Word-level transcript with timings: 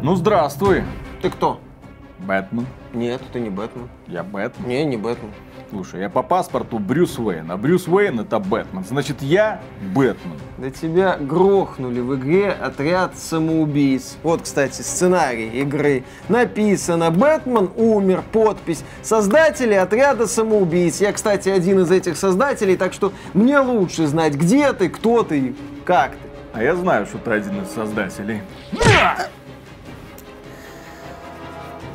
Ну, 0.00 0.14
здравствуй, 0.14 0.84
Ты 1.22 1.28
кто? 1.28 1.60
Бэтмен. 2.20 2.66
Нет, 2.92 3.20
ты 3.32 3.40
не 3.40 3.50
Бэтмен. 3.50 3.88
Я 4.06 4.22
Бэтмен. 4.22 4.68
Не, 4.68 4.84
не 4.84 4.96
Бэтмен. 4.96 5.32
Слушай, 5.70 6.02
я 6.02 6.08
по 6.08 6.22
паспорту 6.22 6.78
Брюс 6.78 7.18
Уэйн, 7.18 7.50
а 7.50 7.56
Брюс 7.56 7.88
Уэйн 7.88 8.20
это 8.20 8.38
Бэтмен. 8.38 8.84
Значит, 8.84 9.22
я 9.22 9.60
Бэтмен. 9.94 10.38
Да 10.58 10.70
тебя 10.70 11.16
грохнули 11.18 11.98
в 11.98 12.14
игре 12.14 12.50
отряд 12.50 13.18
самоубийц. 13.18 14.16
Вот, 14.22 14.42
кстати, 14.42 14.82
сценарий 14.82 15.48
игры. 15.60 16.04
Написано 16.28 17.10
«Бэтмен 17.10 17.70
умер», 17.76 18.22
подпись 18.32 18.84
«Создатели 19.02 19.74
отряда 19.74 20.28
самоубийц». 20.28 21.00
Я, 21.00 21.12
кстати, 21.12 21.48
один 21.48 21.80
из 21.80 21.90
этих 21.90 22.16
создателей, 22.16 22.76
так 22.76 22.92
что 22.92 23.12
мне 23.34 23.58
лучше 23.58 24.06
знать, 24.06 24.34
где 24.34 24.72
ты, 24.72 24.88
кто 24.90 25.24
ты 25.24 25.38
и 25.38 25.56
как 25.84 26.12
ты. 26.12 26.18
А 26.54 26.62
я 26.62 26.74
знаю, 26.74 27.06
что 27.06 27.18
ты 27.18 27.32
один 27.32 27.62
из 27.62 27.68
создателей. 27.70 28.42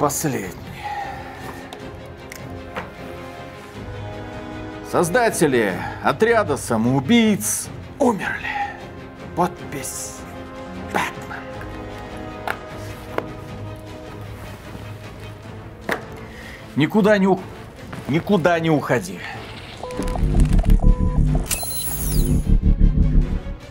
Последний. 0.03 0.51
Создатели 4.91 5.73
отряда 6.03 6.57
самоубийц 6.57 7.69
умерли. 7.99 8.49
Подпись 9.37 10.17
Бэтмен. 10.91 11.39
Никуда 16.75 17.17
не, 17.17 17.39
никуда 18.09 18.59
не 18.59 18.71
уходи. 18.71 19.21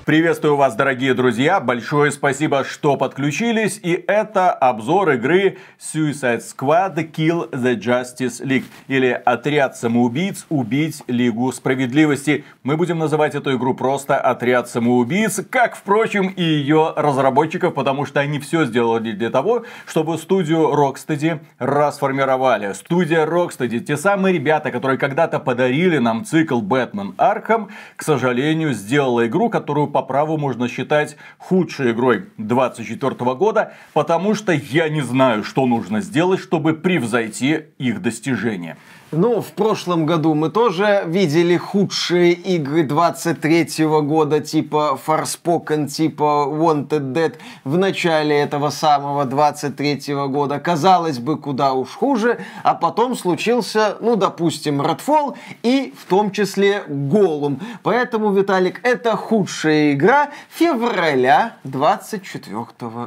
Приветствую 0.05 0.57
вас, 0.57 0.75
дорогие 0.75 1.15
друзья. 1.15 1.61
Большое 1.61 2.11
спасибо, 2.11 2.65
что 2.65 2.97
подключились. 2.97 3.79
И 3.85 3.93
это 4.09 4.51
обзор 4.51 5.11
игры 5.13 5.59
Suicide 5.79 6.43
Squad 6.43 6.97
Kill 7.13 7.49
the 7.53 7.77
Justice 7.79 8.45
League. 8.45 8.65
Или 8.89 9.11
Отряд 9.11 9.77
самоубийц 9.77 10.45
убить 10.49 11.05
Лигу 11.07 11.53
Справедливости. 11.53 12.45
Мы 12.65 12.77
будем 12.77 12.99
называть 12.99 13.37
эту 13.37 13.57
игру 13.57 13.75
просто 13.75 14.17
Отряд 14.17 14.69
самоубийц, 14.69 15.41
как, 15.49 15.77
впрочем, 15.77 16.31
и 16.31 16.43
ее 16.43 16.95
разработчиков, 16.97 17.73
потому 17.73 18.05
что 18.05 18.19
они 18.19 18.41
все 18.41 18.65
сделали 18.65 19.13
для 19.13 19.31
того, 19.31 19.63
чтобы 19.87 20.19
студию 20.19 20.75
Rocksteady 20.75 21.39
расформировали. 21.61 22.73
Студия 22.73 23.25
Rocksteady, 23.25 23.79
те 23.79 23.97
самые 23.97 24.35
ребята, 24.35 24.73
которые 24.73 24.99
когда-то 24.99 25.39
подарили 25.39 25.99
нам 25.99 26.25
цикл 26.25 26.61
Бэтмен 26.61 27.15
Арkham, 27.19 27.69
к 27.95 28.03
сожалению, 28.03 28.73
сделала 28.73 29.29
игру, 29.29 29.49
которую 29.49 29.92
по 29.93 30.03
праву 30.03 30.39
можно 30.39 30.69
считать 30.69 31.17
худшей 31.39 31.93
игрой 31.93 32.27
24 32.39 33.15
года, 33.35 33.75
потому 33.93 34.35
что 34.35 34.53
я 34.53 34.89
не 34.89 35.03
знаю, 35.03 35.45
что 35.45 35.67
нужно 35.67 36.01
сделать, 36.01 36.41
чтобы 36.41 36.75
превзойти 36.75 37.67
их 37.79 38.03
достижения. 38.03 38.77
Ну, 39.15 39.43
в 39.43 39.53
прошлом 39.53 40.07
году 40.07 40.33
мы 40.33 40.49
тоже 40.49 41.03
видели 41.05 41.59
худшие 41.59 42.33
игры 42.33 42.83
23 42.83 43.85
года, 43.85 44.41
типа 44.41 44.99
Forspoken, 45.07 45.87
типа 45.87 46.47
Wanted 46.49 47.13
Dead 47.13 47.35
в 47.65 47.77
начале 47.77 48.41
этого 48.41 48.71
самого 48.71 49.27
23 49.27 50.15
года. 50.29 50.59
Казалось 50.59 51.19
бы, 51.19 51.37
куда 51.37 51.75
уж 51.75 51.91
хуже, 51.91 52.39
а 52.63 52.75
потом 52.75 53.15
случился, 53.15 53.99
ну, 54.01 54.17
допустим, 54.17 54.81
Redfall 54.81 55.37
и 55.63 55.93
в 55.95 56.09
том 56.09 56.31
числе 56.31 56.83
Голум. 56.89 57.61
Поэтому, 57.83 58.33
Виталик, 58.33 58.81
это 58.83 59.15
худшая 59.17 59.93
игра 59.93 60.31
февраля 60.49 61.57
24 61.65 62.57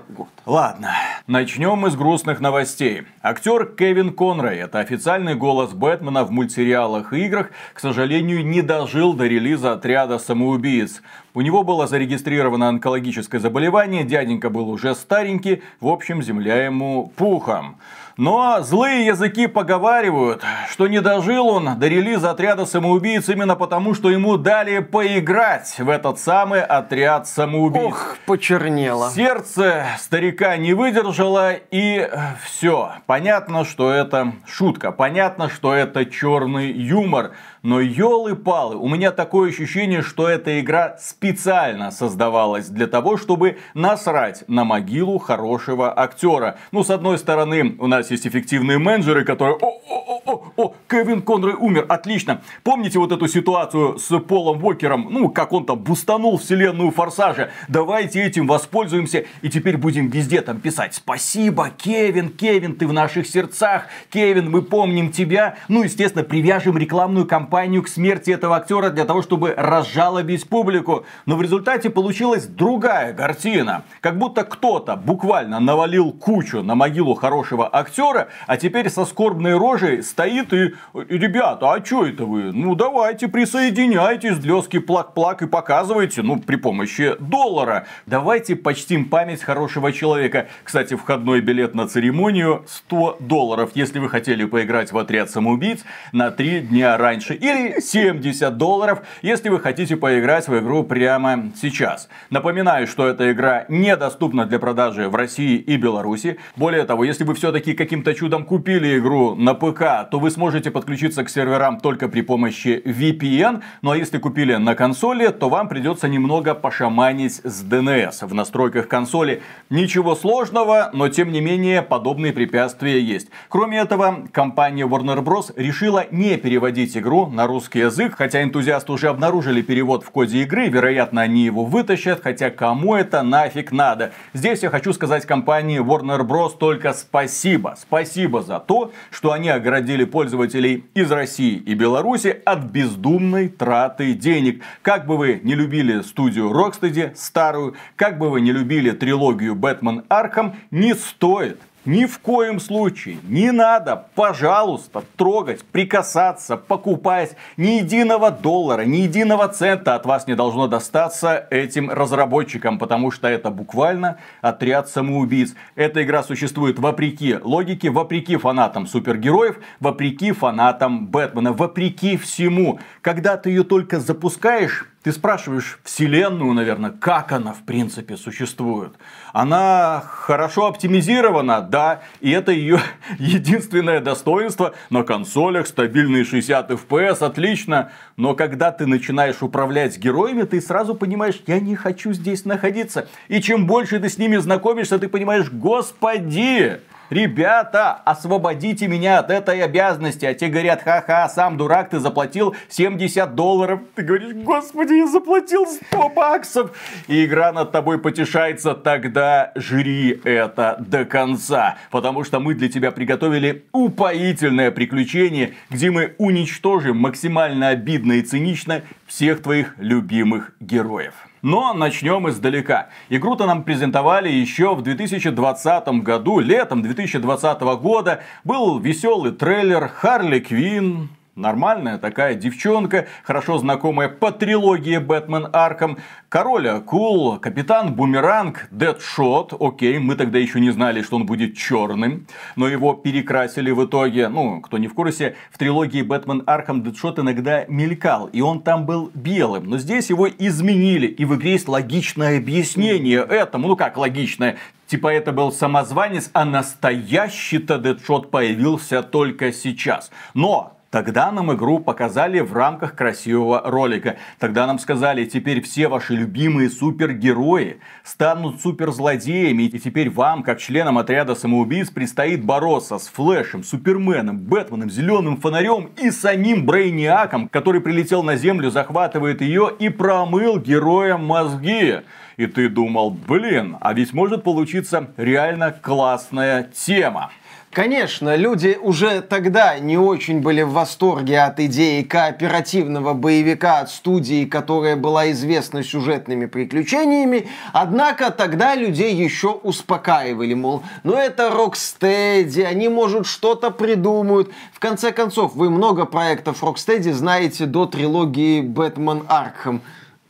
года. 0.09 0.29
Ладно, 0.45 0.91
начнем 1.25 1.79
мы 1.79 1.89
с 1.89 1.95
грустных 1.95 2.41
новостей. 2.41 3.07
Актер 3.23 3.65
Кевин 3.65 4.13
Конрой, 4.13 4.57
это 4.57 4.77
официальный 4.77 5.33
голос 5.33 5.73
Бэтмена 5.95 6.25
в 6.25 6.31
мультсериалах 6.31 7.13
и 7.13 7.25
играх, 7.25 7.51
к 7.73 7.79
сожалению, 7.79 8.45
не 8.45 8.61
дожил 8.61 9.13
до 9.13 9.27
релиза 9.27 9.71
отряда 9.71 10.19
самоубийц. 10.19 11.01
У 11.33 11.39
него 11.39 11.63
было 11.63 11.87
зарегистрировано 11.87 12.67
онкологическое 12.67 13.39
заболевание, 13.39 14.03
дяденька 14.03 14.49
был 14.49 14.69
уже 14.69 14.93
старенький, 14.93 15.63
в 15.79 15.87
общем, 15.87 16.21
земля 16.21 16.65
ему 16.65 17.13
пухом. 17.15 17.77
Но 18.17 18.61
злые 18.61 19.05
языки 19.05 19.45
поговаривают, 19.47 20.41
что 20.69 20.87
не 20.87 21.01
дожил 21.01 21.49
он 21.49 21.77
до 21.77 21.87
релиза 21.87 22.31
отряда 22.31 22.65
самоубийц 22.65 23.27
именно 23.27 23.57
потому, 23.57 23.93
что 23.93 24.09
ему 24.09 24.37
дали 24.37 24.79
поиграть 24.79 25.75
в 25.77 25.89
этот 25.89 26.17
самый 26.17 26.61
отряд 26.63 27.27
самоубийц. 27.27 27.83
Ох, 27.83 28.15
почернело. 28.25 29.09
Сердце 29.09 29.85
старика 29.99 30.55
не 30.55 30.73
выдержало 30.73 31.55
и 31.71 32.09
все. 32.41 32.93
Понятно, 33.05 33.65
что 33.65 33.91
это 33.91 34.31
шутка. 34.47 34.93
Понятно, 34.93 35.49
что 35.49 35.73
это 35.73 36.05
черный 36.05 36.71
юмор. 36.71 37.31
Но 37.65 37.79
елы-палы, 37.79 38.75
у 38.75 38.87
меня 38.87 39.09
такое 39.09 39.49
ощущение, 39.49 40.03
что 40.03 40.29
эта 40.29 40.59
игра 40.59 40.97
специально 40.99 41.89
создавалась 41.89 42.67
для 42.67 42.85
того, 42.85 43.17
чтобы 43.17 43.57
насрать 43.73 44.47
на 44.47 44.63
могилу 44.63 45.17
хорошего 45.17 45.91
актера. 45.99 46.59
Ну, 46.71 46.83
с 46.83 46.91
одной 46.91 47.17
стороны, 47.17 47.75
у 47.79 47.87
нас 47.87 48.11
есть 48.11 48.27
эффективные 48.27 48.77
менеджеры, 48.77 49.25
которые... 49.25 49.57
О, 49.57 49.65
о, 49.65 50.21
о, 50.25 50.31
о, 50.31 50.43
о, 50.57 50.75
Кевин 50.87 51.23
Конрой 51.23 51.55
умер, 51.55 51.87
отлично. 51.89 52.43
Помните 52.61 52.99
вот 52.99 53.11
эту 53.11 53.27
ситуацию 53.27 53.97
с 53.97 54.15
Полом 54.19 54.63
Уокером? 54.63 55.07
Ну, 55.09 55.29
как 55.29 55.51
он 55.51 55.65
там 55.65 55.79
бустанул 55.79 56.37
вселенную 56.37 56.91
Форсажа. 56.91 57.49
Давайте 57.67 58.21
этим 58.21 58.45
воспользуемся 58.45 59.25
и 59.41 59.49
теперь 59.49 59.77
будем 59.77 60.09
везде 60.09 60.41
там 60.41 60.59
писать 60.59 60.93
«Спасибо, 60.93 61.71
Кевин, 61.75 62.29
Кевин, 62.29 62.75
ты 62.75 62.85
в 62.85 62.93
наших 62.93 63.25
сердцах, 63.25 63.87
Кевин, 64.11 64.51
мы 64.51 64.61
помним 64.61 65.11
тебя». 65.11 65.55
Ну, 65.67 65.81
естественно, 65.81 66.23
привяжем 66.23 66.77
рекламную 66.77 67.25
кампанию 67.25 67.54
к 67.55 67.87
смерти 67.87 68.31
этого 68.31 68.57
актера 68.57 68.89
для 68.89 69.05
того, 69.05 69.21
чтобы 69.21 69.53
разжалобить 69.55 70.47
публику. 70.49 71.05
Но 71.25 71.37
в 71.37 71.41
результате 71.41 71.89
получилась 71.89 72.47
другая 72.47 73.13
картина. 73.13 73.83
Как 74.01 74.17
будто 74.17 74.43
кто-то 74.43 74.97
буквально 74.97 75.59
навалил 75.59 76.11
кучу 76.11 76.61
на 76.63 76.75
могилу 76.75 77.15
хорошего 77.15 77.69
актера, 77.71 78.27
а 78.45 78.57
теперь 78.57 78.89
со 78.89 79.05
скорбной 79.05 79.57
рожей 79.57 80.03
стоит 80.03 80.53
и 80.53 80.73
«Ребята, 80.93 81.73
а 81.73 81.85
что 81.85 82.05
это 82.05 82.25
вы? 82.25 82.51
Ну 82.51 82.75
давайте 82.75 83.29
присоединяйтесь, 83.29 84.43
лёски 84.43 84.79
плак-плак 84.79 85.41
и 85.41 85.47
показывайте, 85.47 86.21
ну 86.21 86.39
при 86.39 86.57
помощи 86.57 87.15
доллара. 87.19 87.87
Давайте 88.05 88.55
почтим 88.55 89.05
память 89.05 89.41
хорошего 89.41 89.93
человека. 89.93 90.47
Кстати, 90.63 90.95
входной 90.95 91.39
билет 91.39 91.73
на 91.73 91.87
церемонию 91.87 92.65
100 92.67 93.17
долларов, 93.21 93.71
если 93.75 93.99
вы 93.99 94.09
хотели 94.09 94.43
поиграть 94.45 94.91
в 94.91 94.97
отряд 94.97 95.29
самоубийц 95.29 95.85
на 96.11 96.31
3 96.31 96.59
дня 96.61 96.97
раньше. 96.97 97.37
Или 97.45 97.79
70 97.79 98.57
долларов, 98.57 99.03
если 99.21 99.49
вы 99.49 99.59
хотите 99.59 99.95
поиграть 99.97 100.47
в 100.47 100.57
игру 100.57 100.83
прямо 100.83 101.51
сейчас. 101.55 102.09
Напоминаю, 102.31 102.87
что 102.87 103.07
эта 103.07 103.31
игра 103.31 103.65
недоступна 103.69 104.47
для 104.47 104.57
продажи 104.57 105.07
в 105.09 105.13
России 105.13 105.57
и 105.57 105.77
Беларуси. 105.77 106.39
Более 106.55 106.85
того, 106.85 107.03
если 107.03 107.23
вы 107.23 107.35
все-таки 107.35 107.75
каким-то 107.75 108.15
чудом 108.15 108.45
купили 108.45 108.97
игру 108.97 109.35
на 109.35 109.53
ПК, 109.53 110.09
то 110.09 110.17
вы 110.19 110.31
сможете 110.31 110.71
подключиться 110.71 111.23
к 111.23 111.29
серверам 111.29 111.79
только 111.79 112.07
при 112.09 112.21
помощи 112.21 112.81
VPN. 112.83 113.61
Ну 113.83 113.91
а 113.91 113.95
если 113.95 114.17
купили 114.17 114.55
на 114.55 114.73
консоли, 114.73 115.27
то 115.27 115.47
вам 115.47 115.69
придется 115.69 116.07
немного 116.07 116.55
пошаманить 116.55 117.41
с 117.43 117.63
DNS 117.63 118.25
в 118.25 118.33
настройках 118.33 118.87
консоли. 118.87 119.43
Ничего 119.69 120.15
сложного, 120.15 120.89
но 120.93 121.09
тем 121.09 121.31
не 121.31 121.41
менее 121.41 121.83
подобные 121.83 122.33
препятствия 122.33 122.99
есть. 122.99 123.27
Кроме 123.49 123.77
этого, 123.77 124.23
компания 124.31 124.87
Warner 124.87 125.23
Bros. 125.23 125.53
решила 125.55 126.07
не 126.09 126.37
переводить 126.37 126.97
игру 126.97 127.34
на 127.35 127.45
русский 127.45 127.79
язык, 127.79 128.15
хотя 128.17 128.41
энтузиасты 128.41 128.91
уже 128.91 129.09
обнаружили 129.09 129.61
перевод 129.61 130.03
в 130.03 130.09
коде 130.09 130.41
игры, 130.41 130.69
вероятно 130.69 131.21
они 131.21 131.45
его 131.45 131.65
вытащат, 131.65 132.21
хотя 132.23 132.49
кому 132.49 132.95
это 132.95 133.21
нафиг 133.21 133.71
надо. 133.71 134.13
Здесь 134.33 134.63
я 134.63 134.69
хочу 134.69 134.93
сказать 134.93 135.25
компании 135.25 135.79
Warner 135.79 136.21
Bros. 136.21 136.57
только 136.57 136.93
спасибо. 136.93 137.75
Спасибо 137.79 138.41
за 138.41 138.59
то, 138.59 138.91
что 139.11 139.31
они 139.33 139.49
оградили 139.49 140.05
пользователей 140.05 140.85
из 140.95 141.11
России 141.11 141.57
и 141.57 141.75
Беларуси 141.75 142.41
от 142.45 142.63
бездумной 142.63 143.49
траты 143.49 144.13
денег. 144.13 144.63
Как 144.81 145.05
бы 145.05 145.17
вы 145.17 145.41
не 145.43 145.53
любили 145.53 146.01
студию 146.01 146.49
Rocksteady, 146.51 147.15
старую, 147.15 147.75
как 147.95 148.17
бы 148.17 148.29
вы 148.29 148.41
не 148.41 148.51
любили 148.51 148.91
трилогию 148.91 149.55
Batman 149.55 150.03
Arkham, 150.09 150.55
не 150.71 150.95
стоит 150.95 151.59
Ни 151.85 152.05
в 152.05 152.17
коем 152.17 152.59
случае 152.59 153.19
не 153.27 153.51
надо, 153.51 154.07
пожалуйста, 154.15 155.03
трогать, 155.17 155.63
прикасаться, 155.63 156.57
покупать 156.57 157.35
ни 157.57 157.77
единого 157.77 158.31
доллара, 158.31 158.81
ни 158.81 158.97
единого 158.97 159.47
цента 159.49 159.93
от 159.93 160.07
вас 160.07 160.25
не 160.25 160.35
должно 160.35 160.67
достаться 160.67 161.45
этим 161.51 161.91
разработчикам, 161.91 162.79
потому 162.79 163.11
что 163.11 163.27
это 163.27 163.51
буквально 163.51 164.17
отряд 164.41 164.89
самоубийц. 164.89 165.53
Эта 165.75 166.01
игра 166.03 166.23
существует 166.23 166.79
вопреки 166.79 167.37
логике, 167.43 167.91
вопреки 167.91 168.35
фанатам 168.37 168.87
супергероев, 168.87 169.59
вопреки 169.79 170.31
фанатам 170.31 171.05
Бэтмена, 171.05 171.53
вопреки 171.53 172.17
всему. 172.17 172.79
Когда 173.01 173.37
ты 173.37 173.51
ее 173.51 173.63
только 173.63 173.99
запускаешь, 173.99 174.89
ты 175.05 175.11
спрашиваешь 175.11 175.77
Вселенную, 175.83 176.51
наверное, 176.53 176.89
как 176.89 177.31
она 177.31 177.53
в 177.53 177.61
принципе 177.61 178.17
существует. 178.17 178.93
Она 179.33 180.01
хорошо 180.03 180.65
оптимизирована, 180.65 181.61
да, 181.61 182.01
и 182.21 182.31
это 182.31 182.51
ее 182.51 182.79
единственное 183.19 183.99
достоинство. 183.99 184.73
На 184.89 185.03
консолях 185.03 185.67
стабильные 185.67 186.25
60 186.25 186.71
FPS, 186.71 187.23
отлично. 187.23 187.91
Но 188.17 188.33
когда 188.33 188.71
ты 188.71 188.87
начинаешь 188.87 189.43
управлять 189.43 189.99
героями, 189.99 190.41
ты 190.41 190.59
сразу 190.59 190.95
понимаешь, 190.95 191.39
я 191.45 191.59
не 191.59 191.75
хочу 191.75 192.11
здесь 192.11 192.43
находиться. 192.43 193.07
И 193.27 193.41
чем 193.41 193.67
больше 193.67 193.99
ты 193.99 194.09
с 194.09 194.17
ними 194.17 194.37
знакомишься, 194.37 194.97
ты 194.97 195.07
понимаешь, 195.07 195.51
господи, 195.51 196.79
Ребята, 197.09 197.93
освободите 197.93 198.87
меня 198.87 199.19
от 199.19 199.29
этой 199.29 199.61
обязанности. 199.61 200.25
А 200.25 200.33
те 200.33 200.47
говорят, 200.47 200.81
ха-ха, 200.81 201.29
сам 201.29 201.57
дурак, 201.57 201.89
ты 201.89 201.99
заплатил 201.99 202.55
70 202.69 203.35
долларов. 203.35 203.81
Ты 203.95 204.03
говоришь, 204.03 204.33
господи, 204.33 204.93
я 204.93 205.07
заплатил 205.07 205.67
100 205.67 206.09
баксов. 206.09 206.71
И 207.07 207.25
игра 207.25 207.51
над 207.51 207.71
тобой 207.71 207.99
потешается, 207.99 208.73
тогда 208.73 209.51
жри 209.55 210.19
это 210.23 210.77
до 210.79 211.05
конца. 211.05 211.77
Потому 211.91 212.23
что 212.23 212.39
мы 212.39 212.55
для 212.55 212.69
тебя 212.69 212.91
приготовили 212.91 213.65
упоительное 213.71 214.71
приключение, 214.71 215.53
где 215.69 215.91
мы 215.91 216.15
уничтожим 216.17 216.97
максимально 216.97 217.69
обидно 217.69 218.13
и 218.13 218.21
цинично 218.21 218.81
всех 219.05 219.43
твоих 219.43 219.75
любимых 219.77 220.53
героев. 220.59 221.13
Но 221.45 221.75
начнем 221.75 222.27
издалека. 222.27 222.89
Игру-то 223.07 223.45
нам 223.45 223.65
презентовали 223.65 224.29
еще 224.29 224.73
в 224.73 224.81
2020 224.81 225.87
году, 226.01 226.39
летом 226.39 226.81
2020 226.81 227.61
года. 227.79 228.23
Был 228.43 228.79
веселый 228.79 229.31
трейлер 229.31 229.87
Харли 229.87 230.39
Квин, 230.39 231.09
Нормальная 231.35 231.97
такая 231.97 232.33
девчонка, 232.35 233.07
хорошо 233.23 233.57
знакомая 233.57 234.07
по 234.07 234.31
трилогии 234.31 234.99
Бэтмен 234.99 235.49
Арком. 235.51 235.97
Король 236.29 236.69
Акул, 236.69 237.39
Капитан 237.39 237.93
Бумеранг, 237.93 238.69
Дэдшот. 238.71 239.53
Окей, 239.59 239.99
мы 239.99 240.15
тогда 240.15 240.39
еще 240.39 240.61
не 240.61 240.69
знали, 240.71 241.01
что 241.01 241.17
он 241.17 241.25
будет 241.25 241.57
черным, 241.57 242.25
но 242.55 242.69
его 242.69 242.93
перекрасили 242.93 243.69
в 243.71 243.83
итоге. 243.83 244.29
Ну, 244.29 244.61
кто 244.61 244.77
не 244.77 244.87
в 244.87 244.93
курсе, 244.93 245.35
в 245.51 245.57
трилогии 245.57 246.03
Бэтмен 246.03 246.43
Арком 246.47 246.83
Дэдшот 246.83 247.19
иногда 247.19 247.65
мелькал, 247.67 248.27
и 248.27 248.39
он 248.39 248.61
там 248.61 248.85
был 248.85 249.11
белым. 249.13 249.65
Но 249.69 249.77
здесь 249.77 250.09
его 250.09 250.29
изменили, 250.29 251.07
и 251.07 251.25
в 251.25 251.35
игре 251.35 251.51
есть 251.51 251.67
логичное 251.67 252.37
объяснение 252.37 253.19
этому. 253.19 253.67
Ну 253.67 253.75
как 253.75 253.97
логичное? 253.97 254.55
Типа 254.87 255.11
это 255.11 255.33
был 255.33 255.51
самозванец, 255.51 256.29
а 256.31 256.45
настоящий-то 256.45 257.77
Дэдшот 257.77 258.31
появился 258.31 259.03
только 259.03 259.51
сейчас. 259.51 260.11
Но 260.33 260.71
Тогда 260.95 261.29
нам 261.29 261.51
игру 261.51 261.79
показали 261.79 262.39
в 262.39 262.53
рамках 262.53 262.95
красивого 262.95 263.61
ролика. 263.65 264.15
Тогда 264.39 264.65
нам 264.65 264.79
сказали, 264.79 265.25
теперь 265.25 265.61
все 265.61 265.89
ваши 265.89 266.13
любимые 266.13 266.69
супергерои 266.69 267.81
станут 268.05 268.61
суперзлодеями. 268.61 269.63
И 269.63 269.77
теперь 269.77 270.09
вам, 270.09 270.41
как 270.41 270.57
членам 270.57 270.97
отряда 270.97 271.35
самоубийц, 271.35 271.89
предстоит 271.89 272.45
бороться 272.45 272.97
с 272.97 273.09
Флэшем, 273.09 273.65
Суперменом, 273.65 274.37
Бэтменом, 274.37 274.89
Зеленым 274.89 275.35
Фонарем 275.35 275.89
и 276.01 276.11
самим 276.11 276.65
Брейниаком, 276.65 277.49
который 277.49 277.81
прилетел 277.81 278.23
на 278.23 278.37
Землю, 278.37 278.71
захватывает 278.71 279.41
ее 279.41 279.71
и 279.77 279.89
промыл 279.89 280.59
героям 280.59 281.25
мозги. 281.25 282.03
И 282.37 282.45
ты 282.47 282.69
думал, 282.69 283.11
блин, 283.11 283.75
а 283.81 283.91
ведь 283.91 284.13
может 284.13 284.43
получиться 284.43 285.09
реально 285.17 285.73
классная 285.73 286.63
тема. 286.73 287.31
Конечно, 287.75 288.37
люди 288.37 288.77
уже 288.81 289.19
тогда 289.19 289.77
не 289.79 289.97
очень 289.97 290.39
были 290.39 290.61
в 290.61 290.69
восторге 290.69 291.41
от 291.41 291.59
идеи 291.59 292.03
кооперативного 292.03 293.13
боевика 293.13 293.79
от 293.79 293.91
студии, 293.91 294.45
которая 294.45 294.95
была 294.95 295.29
известна 295.31 295.83
сюжетными 295.83 296.45
приключениями, 296.45 297.49
однако 297.73 298.31
тогда 298.31 298.75
людей 298.75 299.13
еще 299.13 299.49
успокаивали, 299.49 300.53
мол, 300.53 300.83
ну 301.03 301.15
это 301.15 301.49
Rocksteady, 301.49 302.63
они, 302.63 302.87
может, 302.87 303.25
что-то 303.25 303.71
придумают. 303.71 304.53
В 304.71 304.79
конце 304.79 305.11
концов, 305.11 305.53
вы 305.55 305.69
много 305.69 306.05
проектов 306.05 306.63
Rocksteady 306.63 307.11
знаете 307.11 307.65
до 307.65 307.87
трилогии 307.87 308.61
Бэтмен 308.61 309.25
Аркхэм 309.27 309.81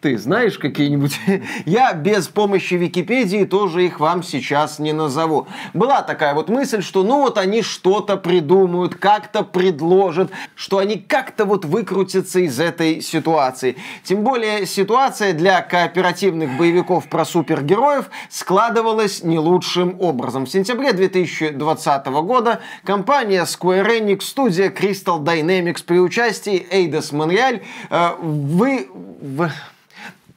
ты 0.06 0.20
знаешь 0.20 0.60
какие-нибудь? 0.60 1.20
Я 1.66 1.92
без 1.94 2.28
помощи 2.28 2.76
Википедии 2.76 3.44
тоже 3.46 3.88
их 3.88 4.00
вам 4.00 4.22
сейчас 4.22 4.78
не 4.78 4.94
назову. 4.94 5.48
Была 5.74 6.04
такая 6.04 6.36
вот 6.36 6.48
мысль, 6.48 6.84
что 6.84 7.02
ну 7.02 7.22
вот 7.22 7.40
они 7.40 7.64
что-то 7.64 8.16
придумают, 8.16 8.94
как-то 8.94 9.42
предложат, 9.42 10.30
что 10.54 10.78
они 10.78 10.98
как-то 10.98 11.46
вот 11.46 11.66
выкрутятся 11.66 12.42
из 12.42 12.60
этой 12.60 13.02
ситуации. 13.02 13.78
Тем 14.04 14.24
более 14.24 14.68
ситуация 14.68 15.34
для 15.34 15.64
кооперативных 15.64 16.56
боевиков 16.56 17.10
про 17.10 17.26
супергероев 17.26 18.12
складывалась 18.30 19.24
не 19.24 19.40
лучшим 19.40 20.00
образом. 20.00 20.46
В 20.46 20.52
сентябре 20.52 20.94
2020 20.94 22.06
года 22.06 22.60
компания 22.84 23.42
Square 23.46 24.02
Enix, 24.02 24.22
студия 24.22 24.70
Crystal 24.70 25.20
Dynamics 25.20 25.84
при 25.84 25.98
участии 25.98 26.64
Eidos 26.72 27.12
Montreal 27.12 27.64
э, 27.90 28.10
вы... 28.22 28.88
В 29.20 29.50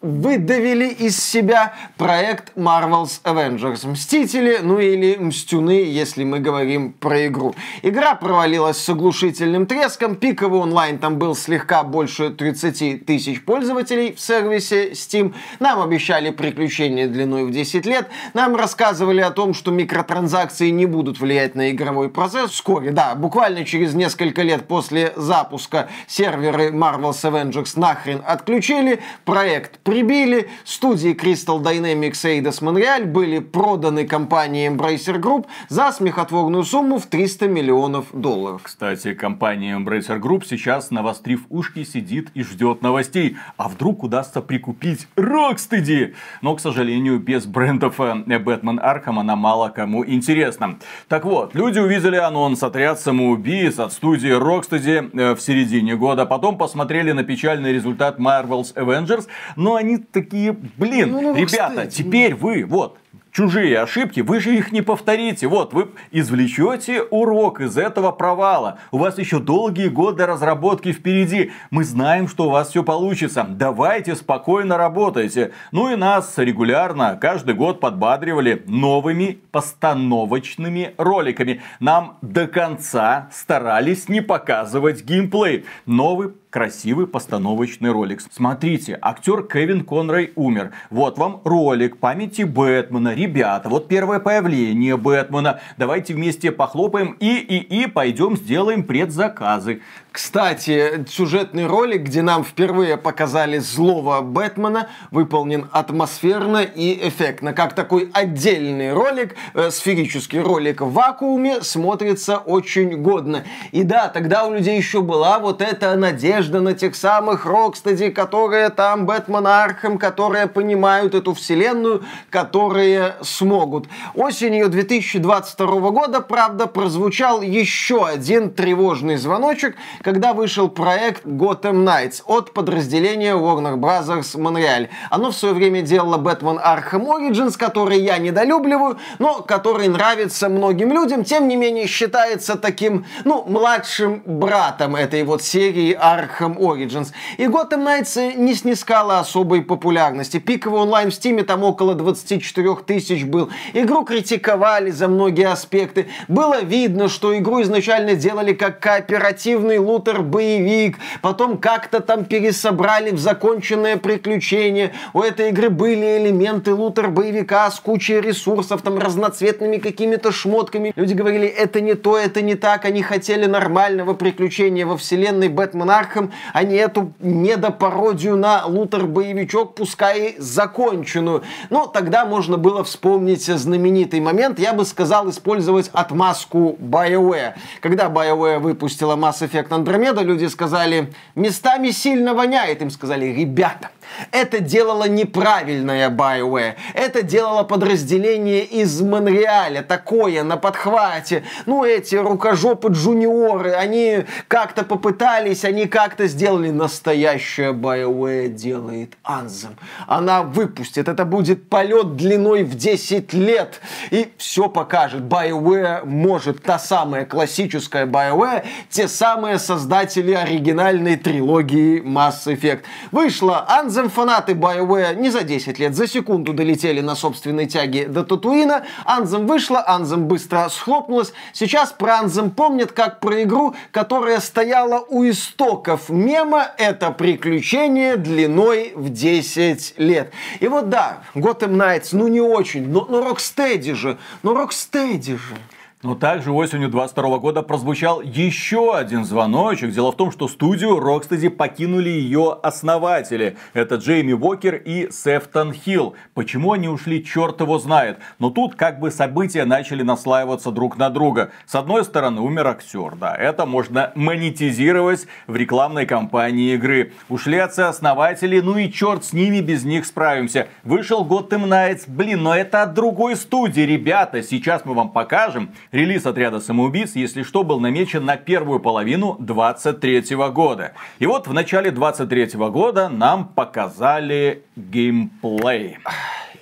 выдавили 0.08 0.88
из 0.88 1.22
себя 1.22 1.74
проект 1.96 2.56
Marvel's 2.56 3.20
Avengers. 3.24 3.86
Мстители, 3.86 4.58
ну 4.62 4.78
или 4.78 5.16
Мстюны, 5.16 5.84
если 5.84 6.24
мы 6.24 6.40
говорим 6.40 6.92
про 6.92 7.26
игру. 7.26 7.54
Игра 7.82 8.14
провалилась 8.14 8.78
с 8.78 8.88
оглушительным 8.88 9.66
треском, 9.66 10.16
пиковый 10.16 10.60
онлайн 10.60 10.98
там 10.98 11.18
был 11.18 11.36
слегка 11.36 11.82
больше 11.82 12.30
30 12.30 13.04
тысяч 13.04 13.44
пользователей 13.44 14.14
в 14.14 14.20
сервисе 14.20 14.92
Steam. 14.92 15.34
Нам 15.60 15.82
обещали 15.82 16.30
приключения 16.30 17.06
длиной 17.06 17.44
в 17.44 17.50
10 17.50 17.84
лет, 17.84 18.08
нам 18.32 18.56
рассказывали 18.56 19.20
о 19.20 19.30
том, 19.30 19.52
что 19.52 19.70
микротранзакции 19.70 20.70
не 20.70 20.86
будут 20.86 21.20
влиять 21.20 21.54
на 21.54 21.70
игровой 21.70 22.08
процесс. 22.08 22.50
Вскоре, 22.50 22.92
да, 22.92 23.14
буквально 23.14 23.64
через 23.64 23.94
несколько 23.94 24.42
лет 24.42 24.66
после 24.66 25.12
запуска 25.16 25.88
серверы 26.06 26.70
Marvel's 26.70 27.22
Avengers 27.22 27.78
нахрен 27.78 28.22
отключили, 28.24 29.00
проект 29.24 29.78
прибили. 29.98 30.48
Студии 30.64 31.14
Crystal 31.14 31.60
Dynamics 31.60 32.24
и 32.24 32.40
Eidos 32.40 32.62
Montreal 32.62 33.04
были 33.06 33.40
проданы 33.40 34.06
компании 34.06 34.70
Embracer 34.70 35.20
Group 35.20 35.46
за 35.68 35.90
смехотворную 35.90 36.62
сумму 36.64 36.98
в 36.98 37.06
300 37.06 37.48
миллионов 37.48 38.06
долларов. 38.12 38.62
Кстати, 38.64 39.14
компания 39.14 39.76
Embracer 39.76 40.20
Group 40.20 40.44
сейчас, 40.46 40.90
навострив 40.90 41.40
ушки, 41.48 41.82
сидит 41.84 42.28
и 42.34 42.42
ждет 42.42 42.82
новостей. 42.82 43.36
А 43.56 43.68
вдруг 43.68 44.04
удастся 44.04 44.40
прикупить 44.40 45.08
Rocksteady? 45.16 46.14
Но, 46.42 46.54
к 46.54 46.60
сожалению, 46.60 47.18
без 47.18 47.46
брендов 47.46 48.00
э, 48.00 48.12
Batman 48.26 48.80
Arkham 48.80 49.18
она 49.18 49.34
мало 49.34 49.68
кому 49.70 50.06
интересна. 50.06 50.78
Так 51.08 51.24
вот, 51.24 51.54
люди 51.54 51.78
увидели 51.80 52.16
анонс 52.16 52.62
«Отряд 52.62 53.00
самоубийц» 53.00 53.78
от 53.78 53.92
студии 53.92 54.30
Rocksteady 54.30 55.10
э, 55.18 55.34
в 55.34 55.40
середине 55.40 55.96
года. 55.96 56.24
Потом 56.24 56.56
посмотрели 56.56 57.12
на 57.12 57.24
печальный 57.24 57.72
результат 57.72 58.18
Marvel's 58.20 58.74
Avengers, 58.74 59.26
но 59.56 59.77
они 59.78 59.98
такие, 59.98 60.52
блин, 60.76 61.12
ну, 61.12 61.20
ну, 61.20 61.34
ребята, 61.34 61.68
кстати. 61.70 62.02
теперь 62.02 62.34
вы, 62.34 62.64
вот, 62.64 62.98
чужие 63.38 63.80
ошибки, 63.80 64.18
вы 64.18 64.40
же 64.40 64.56
их 64.56 64.72
не 64.72 64.82
повторите. 64.82 65.46
Вот, 65.46 65.72
вы 65.72 65.90
извлечете 66.10 67.02
урок 67.02 67.60
из 67.60 67.78
этого 67.78 68.10
провала. 68.10 68.78
У 68.90 68.98
вас 68.98 69.16
еще 69.18 69.38
долгие 69.38 69.86
годы 69.86 70.26
разработки 70.26 70.92
впереди. 70.92 71.52
Мы 71.70 71.84
знаем, 71.84 72.26
что 72.26 72.46
у 72.46 72.50
вас 72.50 72.70
все 72.70 72.82
получится. 72.82 73.46
Давайте 73.48 74.16
спокойно 74.16 74.76
работайте. 74.76 75.52
Ну 75.70 75.88
и 75.92 75.94
нас 75.94 76.34
регулярно 76.36 77.16
каждый 77.20 77.54
год 77.54 77.78
подбадривали 77.78 78.64
новыми 78.66 79.38
постановочными 79.52 80.94
роликами. 80.98 81.62
Нам 81.78 82.18
до 82.22 82.48
конца 82.48 83.28
старались 83.32 84.08
не 84.08 84.20
показывать 84.20 85.04
геймплей. 85.04 85.64
Новый 85.86 86.32
красивый 86.58 87.06
постановочный 87.06 87.92
ролик. 87.92 88.20
Смотрите, 88.32 88.98
актер 89.00 89.44
Кевин 89.44 89.84
Конрой 89.84 90.32
умер. 90.34 90.72
Вот 90.90 91.16
вам 91.16 91.40
ролик 91.44 91.98
памяти 91.98 92.42
Бэтмена. 92.42 93.14
Ребята, 93.14 93.68
вот 93.68 93.86
первое 93.86 94.18
появление 94.18 94.96
Бэтмена. 94.96 95.60
Давайте 95.76 96.14
вместе 96.14 96.50
похлопаем 96.50 97.12
и, 97.20 97.36
и, 97.36 97.82
и 97.82 97.86
пойдем 97.86 98.36
сделаем 98.36 98.82
предзаказы. 98.82 99.82
Кстати, 100.18 101.04
сюжетный 101.08 101.66
ролик, 101.66 102.02
где 102.02 102.22
нам 102.22 102.42
впервые 102.42 102.96
показали 102.96 103.58
злого 103.58 104.20
Бэтмена, 104.20 104.88
выполнен 105.12 105.68
атмосферно 105.70 106.64
и 106.64 107.08
эффектно. 107.08 107.52
Как 107.52 107.76
такой 107.76 108.10
отдельный 108.12 108.92
ролик, 108.92 109.36
э, 109.54 109.70
сферический 109.70 110.40
ролик 110.40 110.80
в 110.80 110.92
вакууме, 110.92 111.62
смотрится 111.62 112.38
очень 112.38 113.00
годно. 113.00 113.44
И 113.70 113.84
да, 113.84 114.08
тогда 114.08 114.44
у 114.46 114.54
людей 114.54 114.76
еще 114.76 115.02
была 115.02 115.38
вот 115.38 115.62
эта 115.62 115.94
надежда 115.94 116.60
на 116.60 116.74
тех 116.74 116.96
самых 116.96 117.46
Rocksteady, 117.46 118.10
которые 118.10 118.70
там 118.70 119.06
Batman 119.06 119.46
Arkham, 119.46 119.98
которые 119.98 120.48
понимают 120.48 121.14
эту 121.14 121.32
вселенную, 121.32 122.02
которые 122.28 123.14
смогут. 123.22 123.86
Осенью 124.16 124.68
2022 124.68 125.90
года, 125.90 126.20
правда, 126.20 126.66
прозвучал 126.66 127.40
еще 127.40 128.04
один 128.04 128.50
тревожный 128.50 129.14
звоночек, 129.14 129.76
когда 130.08 130.32
вышел 130.32 130.70
проект 130.70 131.26
Gotham 131.26 131.84
Knights 131.84 132.22
от 132.24 132.54
подразделения 132.54 133.34
Warner 133.34 133.76
Bros. 133.76 134.08
Montreal. 134.36 134.88
Оно 135.10 135.32
в 135.32 135.34
свое 135.34 135.52
время 135.52 135.82
делало 135.82 136.16
Batman 136.16 136.58
Arkham 136.64 137.04
Origins, 137.04 137.58
который 137.58 138.00
я 138.00 138.16
недолюбливаю, 138.16 138.96
но 139.18 139.42
который 139.42 139.86
нравится 139.88 140.48
многим 140.48 140.94
людям, 140.94 141.24
тем 141.24 141.46
не 141.46 141.56
менее 141.56 141.86
считается 141.86 142.56
таким, 142.56 143.04
ну, 143.24 143.44
младшим 143.46 144.22
братом 144.24 144.96
этой 144.96 145.24
вот 145.24 145.42
серии 145.42 145.94
Arkham 145.94 146.56
Origins. 146.56 147.08
И 147.36 147.44
Gotham 147.44 147.84
Knights 147.84 148.34
не 148.34 148.54
снискала 148.54 149.18
особой 149.18 149.60
популярности. 149.60 150.38
Пиковый 150.38 150.80
онлайн 150.80 151.10
в 151.10 151.14
Стиме 151.14 151.42
там 151.42 151.62
около 151.64 151.94
24 151.94 152.76
тысяч 152.76 153.24
был. 153.24 153.50
Игру 153.74 154.06
критиковали 154.06 154.90
за 154.90 155.06
многие 155.06 155.48
аспекты. 155.48 156.08
Было 156.28 156.62
видно, 156.62 157.10
что 157.10 157.36
игру 157.36 157.60
изначально 157.60 158.14
делали 158.14 158.54
как 158.54 158.80
кооперативный 158.80 159.78
лутер-боевик, 159.88 160.96
потом 161.22 161.58
как-то 161.58 162.00
там 162.00 162.24
пересобрали 162.24 163.10
в 163.10 163.18
законченное 163.18 163.96
приключение. 163.96 164.92
У 165.12 165.20
этой 165.20 165.48
игры 165.48 165.70
были 165.70 166.18
элементы 166.18 166.74
looter-боевика 166.74 167.70
с 167.70 167.80
кучей 167.80 168.20
ресурсов, 168.20 168.82
там 168.82 168.98
разноцветными 168.98 169.78
какими-то 169.78 170.32
шмотками. 170.32 170.92
Люди 170.96 171.14
говорили, 171.14 171.46
это 171.46 171.80
не 171.80 171.94
то, 171.94 172.16
это 172.16 172.42
не 172.42 172.54
так. 172.54 172.84
Они 172.84 173.02
хотели 173.02 173.46
нормального 173.46 174.14
приключения 174.14 174.86
во 174.86 174.96
вселенной 174.96 175.48
Batman 175.48 175.90
Arkham, 175.90 176.32
а 176.52 176.62
не 176.62 176.76
эту 176.76 177.12
недопародию 177.20 178.36
на 178.36 178.66
looter-боевичок, 178.66 179.74
пускай 179.74 180.36
законченную. 180.38 181.42
Но 181.70 181.86
тогда 181.86 182.24
можно 182.26 182.58
было 182.58 182.84
вспомнить 182.84 183.44
знаменитый 183.46 184.20
момент, 184.20 184.58
я 184.58 184.72
бы 184.72 184.84
сказал, 184.84 185.30
использовать 185.30 185.90
отмазку 185.92 186.76
BioWare. 186.80 187.54
Когда 187.80 188.06
BioWare 188.08 188.58
выпустила 188.58 189.16
Mass 189.16 189.40
Effect 189.40 189.68
Andromeda, 189.78 190.22
люди 190.22 190.46
сказали, 190.46 191.12
местами 191.34 191.90
сильно 191.90 192.34
воняет. 192.34 192.82
Им 192.82 192.90
сказали, 192.90 193.26
ребята, 193.26 193.90
это 194.32 194.60
делало 194.60 195.08
неправильное 195.08 196.10
BioWare. 196.10 196.74
Это 196.94 197.22
делало 197.22 197.62
подразделение 197.62 198.64
из 198.64 199.00
Монреаля, 199.00 199.82
такое, 199.82 200.42
на 200.42 200.56
подхвате. 200.56 201.44
Ну, 201.66 201.84
эти 201.84 202.16
рукожопы 202.16 202.88
джуниоры, 202.88 203.72
они 203.72 204.24
как-то 204.48 204.84
попытались, 204.84 205.64
они 205.64 205.86
как-то 205.86 206.26
сделали. 206.26 206.70
Настоящее 206.70 207.72
BioWare 207.72 208.48
делает 208.48 209.14
Anthem. 209.24 209.76
Она 210.06 210.42
выпустит, 210.42 211.08
это 211.08 211.24
будет 211.24 211.68
полет 211.68 212.16
длиной 212.16 212.64
в 212.64 212.74
10 212.74 213.32
лет. 213.32 213.80
И 214.10 214.32
все 214.36 214.68
покажет. 214.68 215.22
BioWare 215.22 216.04
может, 216.04 216.62
та 216.62 216.78
самая 216.78 217.24
классическая 217.24 218.06
BioWare, 218.06 218.64
те 218.90 219.08
самые 219.08 219.58
создатели 219.58 220.32
оригинальной 220.32 221.16
трилогии 221.16 222.02
Mass 222.02 222.46
Effect. 222.46 222.82
Вышла 223.12 223.66
Anthem 223.68 223.97
Anthem 223.98 224.10
фанаты 224.10 224.52
BioWare 224.52 225.16
не 225.16 225.30
за 225.30 225.42
10 225.42 225.78
лет, 225.80 225.96
за 225.96 226.06
секунду 226.06 226.52
долетели 226.52 227.00
на 227.00 227.16
собственной 227.16 227.66
тяге 227.66 228.06
до 228.06 228.22
Татуина. 228.22 228.84
Anthem 229.04 229.46
вышла, 229.46 229.84
Anthem 229.88 230.26
быстро 230.26 230.68
схлопнулась. 230.68 231.32
Сейчас 231.52 231.90
про 231.90 232.20
Anthem 232.20 232.50
помнят 232.50 232.92
как 232.92 233.18
про 233.18 233.42
игру, 233.42 233.74
которая 233.90 234.38
стояла 234.38 235.04
у 235.08 235.28
истоков 235.28 236.10
мема. 236.10 236.68
Это 236.78 237.10
приключение 237.10 238.16
длиной 238.16 238.92
в 238.94 239.08
10 239.08 239.94
лет. 239.98 240.32
И 240.60 240.68
вот 240.68 240.88
да, 240.88 241.24
Gotham 241.34 241.74
Knights, 241.74 242.10
ну 242.12 242.28
не 242.28 242.40
очень, 242.40 242.88
но, 242.88 243.04
но 243.08 243.28
Rocksteady 243.28 243.94
же, 243.94 244.16
но 244.44 244.52
Rocksteady 244.52 245.38
же. 245.38 245.56
Но 246.00 246.14
также 246.14 246.52
осенью 246.52 246.90
22 246.90 247.38
года 247.38 247.62
прозвучал 247.62 248.20
еще 248.20 248.96
один 248.96 249.24
звоночек. 249.24 249.90
Дело 249.90 250.12
в 250.12 250.16
том, 250.16 250.30
что 250.30 250.46
студию 250.46 250.90
Rocksteady 250.98 251.50
покинули 251.50 252.08
ее 252.08 252.56
основатели. 252.62 253.56
Это 253.72 253.96
Джейми 253.96 254.32
Уокер 254.32 254.76
и 254.76 255.10
Сефтон 255.10 255.72
Хилл. 255.72 256.14
Почему 256.34 256.70
они 256.70 256.88
ушли, 256.88 257.24
черт 257.24 257.60
его 257.60 257.80
знает. 257.80 258.18
Но 258.38 258.50
тут 258.50 258.76
как 258.76 259.00
бы 259.00 259.10
события 259.10 259.64
начали 259.64 260.04
наслаиваться 260.04 260.70
друг 260.70 260.98
на 260.98 261.10
друга. 261.10 261.50
С 261.66 261.74
одной 261.74 262.04
стороны, 262.04 262.42
умер 262.42 262.68
актер. 262.68 263.16
Да, 263.16 263.34
это 263.34 263.66
можно 263.66 264.12
монетизировать 264.14 265.26
в 265.48 265.56
рекламной 265.56 266.06
кампании 266.06 266.74
игры. 266.74 267.12
Ушли 267.28 267.58
отцы-основатели, 267.58 268.60
ну 268.60 268.78
и 268.78 268.92
черт 268.92 269.24
с 269.24 269.32
ними, 269.32 269.58
без 269.58 269.82
них 269.82 270.06
справимся. 270.06 270.68
Вышел 270.84 271.26
Gotham 271.26 271.64
Knights. 271.64 272.04
Блин, 272.06 272.44
но 272.44 272.54
это 272.54 272.82
от 272.82 272.94
другой 272.94 273.34
студии, 273.34 273.80
ребята. 273.80 274.44
Сейчас 274.44 274.84
мы 274.84 274.94
вам 274.94 275.10
покажем, 275.10 275.70
Релиз 275.90 276.26
отряда 276.26 276.60
самоубийц, 276.60 277.16
если 277.16 277.42
что, 277.42 277.64
был 277.64 277.80
намечен 277.80 278.24
на 278.24 278.36
первую 278.36 278.80
половину 278.80 279.36
23 279.38 280.36
года. 280.50 280.92
И 281.18 281.26
вот 281.26 281.46
в 281.46 281.54
начале 281.54 281.90
23 281.90 282.58
года 282.70 283.08
нам 283.08 283.48
показали 283.48 284.64
геймплей. 284.76 285.98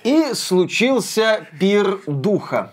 И 0.05 0.35
случился 0.35 1.47
пир 1.59 1.99
духа. 2.07 2.73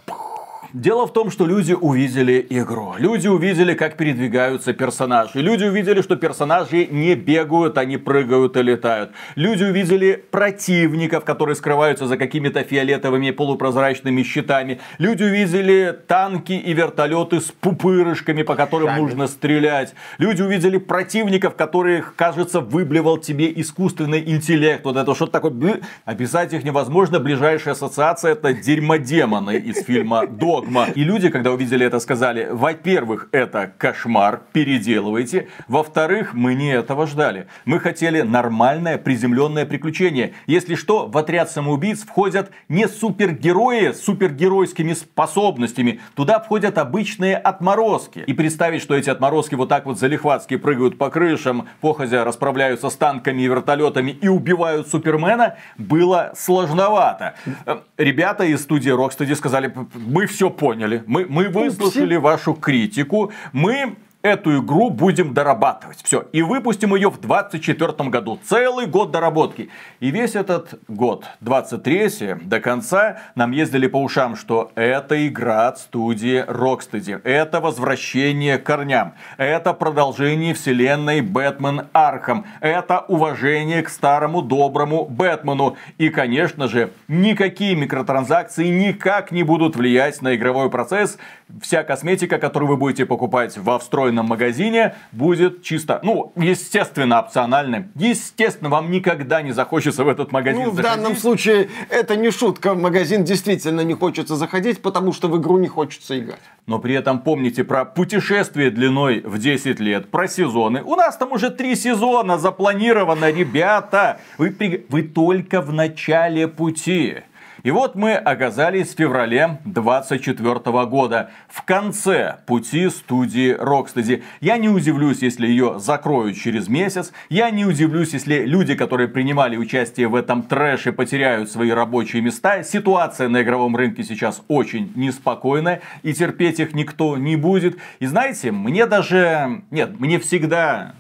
Дело 0.74 1.06
в 1.06 1.14
том, 1.14 1.30
что 1.30 1.46
люди 1.46 1.74
увидели 1.74 2.44
игру. 2.50 2.96
Люди 2.98 3.28
увидели, 3.28 3.76
как 3.76 3.96
передвигаются 3.96 4.74
персонажи. 4.74 5.40
Люди 5.40 5.66
увидели, 5.66 6.02
что 6.02 6.16
персонажи 6.16 6.88
не 6.88 7.14
бегают, 7.14 7.78
они 7.78 7.98
прыгают 7.98 8.58
и 8.58 8.64
летают. 8.64 9.12
Люди 9.36 9.66
увидели 9.66 10.24
противников, 10.32 11.26
которые 11.26 11.56
скрываются 11.56 12.08
за 12.08 12.18
какими-то 12.18 12.64
фиолетовыми 12.64 13.30
полупрозрачными 13.30 14.24
щитами. 14.24 14.80
Люди 14.98 15.22
увидели 15.22 15.96
танки 16.08 16.54
и 16.54 16.74
вертолеты 16.74 17.40
с 17.40 17.52
пупырышками, 17.52 18.42
по 18.42 18.56
которым 18.56 18.88
Шами. 18.88 19.00
нужно 19.00 19.28
стрелять. 19.28 19.94
Люди 20.18 20.42
увидели 20.42 20.80
противников, 20.80 21.54
которых, 21.54 22.16
кажется, 22.16 22.62
выблевал 22.62 23.20
тебе 23.20 23.54
искусственный 23.62 24.24
интеллект. 24.28 24.84
Вот 24.86 24.98
это 24.98 25.14
что-то 25.14 25.34
такое. 25.34 25.82
Описать 26.06 26.52
их 26.54 26.64
невозможно. 26.64 27.20
Ближайшая 27.20 27.76
ассоциация 27.76 28.32
это 28.32 28.54
дерьмодемоны 28.54 29.58
из 29.58 29.84
фильма 29.86 30.26
Дог 30.26 30.63
догма. 30.64 30.88
И 30.96 31.04
люди, 31.04 31.30
когда 31.30 31.52
увидели 31.52 31.86
это, 31.86 32.00
сказали, 32.00 32.48
во-первых, 32.52 33.28
это 33.32 33.72
кошмар, 33.78 34.42
переделывайте. 34.52 35.48
Во-вторых, 35.68 36.34
мы 36.34 36.56
не 36.56 36.74
этого 36.74 37.08
ждали. 37.08 37.48
Мы 37.66 37.80
хотели 37.80 38.22
нормальное 38.22 38.98
приземленное 38.98 39.66
приключение. 39.66 40.34
Если 40.48 40.76
что, 40.76 41.08
в 41.08 41.18
отряд 41.18 41.52
самоубийц 41.52 42.04
входят 42.04 42.52
не 42.70 42.88
супергерои 42.88 43.92
с 43.92 44.04
супергеройскими 44.04 44.94
способностями. 44.94 46.00
Туда 46.16 46.40
входят 46.40 46.78
обычные 46.78 47.38
отморозки. 47.38 48.24
И 48.26 48.34
представить, 48.34 48.82
что 48.82 48.96
эти 48.96 49.10
отморозки 49.10 49.56
вот 49.56 49.70
так 49.70 49.86
вот 49.86 50.00
залихватски 50.00 50.58
прыгают 50.58 50.98
по 50.98 51.10
крышам, 51.10 51.68
походя 51.82 52.24
расправляются 52.24 52.90
с 52.90 52.96
танками 52.96 53.42
и 53.42 53.48
вертолетами 53.48 54.12
и 54.12 54.28
убивают 54.28 54.88
Супермена, 54.88 55.56
было 55.78 56.34
сложновато. 56.36 57.36
Э, 57.66 57.80
ребята 57.98 58.46
из 58.46 58.62
студии 58.62 58.92
Rocksteady 58.94 59.36
сказали, 59.36 59.74
мы 59.94 60.26
все 60.28 60.50
поняли, 60.54 61.04
мы, 61.08 61.26
мы 61.26 61.50
выслушали 61.50 62.16
вашу 62.16 62.54
критику, 62.54 63.32
мы 63.52 63.96
эту 64.24 64.64
игру 64.64 64.90
будем 64.90 65.34
дорабатывать. 65.34 66.02
Все. 66.02 66.26
И 66.32 66.42
выпустим 66.42 66.96
ее 66.96 67.10
в 67.10 67.20
2024 67.20 68.10
году. 68.10 68.40
Целый 68.44 68.88
год 68.88 69.12
доработки. 69.12 69.70
И 70.00 70.12
весь 70.12 70.36
этот 70.36 70.80
год, 70.88 71.26
23 71.42 72.36
до 72.42 72.60
конца, 72.60 73.18
нам 73.36 73.52
ездили 73.52 73.88
по 73.88 74.02
ушам, 74.02 74.36
что 74.36 74.72
это 74.76 75.28
игра 75.28 75.68
от 75.68 75.78
студии 75.80 76.44
Rocksteady. 76.48 77.22
Это 77.24 77.60
возвращение 77.60 78.58
к 78.58 78.64
корням. 78.64 79.14
Это 79.38 79.74
продолжение 79.74 80.54
вселенной 80.54 81.20
Batman 81.22 81.88
Arkham. 81.92 82.46
Это 82.62 83.00
уважение 83.02 83.84
к 83.84 83.90
старому 83.90 84.42
доброму 84.42 85.06
Бэтмену. 85.06 85.76
И, 85.98 86.10
конечно 86.10 86.70
же, 86.70 86.92
никакие 87.10 87.76
микротранзакции 87.76 88.68
никак 88.68 89.32
не 89.32 89.44
будут 89.44 89.76
влиять 89.76 90.22
на 90.22 90.36
игровой 90.36 90.70
процесс. 90.70 91.18
Вся 91.62 91.84
косметика, 91.84 92.38
которую 92.38 92.70
вы 92.70 92.78
будете 92.78 93.06
покупать 93.06 93.58
во 93.58 93.80
встроенном 93.80 94.26
магазине, 94.28 94.96
будет 95.12 95.64
чисто, 95.64 96.00
ну, 96.04 96.32
естественно, 96.36 97.20
опциональным. 97.20 97.92
Естественно, 97.96 98.70
вам 98.70 98.92
никогда 98.92 99.42
не 99.42 99.52
захочется 99.52 100.04
в 100.04 100.08
этот 100.08 100.32
магазин 100.32 100.64
Ну, 100.64 100.72
в 100.72 100.82
данном 100.82 101.16
случае 101.16 101.70
это 101.90 102.16
не 102.16 102.32
шутка. 102.32 102.74
В 102.74 102.82
магазин 102.82 103.24
действительно 103.24 103.82
не 103.82 103.94
хочется 103.94 104.36
заходить, 104.36 104.82
потому 104.82 105.14
что 105.14 105.28
в 105.28 105.40
игру 105.40 105.58
не 105.58 105.68
хочется 105.68 106.20
играть. 106.20 106.40
Но 106.66 106.80
при 106.80 106.96
этом 106.96 107.20
помните 107.20 107.64
про 107.64 107.86
путешествие 107.86 108.72
длиной 108.72 109.22
в 109.22 109.38
10 109.38 109.80
лет, 109.80 110.10
про 110.10 110.28
сезоны. 110.28 110.82
У 110.84 110.96
нас 110.96 111.18
там 111.18 111.34
уже 111.34 111.50
три 111.50 111.76
сезона 111.76 112.38
запланировано, 112.38 113.32
ребята. 113.32 114.20
Вы, 114.38 114.86
вы 114.90 115.04
только 115.04 115.62
в 115.62 115.74
начале 115.74 116.48
пути. 116.48 117.18
И 117.64 117.72
вот 117.72 117.96
мы 117.96 118.16
оказались 118.16 118.94
в 118.94 118.98
феврале 118.98 119.60
24 119.64 120.86
года, 120.86 121.32
в 121.48 121.64
конце 121.64 122.40
пути 122.46 122.90
студии 122.90 123.56
Rocksteady. 123.56 124.22
Я 124.42 124.58
не 124.58 124.68
удивлюсь, 124.68 125.22
если 125.22 125.48
ее 125.48 125.80
закроют 125.80 126.36
через 126.36 126.68
месяц. 126.68 127.14
Я 127.30 127.50
не 127.52 127.64
удивлюсь, 127.66 128.12
если 128.12 128.44
люди, 128.44 128.76
которые 128.76 129.08
принимали 129.08 129.56
участие 129.56 130.10
в 130.10 130.16
этом 130.16 130.44
трэше, 130.44 130.92
потеряют 130.92 131.50
свои 131.50 131.72
рабочие 131.72 132.22
места. 132.22 132.64
Ситуация 132.64 133.30
на 133.30 133.42
игровом 133.44 133.78
рынке 133.78 134.04
сейчас 134.04 134.42
очень 134.50 134.92
неспокойная, 134.96 135.82
и 136.02 136.14
терпеть 136.14 136.60
их 136.60 136.74
никто 136.74 137.18
не 137.18 137.38
будет. 137.38 137.78
И 138.02 138.06
знаете, 138.08 138.52
мне 138.52 138.88
даже... 138.88 139.62
Нет, 139.72 139.98
мне 140.02 140.20
всегда 140.20 140.96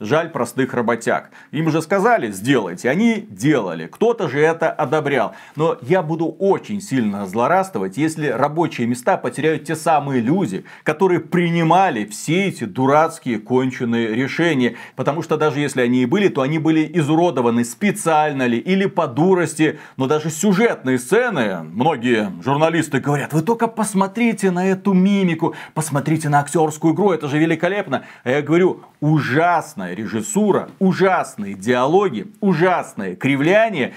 Жаль 0.00 0.30
простых 0.30 0.72
работяг. 0.72 1.30
Им 1.50 1.66
уже 1.66 1.82
сказали, 1.82 2.32
сделайте. 2.32 2.88
Они 2.88 3.26
делали. 3.28 3.86
Кто-то 3.86 4.30
же 4.30 4.40
это 4.40 4.70
одобрял. 4.70 5.34
Но 5.56 5.76
я 5.82 6.02
буду 6.02 6.26
очень 6.38 6.80
сильно 6.80 7.26
злорадствовать, 7.26 7.98
если 7.98 8.28
рабочие 8.28 8.86
места 8.86 9.18
потеряют 9.18 9.64
те 9.64 9.76
самые 9.76 10.22
люди, 10.22 10.64
которые 10.84 11.20
принимали 11.20 12.06
все 12.06 12.46
эти 12.46 12.64
дурацкие 12.64 13.38
конченые 13.40 14.14
решения. 14.14 14.76
Потому 14.96 15.22
что 15.22 15.36
даже 15.36 15.60
если 15.60 15.82
они 15.82 16.00
и 16.00 16.06
были, 16.06 16.28
то 16.28 16.40
они 16.40 16.58
были 16.58 16.90
изуродованы 16.94 17.62
специально 17.66 18.46
ли 18.46 18.56
или 18.56 18.86
по 18.86 19.06
дурости. 19.06 19.78
Но 19.98 20.06
даже 20.06 20.30
сюжетные 20.30 20.98
сцены, 20.98 21.58
многие 21.62 22.32
журналисты 22.42 23.00
говорят, 23.00 23.34
вы 23.34 23.42
только 23.42 23.66
посмотрите 23.66 24.50
на 24.50 24.66
эту 24.66 24.94
мимику, 24.94 25.54
посмотрите 25.74 26.30
на 26.30 26.40
актерскую 26.40 26.94
игру, 26.94 27.12
это 27.12 27.28
же 27.28 27.36
великолепно. 27.36 28.06
А 28.24 28.30
я 28.30 28.40
говорю, 28.40 28.80
ужасная 29.00 29.94
режиссура, 29.94 30.70
ужасные 30.78 31.54
диалоги, 31.54 32.32
ужасное 32.40 33.16
кривляние. 33.16 33.94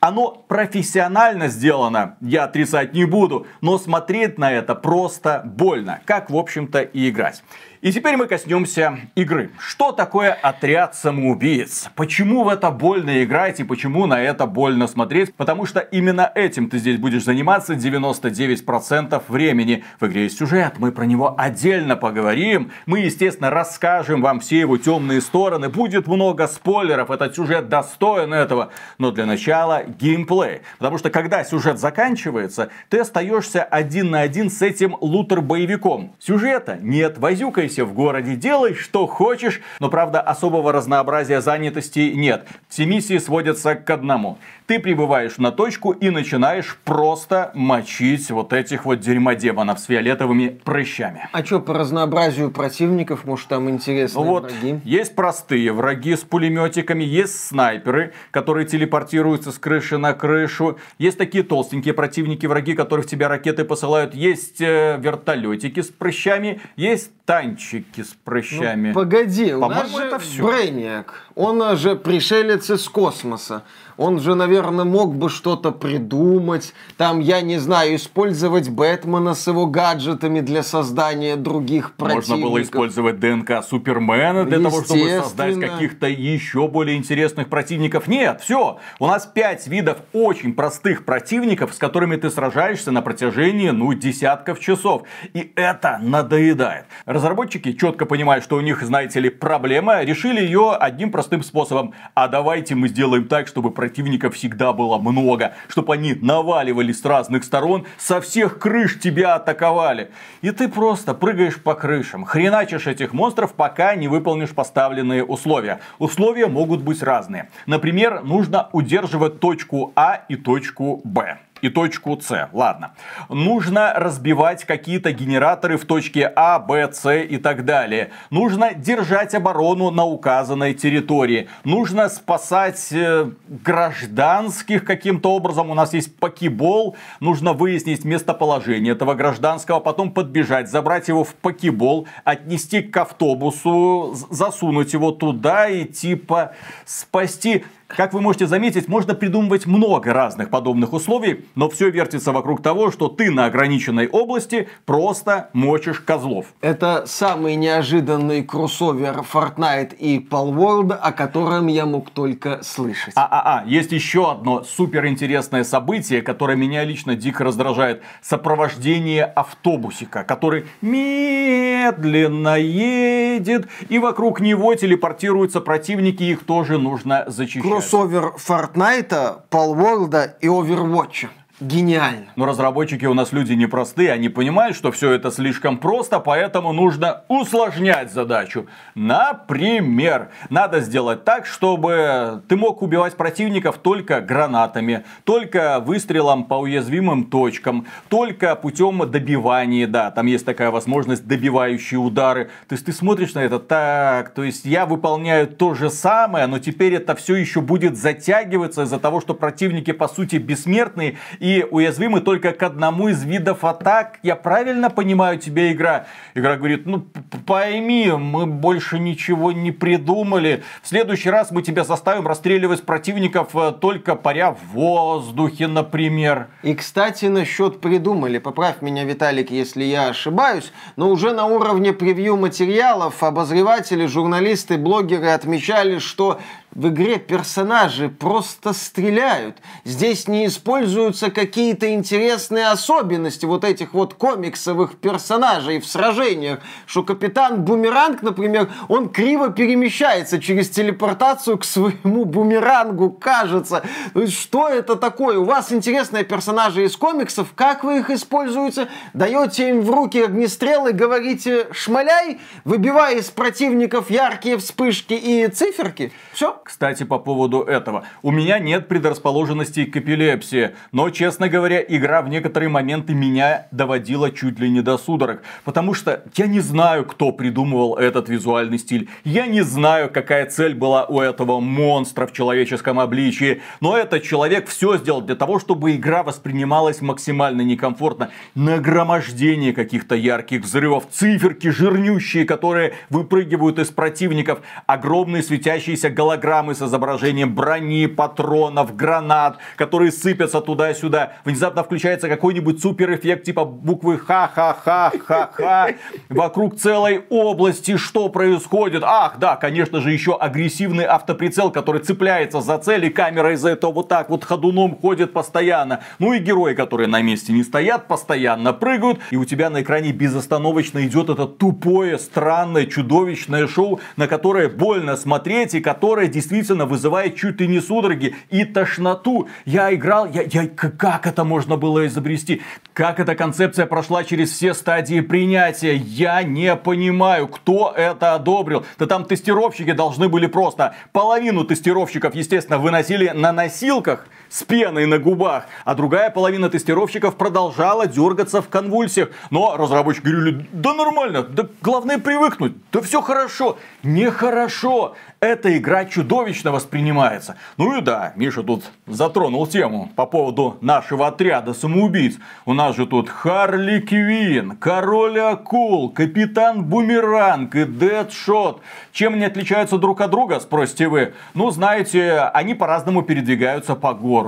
Оно 0.00 0.30
профессионально 0.48 1.48
сделано, 1.48 2.16
я 2.22 2.44
отрицать 2.44 2.94
не 2.94 3.04
буду, 3.04 3.46
но 3.60 3.78
смотреть 3.78 4.38
на 4.38 4.50
это 4.50 4.74
просто 4.74 5.42
больно, 5.44 6.00
как 6.06 6.30
в 6.30 6.36
общем-то 6.36 6.80
и 6.80 7.10
играть. 7.10 7.42
И 7.82 7.92
теперь 7.92 8.18
мы 8.18 8.26
коснемся 8.26 8.98
игры. 9.14 9.52
Что 9.58 9.92
такое 9.92 10.34
отряд 10.34 10.94
самоубийц? 10.94 11.88
Почему 11.96 12.44
в 12.44 12.48
это 12.50 12.70
больно 12.70 13.24
играть 13.24 13.58
и 13.58 13.64
почему 13.64 14.04
на 14.04 14.20
это 14.20 14.44
больно 14.44 14.86
смотреть? 14.86 15.34
Потому 15.34 15.64
что 15.64 15.80
именно 15.80 16.30
этим 16.34 16.68
ты 16.68 16.76
здесь 16.76 16.98
будешь 16.98 17.24
заниматься 17.24 17.72
99% 17.72 19.22
времени. 19.28 19.82
В 19.98 20.06
игре 20.06 20.24
есть 20.24 20.36
сюжет, 20.36 20.74
мы 20.76 20.92
про 20.92 21.06
него 21.06 21.34
отдельно 21.38 21.96
поговорим. 21.96 22.70
Мы, 22.84 22.98
естественно, 22.98 23.48
расскажем 23.48 24.20
вам 24.20 24.40
все 24.40 24.60
его 24.60 24.76
темные 24.76 25.22
стороны. 25.22 25.70
Будет 25.70 26.06
много 26.06 26.48
спойлеров, 26.48 27.10
этот 27.10 27.34
сюжет 27.34 27.70
достоин 27.70 28.34
этого. 28.34 28.72
Но 28.98 29.10
для 29.10 29.24
начала 29.24 29.84
геймплей. 29.84 30.60
Потому 30.76 30.98
что 30.98 31.08
когда 31.08 31.44
сюжет 31.44 31.78
заканчивается, 31.78 32.68
ты 32.90 32.98
остаешься 32.98 33.62
один 33.62 34.10
на 34.10 34.20
один 34.20 34.50
с 34.50 34.60
этим 34.60 34.98
лутер-боевиком. 35.00 36.14
Сюжета 36.18 36.78
нет, 36.82 37.16
возюкай 37.16 37.69
Тусуйся 37.70 37.84
в 37.84 37.94
городе, 37.94 38.34
делай 38.34 38.74
что 38.74 39.06
хочешь, 39.06 39.60
но 39.78 39.88
правда 39.90 40.20
особого 40.20 40.72
разнообразия 40.72 41.40
занятости 41.40 42.12
нет. 42.16 42.48
Все 42.68 42.84
миссии 42.84 43.18
сводятся 43.18 43.76
к 43.76 43.88
одному. 43.90 44.38
Ты 44.70 44.78
прибываешь 44.78 45.38
на 45.38 45.50
точку 45.50 45.90
и 45.90 46.10
начинаешь 46.10 46.78
просто 46.84 47.50
мочить 47.54 48.30
вот 48.30 48.52
этих 48.52 48.84
вот 48.84 49.00
дерьмодемонов 49.00 49.80
с 49.80 49.86
фиолетовыми 49.86 50.60
прыщами. 50.62 51.28
А 51.32 51.44
что 51.44 51.58
по 51.58 51.74
разнообразию 51.74 52.52
противников, 52.52 53.24
может 53.24 53.48
там 53.48 53.68
интересные 53.68 54.24
вот, 54.24 54.44
враги? 54.44 54.78
Есть 54.84 55.16
простые 55.16 55.72
враги 55.72 56.14
с 56.14 56.20
пулеметиками, 56.20 57.02
есть 57.02 57.48
снайперы, 57.48 58.12
которые 58.30 58.64
телепортируются 58.64 59.50
с 59.50 59.58
крыши 59.58 59.98
на 59.98 60.12
крышу, 60.12 60.78
есть 60.98 61.18
такие 61.18 61.42
толстенькие 61.42 61.92
противники, 61.92 62.46
враги, 62.46 62.74
которые 62.74 63.04
в 63.04 63.10
тебя 63.10 63.26
ракеты 63.26 63.64
посылают, 63.64 64.14
есть 64.14 64.60
э, 64.60 65.00
вертолетики 65.00 65.82
с 65.82 65.88
прыщами, 65.88 66.60
есть 66.76 67.10
танчики 67.24 68.02
с 68.02 68.16
прыщами. 68.24 68.88
Ну, 68.88 68.94
погоди, 68.94 69.52
у 69.52 69.68
нас 69.68 69.90
же 69.90 70.02
это 70.02 70.18
все. 70.20 70.44
Брейниак, 70.44 71.28
он 71.40 71.76
же 71.76 71.96
пришелец 71.96 72.70
из 72.70 72.88
космоса. 72.88 73.62
Он 74.00 74.18
же, 74.18 74.34
наверное, 74.34 74.86
мог 74.86 75.14
бы 75.14 75.28
что-то 75.28 75.72
придумать. 75.72 76.72
Там, 76.96 77.20
я 77.20 77.42
не 77.42 77.58
знаю, 77.58 77.96
использовать 77.96 78.70
Бэтмена 78.70 79.34
с 79.34 79.46
его 79.46 79.66
гаджетами 79.66 80.40
для 80.40 80.62
создания 80.62 81.36
других 81.36 81.92
противников. 81.96 82.28
Можно 82.30 82.48
было 82.48 82.62
использовать 82.62 83.20
ДНК 83.20 83.62
Супермена 83.62 84.46
для 84.46 84.58
того, 84.58 84.82
чтобы 84.82 85.06
создать 85.22 85.60
каких-то 85.60 86.06
еще 86.08 86.66
более 86.66 86.96
интересных 86.96 87.50
противников. 87.50 88.08
Нет, 88.08 88.40
все. 88.40 88.78
У 88.98 89.06
нас 89.06 89.26
пять 89.26 89.66
видов 89.66 89.98
очень 90.14 90.54
простых 90.54 91.04
противников, 91.04 91.74
с 91.74 91.76
которыми 91.76 92.16
ты 92.16 92.30
сражаешься 92.30 92.92
на 92.92 93.02
протяжении, 93.02 93.68
ну, 93.68 93.92
десятков 93.92 94.60
часов. 94.60 95.02
И 95.34 95.52
это 95.56 95.98
надоедает. 96.02 96.86
Разработчики 97.04 97.74
четко 97.74 98.06
понимают, 98.06 98.44
что 98.44 98.56
у 98.56 98.60
них, 98.62 98.82
знаете 98.82 99.20
ли, 99.20 99.28
проблема, 99.28 100.02
решили 100.02 100.40
ее 100.40 100.72
одним 100.72 101.12
простым 101.12 101.29
способом. 101.42 101.94
А 102.14 102.28
давайте 102.28 102.74
мы 102.74 102.88
сделаем 102.88 103.28
так, 103.28 103.46
чтобы 103.46 103.70
противников 103.70 104.34
всегда 104.34 104.72
было 104.72 104.98
много, 104.98 105.54
чтобы 105.68 105.94
они 105.94 106.14
наваливались 106.14 107.00
с 107.00 107.04
разных 107.04 107.44
сторон, 107.44 107.86
со 107.96 108.20
всех 108.20 108.58
крыш 108.58 108.98
тебя 108.98 109.36
атаковали. 109.36 110.10
И 110.42 110.50
ты 110.50 110.68
просто 110.68 111.14
прыгаешь 111.14 111.62
по 111.62 111.74
крышам, 111.74 112.24
хреначишь 112.24 112.86
этих 112.86 113.12
монстров, 113.12 113.54
пока 113.54 113.94
не 113.94 114.08
выполнишь 114.08 114.50
поставленные 114.50 115.24
условия. 115.24 115.80
Условия 115.98 116.46
могут 116.46 116.82
быть 116.82 117.02
разные. 117.02 117.48
Например, 117.66 118.22
нужно 118.22 118.68
удерживать 118.72 119.40
точку 119.40 119.92
А 119.96 120.24
и 120.28 120.36
точку 120.36 121.00
Б 121.04 121.38
и 121.62 121.68
точку 121.68 122.18
С. 122.20 122.48
Ладно. 122.52 122.92
Нужно 123.28 123.92
разбивать 123.94 124.64
какие-то 124.64 125.12
генераторы 125.12 125.76
в 125.76 125.84
точке 125.84 126.32
А, 126.34 126.58
Б, 126.58 126.92
С 126.92 127.12
и 127.12 127.36
так 127.38 127.64
далее. 127.64 128.10
Нужно 128.30 128.74
держать 128.74 129.34
оборону 129.34 129.90
на 129.90 130.04
указанной 130.04 130.74
территории. 130.74 131.48
Нужно 131.64 132.08
спасать 132.08 132.88
э, 132.92 133.30
гражданских 133.48 134.84
каким-то 134.84 135.32
образом. 135.32 135.70
У 135.70 135.74
нас 135.74 135.94
есть 135.94 136.16
покебол. 136.16 136.96
Нужно 137.20 137.52
выяснить 137.52 138.04
местоположение 138.04 138.92
этого 138.92 139.14
гражданского, 139.14 139.80
потом 139.80 140.12
подбежать, 140.12 140.70
забрать 140.70 141.08
его 141.08 141.24
в 141.24 141.34
покебол, 141.34 142.06
отнести 142.24 142.82
к 142.82 142.96
автобусу, 142.96 144.14
засунуть 144.30 144.92
его 144.92 145.12
туда 145.12 145.68
и 145.68 145.84
типа 145.84 146.52
спасти 146.84 147.64
как 147.96 148.12
вы 148.12 148.20
можете 148.20 148.46
заметить, 148.46 148.88
можно 148.88 149.14
придумывать 149.14 149.66
много 149.66 150.12
разных 150.12 150.50
подобных 150.50 150.92
условий, 150.92 151.44
но 151.54 151.68
все 151.68 151.90
вертится 151.90 152.32
вокруг 152.32 152.62
того, 152.62 152.90
что 152.90 153.08
ты 153.08 153.30
на 153.30 153.46
ограниченной 153.46 154.08
области 154.08 154.68
просто 154.86 155.50
мочишь 155.52 156.00
козлов. 156.00 156.46
Это 156.60 157.04
самый 157.06 157.56
неожиданный 157.56 158.42
кроссовер 158.42 159.24
Fortnite 159.32 159.96
и 159.96 160.18
Palworld, 160.18 160.92
о 160.92 161.12
котором 161.12 161.66
я 161.66 161.86
мог 161.86 162.10
только 162.10 162.62
слышать. 162.62 163.12
А-а-а, 163.16 163.64
есть 163.66 163.92
еще 163.92 164.30
одно 164.30 164.62
суперинтересное 164.62 165.64
событие, 165.64 166.22
которое 166.22 166.56
меня 166.56 166.84
лично 166.84 167.16
дико 167.16 167.44
раздражает. 167.44 168.02
Сопровождение 168.22 169.24
автобусика, 169.24 170.24
который 170.24 170.66
медленно 170.80 172.56
едет, 172.58 173.68
и 173.88 173.98
вокруг 173.98 174.40
него 174.40 174.74
телепортируются 174.74 175.60
противники, 175.60 176.22
их 176.22 176.44
тоже 176.44 176.78
нужно 176.78 177.24
зачищать 177.26 177.79
кроссовер 177.80 178.34
Fortnite, 178.36 179.48
Palworld 179.50 180.34
и 180.40 180.48
Overwatch. 180.48 181.39
Гениально. 181.60 182.32
Но 182.36 182.46
разработчики 182.46 183.04
у 183.04 183.12
нас 183.12 183.32
люди 183.32 183.52
непростые, 183.52 184.12
они 184.12 184.30
понимают, 184.30 184.74
что 184.74 184.90
все 184.90 185.12
это 185.12 185.30
слишком 185.30 185.76
просто, 185.76 186.18
поэтому 186.18 186.72
нужно 186.72 187.24
усложнять 187.28 188.10
задачу. 188.10 188.66
Например, 188.94 190.30
надо 190.48 190.80
сделать 190.80 191.24
так, 191.24 191.44
чтобы 191.44 192.42
ты 192.48 192.56
мог 192.56 192.80
убивать 192.80 193.14
противников 193.14 193.76
только 193.76 194.22
гранатами, 194.22 195.04
только 195.24 195.80
выстрелом 195.80 196.44
по 196.44 196.54
уязвимым 196.54 197.24
точкам, 197.24 197.86
только 198.08 198.56
путем 198.56 199.10
добивания, 199.10 199.86
да, 199.86 200.10
там 200.10 200.26
есть 200.26 200.46
такая 200.46 200.70
возможность, 200.70 201.26
добивающие 201.26 202.00
удары. 202.00 202.46
То 202.68 202.72
есть 202.72 202.86
ты 202.86 202.92
смотришь 202.92 203.34
на 203.34 203.40
это 203.40 203.58
так, 203.58 204.30
то 204.30 204.44
есть 204.44 204.64
я 204.64 204.86
выполняю 204.86 205.46
то 205.46 205.74
же 205.74 205.90
самое, 205.90 206.46
но 206.46 206.58
теперь 206.58 206.94
это 206.94 207.14
все 207.14 207.34
еще 207.34 207.60
будет 207.60 207.98
затягиваться 207.98 208.84
из-за 208.84 208.98
того, 208.98 209.20
что 209.20 209.34
противники 209.34 209.92
по 209.92 210.08
сути 210.08 210.36
бессмертные 210.36 211.18
и 211.38 211.49
и 211.50 211.66
уязвимы 211.68 212.20
только 212.20 212.52
к 212.52 212.62
одному 212.62 213.08
из 213.08 213.24
видов 213.24 213.64
атак. 213.64 214.18
Я 214.22 214.36
правильно 214.36 214.88
понимаю 214.88 215.38
тебя, 215.38 215.72
игра? 215.72 216.06
Игра 216.34 216.56
говорит, 216.56 216.86
ну 216.86 217.04
пойми, 217.44 218.12
мы 218.12 218.46
больше 218.46 218.98
ничего 219.00 219.50
не 219.50 219.72
придумали. 219.72 220.62
В 220.82 220.88
следующий 220.88 221.30
раз 221.30 221.50
мы 221.50 221.62
тебя 221.62 221.82
заставим 221.82 222.26
расстреливать 222.26 222.84
противников 222.84 223.56
э, 223.56 223.72
только 223.72 224.14
паря 224.14 224.52
в 224.52 224.74
воздухе, 224.74 225.66
например. 225.66 226.48
И, 226.62 226.74
кстати, 226.74 227.26
насчет 227.26 227.80
придумали. 227.80 228.38
Поправь 228.38 228.80
меня, 228.80 229.04
Виталик, 229.04 229.50
если 229.50 229.82
я 229.82 230.08
ошибаюсь, 230.08 230.72
но 230.94 231.10
уже 231.10 231.32
на 231.32 231.46
уровне 231.46 231.92
превью 231.92 232.36
материалов 232.36 233.22
обозреватели, 233.22 234.06
журналисты, 234.06 234.78
блогеры 234.78 235.30
отмечали, 235.30 235.98
что 235.98 236.40
в 236.74 236.88
игре 236.88 237.18
персонажи 237.18 238.08
просто 238.08 238.72
стреляют. 238.72 239.56
Здесь 239.84 240.28
не 240.28 240.46
используются 240.46 241.30
какие-то 241.30 241.92
интересные 241.92 242.68
особенности 242.68 243.44
вот 243.44 243.64
этих 243.64 243.92
вот 243.92 244.14
комиксовых 244.14 244.96
персонажей 244.96 245.80
в 245.80 245.86
сражениях. 245.86 246.60
Что 246.86 247.02
капитан 247.02 247.64
Бумеранг, 247.64 248.22
например, 248.22 248.70
он 248.88 249.08
криво 249.08 249.50
перемещается 249.50 250.40
через 250.40 250.70
телепортацию 250.70 251.58
к 251.58 251.64
своему 251.64 252.24
бумерангу, 252.24 253.10
кажется. 253.10 253.82
Что 254.28 254.68
это 254.68 254.96
такое? 254.96 255.38
У 255.38 255.44
вас 255.44 255.72
интересные 255.72 256.24
персонажи 256.24 256.84
из 256.84 256.96
комиксов, 256.96 257.48
как 257.54 257.82
вы 257.82 257.98
их 257.98 258.10
используете? 258.10 258.88
Даете 259.12 259.70
им 259.70 259.82
в 259.82 259.90
руки 259.90 260.22
огнестрелы, 260.22 260.92
говорите 260.92 261.68
«шмаляй», 261.72 262.38
выбивая 262.64 263.16
из 263.16 263.30
противников 263.30 264.10
яркие 264.10 264.56
вспышки 264.58 265.14
и 265.14 265.48
циферки? 265.48 266.12
Все? 266.32 266.60
Кстати, 266.70 267.02
по 267.02 267.18
поводу 267.18 267.62
этого. 267.62 268.04
У 268.22 268.30
меня 268.30 268.60
нет 268.60 268.86
предрасположенности 268.86 269.86
к 269.86 269.96
эпилепсии, 269.96 270.70
но, 270.92 271.10
честно 271.10 271.48
говоря, 271.48 271.82
игра 271.86 272.22
в 272.22 272.28
некоторые 272.28 272.68
моменты 272.68 273.12
меня 273.12 273.66
доводила 273.72 274.30
чуть 274.30 274.60
ли 274.60 274.70
не 274.70 274.80
до 274.80 274.96
судорог. 274.96 275.42
Потому 275.64 275.94
что 275.94 276.22
я 276.36 276.46
не 276.46 276.60
знаю, 276.60 277.06
кто 277.06 277.32
придумывал 277.32 277.96
этот 277.96 278.28
визуальный 278.28 278.78
стиль. 278.78 279.08
Я 279.24 279.48
не 279.48 279.62
знаю, 279.62 280.10
какая 280.10 280.46
цель 280.46 280.74
была 280.74 281.06
у 281.06 281.20
этого 281.20 281.58
монстра 281.58 282.28
в 282.28 282.32
человеческом 282.32 283.00
обличии. 283.00 283.62
Но 283.80 283.96
этот 283.96 284.22
человек 284.22 284.68
все 284.68 284.96
сделал 284.96 285.22
для 285.22 285.34
того, 285.34 285.58
чтобы 285.58 285.96
игра 285.96 286.22
воспринималась 286.22 287.00
максимально 287.00 287.62
некомфортно. 287.62 288.30
Нагромождение 288.54 289.72
каких-то 289.72 290.14
ярких 290.14 290.60
взрывов, 290.62 291.08
циферки 291.10 291.66
жирнющие, 291.66 292.44
которые 292.44 292.94
выпрыгивают 293.08 293.80
из 293.80 293.88
противников, 293.88 294.60
огромные 294.86 295.42
светящиеся 295.42 296.10
голограммы 296.10 296.59
голограммы 296.60 296.74
с 296.74 296.82
изображением 296.82 297.54
брони, 297.54 298.06
патронов, 298.06 298.94
гранат, 298.94 299.58
которые 299.76 300.12
сыпятся 300.12 300.60
туда-сюда. 300.60 301.32
Внезапно 301.44 301.82
включается 301.82 302.28
какой-нибудь 302.28 302.80
супер 302.80 303.14
эффект 303.14 303.44
типа 303.44 303.64
буквы 303.64 304.18
ха-ха-ха-ха-ха. 304.18 305.88
Вокруг 306.28 306.76
целой 306.76 307.24
области 307.30 307.96
что 307.96 308.28
происходит? 308.28 309.02
Ах, 309.04 309.38
да, 309.38 309.56
конечно 309.56 310.00
же, 310.00 310.12
еще 310.12 310.36
агрессивный 310.36 311.04
автоприцел, 311.04 311.70
который 311.70 312.02
цепляется 312.02 312.60
за 312.60 312.78
цель, 312.78 313.06
и 313.06 313.10
камера 313.10 313.52
из-за 313.54 313.70
этого 313.70 313.92
вот 313.92 314.08
так 314.08 314.30
вот 314.30 314.44
ходуном 314.44 314.98
ходит 315.00 315.32
постоянно. 315.32 316.00
Ну 316.18 316.32
и 316.32 316.38
герои, 316.38 316.74
которые 316.74 317.08
на 317.08 317.22
месте 317.22 317.52
не 317.52 317.62
стоят, 317.62 318.06
постоянно 318.06 318.72
прыгают, 318.72 319.20
и 319.30 319.36
у 319.36 319.44
тебя 319.44 319.70
на 319.70 319.82
экране 319.82 320.12
безостановочно 320.12 321.06
идет 321.06 321.30
это 321.30 321.46
тупое, 321.46 322.18
странное, 322.18 322.86
чудовищное 322.86 323.66
шоу, 323.66 324.00
на 324.16 324.26
которое 324.26 324.68
больно 324.68 325.16
смотреть 325.16 325.74
и 325.74 325.80
которое 325.80 326.28
действительно 326.40 326.86
вызывает 326.86 327.36
чуть 327.36 327.60
ли 327.60 327.68
не 327.68 327.80
судороги 327.80 328.34
и 328.48 328.64
тошноту. 328.64 329.48
Я 329.66 329.94
играл, 329.94 330.26
я, 330.26 330.42
я, 330.42 330.66
как 330.66 331.26
это 331.26 331.44
можно 331.44 331.76
было 331.76 332.06
изобрести? 332.06 332.62
Как 332.94 333.20
эта 333.20 333.34
концепция 333.34 333.84
прошла 333.84 334.24
через 334.24 334.50
все 334.50 334.72
стадии 334.72 335.20
принятия? 335.20 335.96
Я 335.96 336.42
не 336.42 336.74
понимаю, 336.76 337.46
кто 337.46 337.92
это 337.94 338.34
одобрил. 338.34 338.86
Да 338.98 339.06
там 339.06 339.26
тестировщики 339.26 339.92
должны 339.92 340.28
были 340.28 340.46
просто 340.46 340.94
половину 341.12 341.64
тестировщиков, 341.64 342.34
естественно, 342.34 342.78
выносили 342.78 343.28
на 343.28 343.52
носилках 343.52 344.26
с 344.50 344.64
пеной 344.64 345.06
на 345.06 345.18
губах, 345.18 345.64
а 345.84 345.94
другая 345.94 346.28
половина 346.28 346.68
тестировщиков 346.68 347.36
продолжала 347.36 348.06
дергаться 348.06 348.60
в 348.60 348.68
конвульсиях. 348.68 349.30
Но 349.50 349.76
разработчики 349.76 350.26
говорили, 350.26 350.66
да 350.72 350.92
нормально, 350.92 351.42
да 351.42 351.66
главное 351.80 352.18
привыкнуть, 352.18 352.74
да 352.92 353.00
все 353.00 353.22
хорошо. 353.22 353.78
Нехорошо. 354.02 355.14
Эта 355.38 355.74
игра 355.78 356.04
чудовищно 356.04 356.70
воспринимается. 356.70 357.56
Ну 357.78 357.96
и 357.96 358.02
да, 358.02 358.34
Миша 358.36 358.62
тут 358.62 358.84
затронул 359.06 359.66
тему 359.66 360.10
по 360.14 360.26
поводу 360.26 360.76
нашего 360.82 361.28
отряда 361.28 361.72
самоубийц. 361.72 362.36
У 362.66 362.74
нас 362.74 362.94
же 362.96 363.06
тут 363.06 363.30
Харли 363.30 364.00
Квин, 364.00 364.76
Король 364.76 365.40
Акул, 365.40 366.10
Капитан 366.10 366.84
Бумеранг 366.84 367.74
и 367.74 367.84
Дэдшот. 367.84 368.82
Чем 369.12 369.34
они 369.34 369.44
отличаются 369.44 369.96
друг 369.96 370.20
от 370.20 370.30
друга, 370.30 370.60
спросите 370.60 371.08
вы? 371.08 371.32
Ну, 371.54 371.70
знаете, 371.70 372.40
они 372.52 372.74
по-разному 372.74 373.22
передвигаются 373.22 373.94
по 373.94 374.12
городу. 374.12 374.39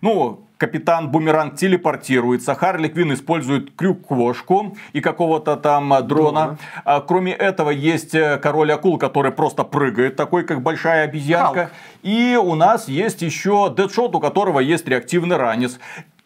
Ну, 0.00 0.40
капитан 0.62 1.10
Бумеранг 1.10 1.56
телепортируется, 1.56 2.54
Харли 2.54 2.86
Квин 2.86 3.12
использует 3.14 3.74
крюк-квошку 3.74 4.76
и 4.92 5.00
какого-то 5.00 5.56
там 5.56 5.88
дрона. 6.06 6.56
дрона. 6.84 7.00
Кроме 7.08 7.32
этого, 7.32 7.70
есть 7.70 8.14
э, 8.14 8.38
король 8.38 8.72
акул, 8.72 8.96
который 8.96 9.32
просто 9.32 9.64
прыгает, 9.64 10.14
такой 10.14 10.44
как 10.44 10.62
большая 10.62 11.04
обезьянка. 11.04 11.54
Халк. 11.54 11.72
И 12.02 12.38
у 12.40 12.54
нас 12.54 12.86
есть 12.86 13.22
еще 13.22 13.70
Дэдшот, 13.70 14.14
у 14.14 14.20
которого 14.20 14.60
есть 14.60 14.86
реактивный 14.86 15.36
ранец. 15.36 15.80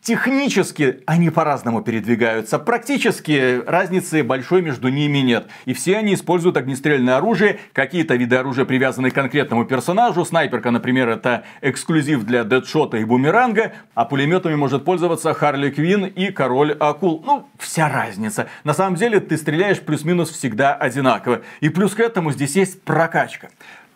Технически 0.07 1.01
они 1.07 1.31
по-разному 1.31 1.83
передвигаются. 1.83 2.61
Практически 2.61 3.61
разницы 3.67 4.23
большой 4.23 4.63
между 4.63 4.87
ними 4.87 5.19
нет. 5.19 5.49
И 5.65 5.75
все 5.75 5.97
они 5.97 6.15
используют 6.15 6.57
огнестрельное 6.57 7.17
оружие. 7.17 7.59
Какие-то 7.73 8.15
виды 8.15 8.37
оружия 8.37 8.65
привязаны 8.65 9.11
к 9.11 9.15
конкретному 9.15 9.65
персонажу. 9.65 10.25
Снайперка, 10.25 10.71
например, 10.71 11.09
это 11.09 11.43
эксклюзив 11.61 12.23
для 12.23 12.45
Дэдшота 12.45 12.99
и 12.99 13.05
Бумеранга. 13.05 13.73
А 13.97 14.05
пулеметами 14.05 14.55
может 14.55 14.85
пользоваться 14.85 15.35
Харли 15.35 15.71
Квин 15.71 16.05
и 16.05 16.31
Король 16.31 16.77
Акул. 16.79 17.25
Ну, 17.27 17.49
вся 17.59 17.89
разница. 17.89 18.47
На 18.63 18.75
самом 18.75 18.95
деле 18.95 19.19
ты 19.19 19.37
стреляешь 19.37 19.81
плюс-минус 19.81 20.31
всегда 20.31 20.77
одинаково. 20.77 21.41
И 21.59 21.69
плюс 21.69 21.97
к 21.97 21.99
этому 21.99 22.31
здесь 22.31 22.55
есть 22.55 22.81
прокачка 22.83 23.49